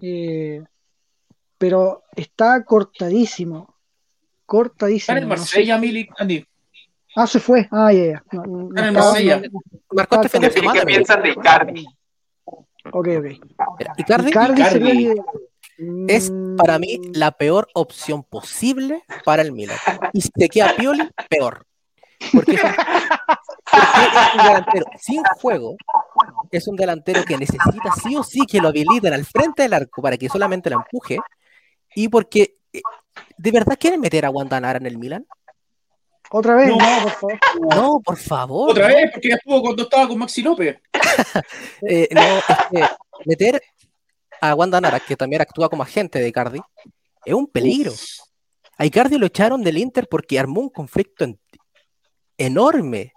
[0.00, 0.62] Eh,
[1.60, 3.76] pero está cortadísimo.
[4.46, 5.12] Cortadísimo.
[5.18, 5.40] Está en el no sé.
[5.58, 6.46] Marsella, Milik, Andy.
[7.14, 7.68] Ah, se fue.
[7.70, 8.22] Ah, ya, ya.
[8.32, 9.42] No, no Está en el Marsella.
[9.52, 9.60] no-
[9.92, 11.86] Marcó este fin de ¿Y qué piensan de Icardi?
[12.46, 13.06] Ok, ok.
[13.78, 14.72] Mira, Icardi Icardi Icardi.
[14.72, 19.76] sería el- es Mm, para mí la peor opción posible para el Milan.
[20.14, 21.66] Y si te queda Pioli, peor.
[22.32, 25.76] Porque es un, porque es un delantero sin juego,
[26.50, 30.00] es un delantero que necesita sí o sí que lo habiliten al frente del arco
[30.02, 31.18] para que solamente lo empuje.
[31.94, 32.80] Y porque eh,
[33.36, 35.26] de verdad quieren meter a Guantanara en el Milan.
[36.32, 36.76] Otra vez, No.
[36.78, 37.74] no, por favor.
[37.74, 38.70] No, por favor.
[38.70, 38.94] Otra no.
[38.94, 40.78] vez, porque ya estuvo cuando estaba con Maxi López.
[41.82, 42.84] Eh, no, es que
[43.26, 43.62] meter
[44.40, 46.60] a Wanda Nara, que también actúa como agente de Icardi,
[47.24, 47.92] es un peligro.
[48.78, 51.38] A Icardi lo echaron del Inter porque armó un conflicto en-
[52.38, 53.12] enorme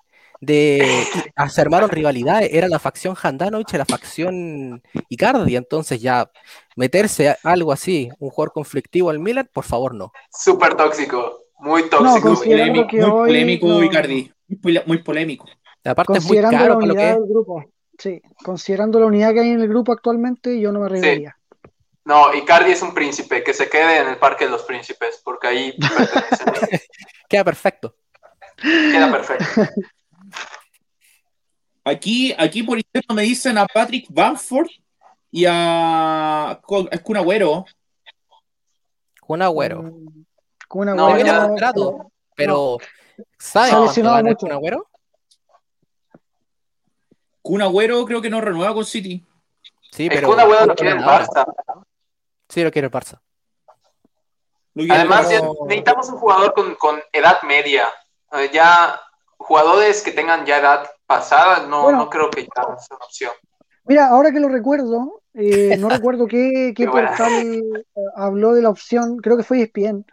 [0.46, 1.06] de
[1.50, 6.30] se armaron rivalidades, era la facción Handanovic y la facción Icardi, entonces ya
[6.76, 10.12] meterse a algo así, un jugador conflictivo al Milan, por favor no.
[10.32, 12.22] Súper tóxico, muy tóxico.
[12.30, 14.32] considerando Polémico, que muy polémico, no- Icardi.
[14.86, 15.50] Muy, polémico.
[15.84, 17.66] Aparte es muy Considerando caro la para lo que unidad del grupo,
[17.98, 21.38] sí, considerando la unidad que hay en el grupo actualmente, yo no me arriesgaría.
[22.06, 25.48] No, Icardi es un príncipe, que se quede en el Parque de los Príncipes, porque
[25.48, 26.82] ahí pertenece.
[27.30, 27.96] Queda perfecto.
[28.62, 29.46] Queda perfecto.
[31.86, 34.68] Aquí, aquí por interno me dicen a Patrick Bamford
[35.32, 37.66] y a a Kun Agüero.
[39.28, 39.84] Un agüero.
[39.84, 40.26] Mm,
[40.68, 42.78] Con una No, ya- contrato, pero
[43.38, 44.36] ¿sabes Se ha cuánto gana.
[44.36, 44.88] Kun Agüero?
[47.42, 49.24] Kun Agüero creo que no renueva con City.
[49.92, 51.04] Sí, pero Kun Agüero lo ¿cuánto quiere el?
[51.04, 51.54] Barça.
[52.50, 53.20] Sí, lo quiere el Barça.
[54.90, 55.28] Además,
[55.68, 57.90] necesitamos un jugador con, con edad media.
[58.32, 59.00] Eh, Ya
[59.38, 61.98] jugadores que tengan ya edad pasada, no, Bueno.
[62.00, 63.32] no creo que ya sea una opción.
[63.86, 68.70] Mira, ahora que lo recuerdo, eh, no recuerdo qué, qué portal eh, habló de la
[68.70, 70.06] opción, creo que fue ESPN,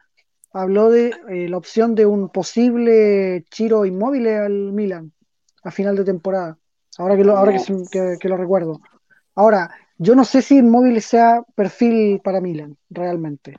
[0.52, 5.12] habló de eh, la opción de un posible Chiro inmóvil al Milan
[5.62, 6.58] a final de temporada.
[6.98, 8.80] Ahora que lo, ahora que, que- que lo recuerdo.
[9.36, 13.56] Ahora, yo no sé si inmóvil sea perfil para Milan, realmente.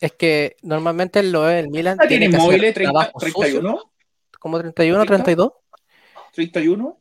[0.00, 3.40] Es que normalmente lo el Milan Ah, tiene ¿Tiene que hacer móviles 30, trabajo sucio,
[3.42, 3.82] 31?
[4.38, 5.52] como 31, 32.
[6.38, 6.96] 31.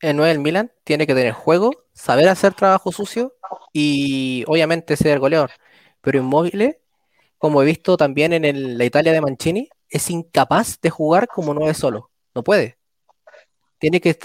[0.00, 3.34] El 9 del Milan tiene que tener juego, saber hacer trabajo sucio
[3.72, 5.50] y obviamente ser goleador.
[6.00, 6.76] Pero Inmóvil,
[7.38, 11.52] como he visto también en el- la Italia de Mancini, es incapaz de jugar como
[11.52, 12.10] 9 solo.
[12.34, 12.78] No puede.
[13.78, 14.16] Tiene que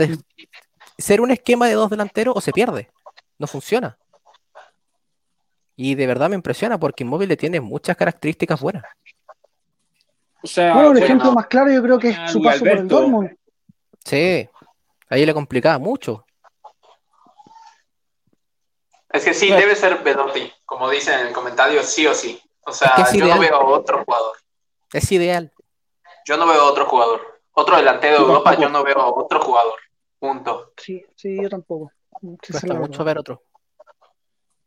[0.97, 2.89] ser un esquema de dos delanteros o se pierde.
[3.39, 3.97] No funciona.
[5.75, 8.83] Y de verdad me impresiona porque Inmóvil tiene muchas características buenas.
[10.43, 11.33] O sea, Bueno, el bueno, ejemplo no.
[11.33, 12.87] más claro yo creo que es su paso por el.
[12.87, 13.35] Dortmund.
[14.05, 14.47] Sí,
[15.09, 16.25] ahí le complicaba mucho.
[19.09, 19.61] Es que sí, Bueno.
[19.61, 22.39] debe ser Velotti, como dicen en el comentario, sí o sí.
[22.65, 24.35] O sea, que es yo no veo a otro jugador.
[24.91, 25.51] Es ideal.
[26.25, 27.21] Yo no veo otro jugador.
[27.53, 28.63] Otro delantero de Yo Europa, tampoco.
[28.63, 29.79] yo no veo a otro jugador.
[30.19, 30.73] Punto.
[30.77, 31.91] Sí, sí, yo tampoco.
[32.21, 33.43] Sí, Cuesta mucho ver otro.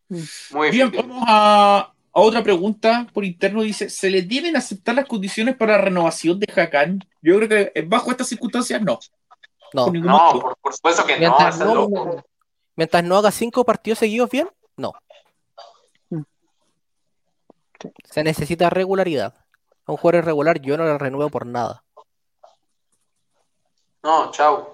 [0.09, 1.07] Muy Bien, bien.
[1.07, 1.79] vamos a,
[2.13, 3.63] a otra pregunta por interno.
[3.63, 7.05] Dice, ¿se le deben aceptar las condiciones para la renovación de Hakan?
[7.21, 8.99] Yo creo que bajo estas circunstancias no.
[9.75, 10.43] No, Por ningún No, motivo.
[10.43, 12.25] por, por supuesto que no, Mientras no- loco.
[12.77, 14.93] mientras no haga cinco partidos seguidos bien, no.
[16.11, 16.23] Mm.
[18.05, 19.35] Se necesita regularidad.
[19.87, 21.83] A un jugador irregular yo no le renuevo por nada.
[24.03, 24.71] No, chao.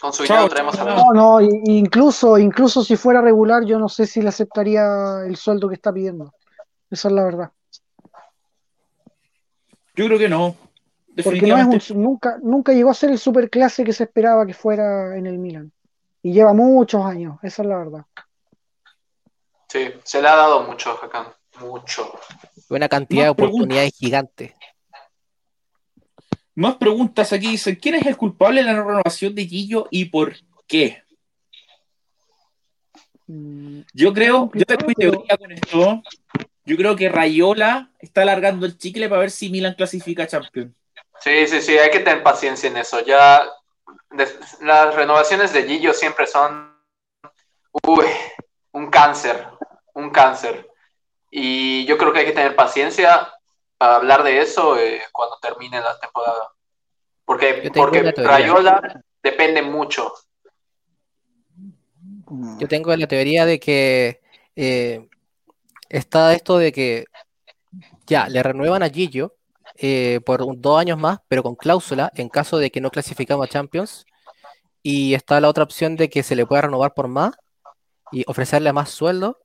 [0.00, 0.86] Con su Chao, dinero traemos a chao.
[0.86, 0.96] ver.
[0.96, 5.68] No, no, incluso, incluso si fuera regular, yo no sé si le aceptaría el sueldo
[5.68, 6.32] que está pidiendo.
[6.90, 7.50] Esa es la verdad.
[9.94, 10.54] Yo creo que no.
[11.24, 11.92] Porque no es Definitivamente.
[11.94, 15.38] un, nunca, nunca llegó a ser el superclase que se esperaba que fuera en el
[15.38, 15.72] Milan.
[16.22, 18.04] Y lleva muchos años, esa es la verdad.
[19.68, 21.26] Sí, se le ha dado mucho a Hakan.
[21.60, 22.12] Mucho.
[22.68, 23.54] Una cantidad de preguntas.
[23.54, 24.52] oportunidades gigantes.
[26.54, 27.48] Más preguntas aquí.
[27.52, 30.34] Dicen, ¿quién es el culpable de la renovación de Gillo y por
[30.66, 31.02] qué?
[33.26, 36.02] Mm, Yo creo, yo tengo mi teoría con esto.
[36.64, 40.72] Yo creo que Rayola está alargando el chicle para ver si Milan clasifica a Champions.
[41.20, 43.00] Sí, sí, sí, hay que tener paciencia en eso.
[43.00, 43.44] Ya
[44.60, 46.76] las renovaciones de Gillo siempre son
[47.84, 48.06] uy,
[48.72, 49.46] un cáncer,
[49.94, 50.68] un cáncer.
[51.30, 53.32] Y yo creo que hay que tener paciencia
[53.76, 56.48] para hablar de eso eh, cuando termine la temporada.
[57.24, 58.12] Porque, porque.
[58.16, 60.12] Rayola depende mucho.
[62.26, 62.58] mm.
[62.58, 64.20] Yo tengo la teoría de que
[64.54, 65.08] eh,
[65.88, 67.04] está esto de que
[68.06, 69.35] ya le renuevan a Gillo
[69.78, 73.46] eh, por un- dos años más, pero con cláusula en caso de que no clasificamos
[73.46, 74.04] a Champions.
[74.82, 77.32] Y está la otra opción de que se le pueda renovar por más
[78.12, 79.38] y ofrecerle más sueldo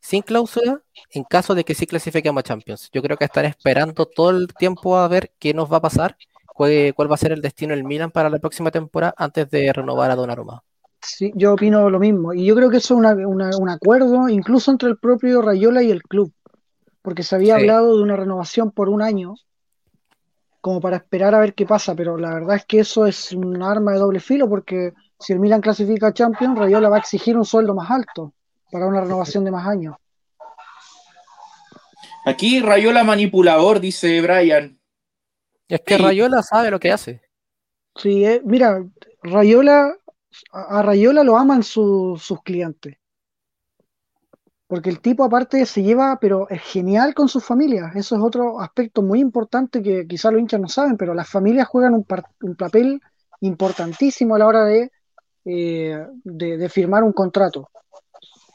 [0.00, 2.90] sin cláusula en caso de que sí clasifiquemos a Champions.
[2.92, 6.16] Yo creo que están esperando todo el tiempo a ver qué nos va a pasar,
[6.46, 9.72] cuál, cuál va a ser el destino del Milan para la próxima temporada antes de
[9.72, 10.62] renovar a Donnarumma.
[11.00, 12.32] Sí, yo opino lo mismo.
[12.34, 15.82] Y yo creo que eso es una- una- un acuerdo incluso entre el propio Rayola
[15.82, 16.32] y el club.
[17.00, 17.62] Porque se había Sí.
[17.62, 19.34] hablado de una renovación por un año,
[20.62, 21.94] como para esperar a ver qué pasa.
[21.94, 25.40] Pero la verdad es que eso es un arma de doble filo, porque si el
[25.40, 28.32] Milan clasifica a Champions, Rayola va a exigir un sueldo más alto
[28.70, 29.96] para una renovación de más años.
[32.24, 34.78] Aquí Rayola manipulador, dice Brian.
[35.68, 36.02] Es que Sí.
[36.02, 37.20] Rayola sabe lo que hace.
[37.96, 38.84] Sí, eh, mira,
[39.22, 39.94] Rayola,
[40.52, 42.96] a Rayola lo aman su- sus clientes.
[44.72, 47.94] Porque el tipo aparte se lleva, pero es genial con sus familias.
[47.94, 51.68] Eso es otro aspecto muy importante que quizás los hinchas no saben, pero las familias
[51.68, 52.98] juegan un, papel
[53.42, 54.90] importantísimo a la hora de,
[55.44, 57.68] eh, de, firmar un contrato.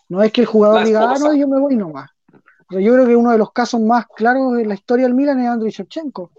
[0.10, 2.10] No es que el jugador diga, ah, no, yo me voy nomás.
[2.68, 5.40] Pero yo creo que uno de los casos más claros de la historia del Milan
[5.40, 6.32] es Andriy Shevchenko.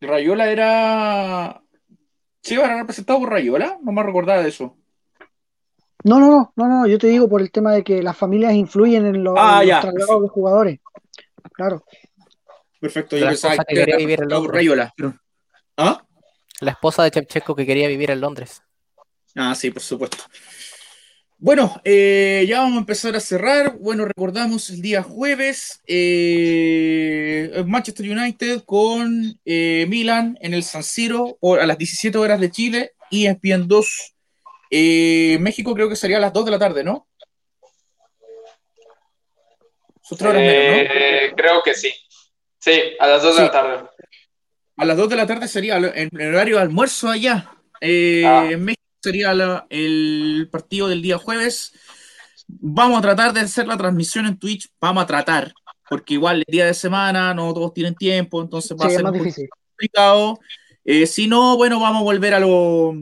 [0.00, 1.60] Rayola era.
[2.40, 3.80] ¿Sí era representado por Rayola?
[3.82, 4.76] No me recordaba de eso.
[6.04, 8.54] No, no, no, no, no, yo te digo por el tema de que las familias
[8.54, 10.80] influyen en, los, ah, traslados de jugadores.
[11.52, 11.84] Claro.
[12.80, 14.92] Perfecto, yo pensaba que, quería vivir en Londres.
[15.76, 16.04] ¿Ah?
[16.60, 18.62] La esposa de Chepcheco que quería vivir en Londres.
[19.34, 20.18] Ah, sí, por supuesto.
[21.40, 23.78] Bueno, eh, ya vamos a empezar a cerrar.
[23.78, 31.38] Bueno, recordamos el día jueves, eh, Manchester United con eh, Milan en el San Siro
[31.40, 34.14] a las 17 horas de Chile y ESPN 2.
[34.70, 37.08] México creo que sería a las 2 de la tarde, ¿no?
[41.36, 41.92] Creo que sí.
[42.58, 43.88] Sí, a las 2 de la tarde.
[44.76, 47.50] A las 2 de la tarde sería en el horario de almuerzo allá.
[47.80, 48.48] Ah.
[48.50, 51.72] En México sería el partido del día jueves.
[52.46, 55.52] Vamos a tratar de hacer la transmisión en Twitch, vamos a tratar,
[55.88, 59.12] porque igual el día de semana no todos tienen tiempo, entonces va a ser más
[59.12, 59.48] difícil.
[59.50, 60.40] complicado.
[60.84, 62.94] Eh, si no, bueno, vamos a volver a lo,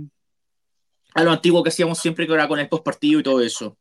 [1.17, 3.77] a lo antiguo que hacíamos siempre, que era con el post partido y todo eso.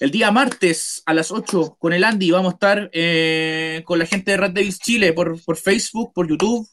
[0.00, 4.06] El día martes a las 8 con el Andy vamos a estar eh, con la
[4.06, 6.68] gente de Red Davis Chile por, por Facebook, por YouTube,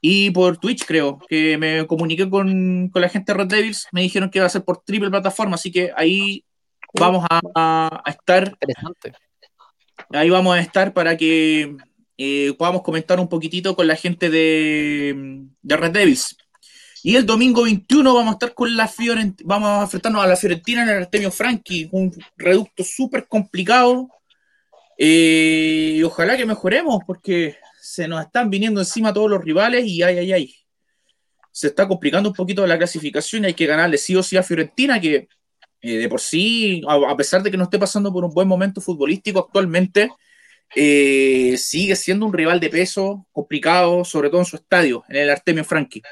[0.00, 4.30] y por Twitch, creo, que me comuniqué con, la gente de Red Devils, me dijeron
[4.30, 6.44] que iba a ser por triple plataforma, así que ahí
[6.94, 8.48] vamos a, estar.
[8.48, 9.14] Interesante.
[10.10, 11.76] Ahí vamos a estar para que
[12.18, 16.36] eh, podamos comentar un poquitito con la gente de, Red Devils.
[17.06, 20.34] Y el domingo 21 vamos a estar con la Fiorentina, vamos a enfrentarnos a la
[20.34, 24.08] Fiorentina en el Artemio Franchi, un reducto súper complicado.
[24.98, 30.02] Eh, y ojalá que mejoremos, porque se nos están viniendo encima todos los rivales y
[30.02, 30.54] ay, ay, ay.
[31.52, 34.42] Se está complicando un poquito la clasificación y hay que ganarle sí o sí a
[34.42, 35.28] Fiorentina, que
[35.82, 38.80] eh, de por sí, a, pesar de que no esté pasando por un buen momento
[38.80, 40.10] futbolístico actualmente,
[40.74, 45.30] eh, sigue siendo un rival de peso complicado, sobre todo en su estadio, en el
[45.30, 46.02] Artemio Franchi.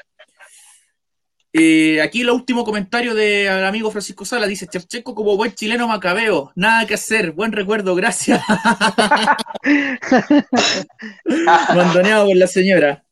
[1.57, 6.51] Eh, aquí el último comentario del amigo Francisco Sala dice: Chercheco como buen chileno macabeo,
[6.53, 8.41] nada que hacer, buen recuerdo, gracias.
[11.73, 13.05] Mandoneado por la señora.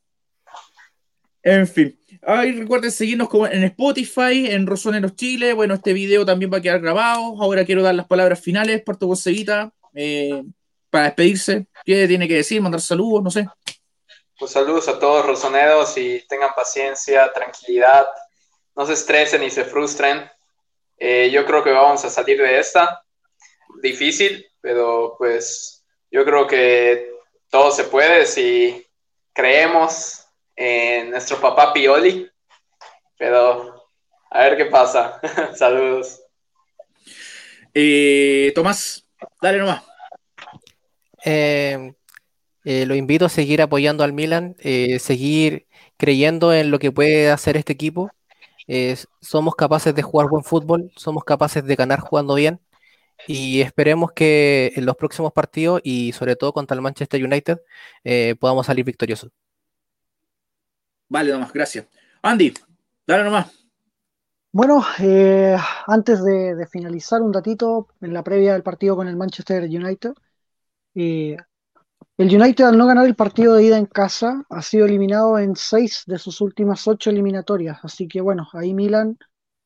[1.41, 1.97] En fin.
[2.21, 5.53] Ay, recuerden seguirnos en Spotify, en Rosoneros Chile.
[5.53, 7.41] Bueno, este video también va a quedar grabado.
[7.41, 9.17] Ahora quiero dar las palabras finales, Parto con
[9.93, 10.43] eh,
[10.89, 11.67] para despedirse.
[11.85, 12.61] ¿Qué tiene que decir?
[12.61, 13.47] Mandar saludos, no sé.
[14.37, 18.05] Pues saludos a todos rosoneros y tengan paciencia, tranquilidad
[18.75, 20.29] no se estresen ni se frustren.
[20.97, 23.03] Eh, yo creo que vamos a salir de esta.
[23.81, 27.11] Difícil, pero pues yo creo que
[27.49, 28.85] todo se puede si
[29.33, 30.25] creemos
[30.55, 32.29] en nuestro papá Pioli.
[33.17, 33.87] Pero
[34.29, 35.19] a ver qué pasa.
[35.55, 36.21] Saludos.
[37.73, 39.05] Eh, Tomás,
[39.41, 39.83] dale nomás.
[41.25, 41.93] Eh,
[42.63, 44.55] lo invito a seguir apoyando al Milan,
[44.99, 45.67] seguir
[45.97, 48.11] creyendo en lo que puede hacer este equipo
[49.21, 52.59] somos capaces de jugar buen fútbol, somos capaces de ganar jugando bien
[53.27, 57.61] y esperemos que en los próximos partidos y sobre todo contra el Manchester United
[58.03, 59.31] eh, podamos salir victoriosos.
[61.09, 61.85] Vale, nomás, gracias.
[62.21, 62.53] Andy,
[63.05, 63.51] dale nomás.
[64.51, 65.55] Bueno, eh,
[65.87, 70.13] antes de, finalizar un ratito en la previa del partido con el Manchester United,
[70.95, 71.37] eh,
[72.17, 75.55] el United al no ganar el partido de ida en casa ha sido eliminado en
[75.55, 79.17] seis de sus últimas ocho eliminatorias, así que bueno, ahí Milan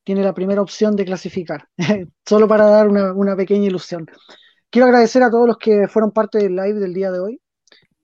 [0.05, 1.67] tiene la primera opción de clasificar,
[2.25, 4.05] solo para dar una, pequeña ilusión.
[4.69, 7.41] Quiero agradecer a todos los que fueron parte del live del día de hoy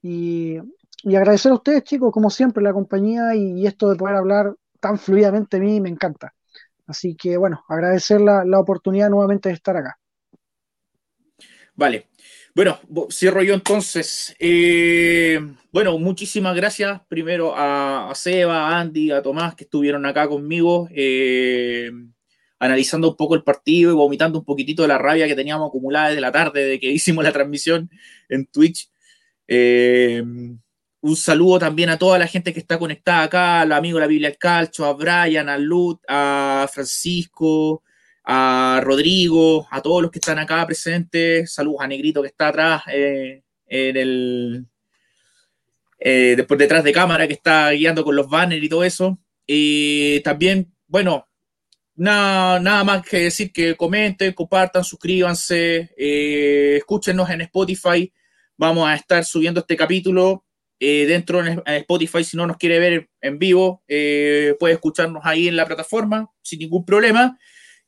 [0.01, 0.57] y,
[1.05, 5.55] agradecer a ustedes chicos, como siempre, la compañía y, esto de poder hablar tan fluidamente
[5.55, 6.33] a mí me encanta.
[6.85, 9.97] Así que bueno, agradecer la, la oportunidad nuevamente de estar acá.
[11.75, 12.09] Vale,
[12.55, 14.35] bueno, cierro yo entonces.
[14.39, 15.39] Eh,
[15.71, 21.91] bueno, muchísimas gracias primero a, Seba, a Andy, a Tomás que estuvieron acá conmigo, eh,
[22.59, 26.09] analizando un poco el partido y vomitando un poquitito de la rabia que teníamos acumulada
[26.09, 27.89] desde la tarde de que hicimos la transmisión
[28.29, 28.89] en Twitch.
[29.47, 30.23] Eh,
[31.01, 34.07] un saludo también a toda la gente que está conectada acá, al amigo de la
[34.07, 37.83] Biblia del Calcho, a Brian, a Lut, a Francisco,
[38.23, 42.83] a Rodrigo, a todos los que están acá presentes, saludos a Negrito que está atrás
[42.91, 44.65] eh, en el
[45.99, 49.19] eh, después detrás de cámara que está guiando con los banners y todo eso.
[49.45, 51.27] y también, bueno,
[51.95, 58.11] nada, nada más que decir que comenten, compartan, suscríbanse, eh, escúchenos en Spotify.
[58.57, 60.45] Vamos a estar subiendo este capítulo
[60.79, 62.23] eh, dentro de Spotify.
[62.23, 66.59] Si no nos quiere ver en vivo, eh, puede escucharnos ahí en la plataforma sin
[66.59, 67.37] ningún problema.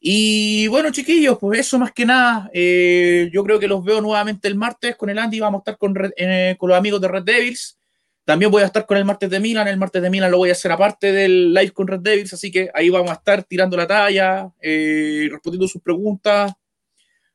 [0.07, 2.47] Y bueno, chiquillos, pues eso más que nada.
[2.53, 5.39] yo creo que los veo nuevamente el martes con el Andy.
[5.39, 7.79] Vamos a estar con, con los amigos de Red Devils.
[8.23, 9.67] También voy a estar con el martes de Milan.
[9.67, 12.51] El martes de Milan lo voy a hacer aparte del live con Red Devils, así
[12.51, 16.53] que ahí vamos a estar tirando la talla, eh, respondiendo sus preguntas,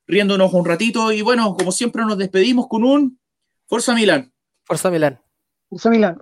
[0.07, 1.11] riéndonos un ratito.
[1.11, 3.19] Y bueno, como siempre, nos despedimos con un
[3.67, 4.31] Forza Milan.
[4.63, 5.19] Forza Milan.
[5.69, 6.21] Forza Milan.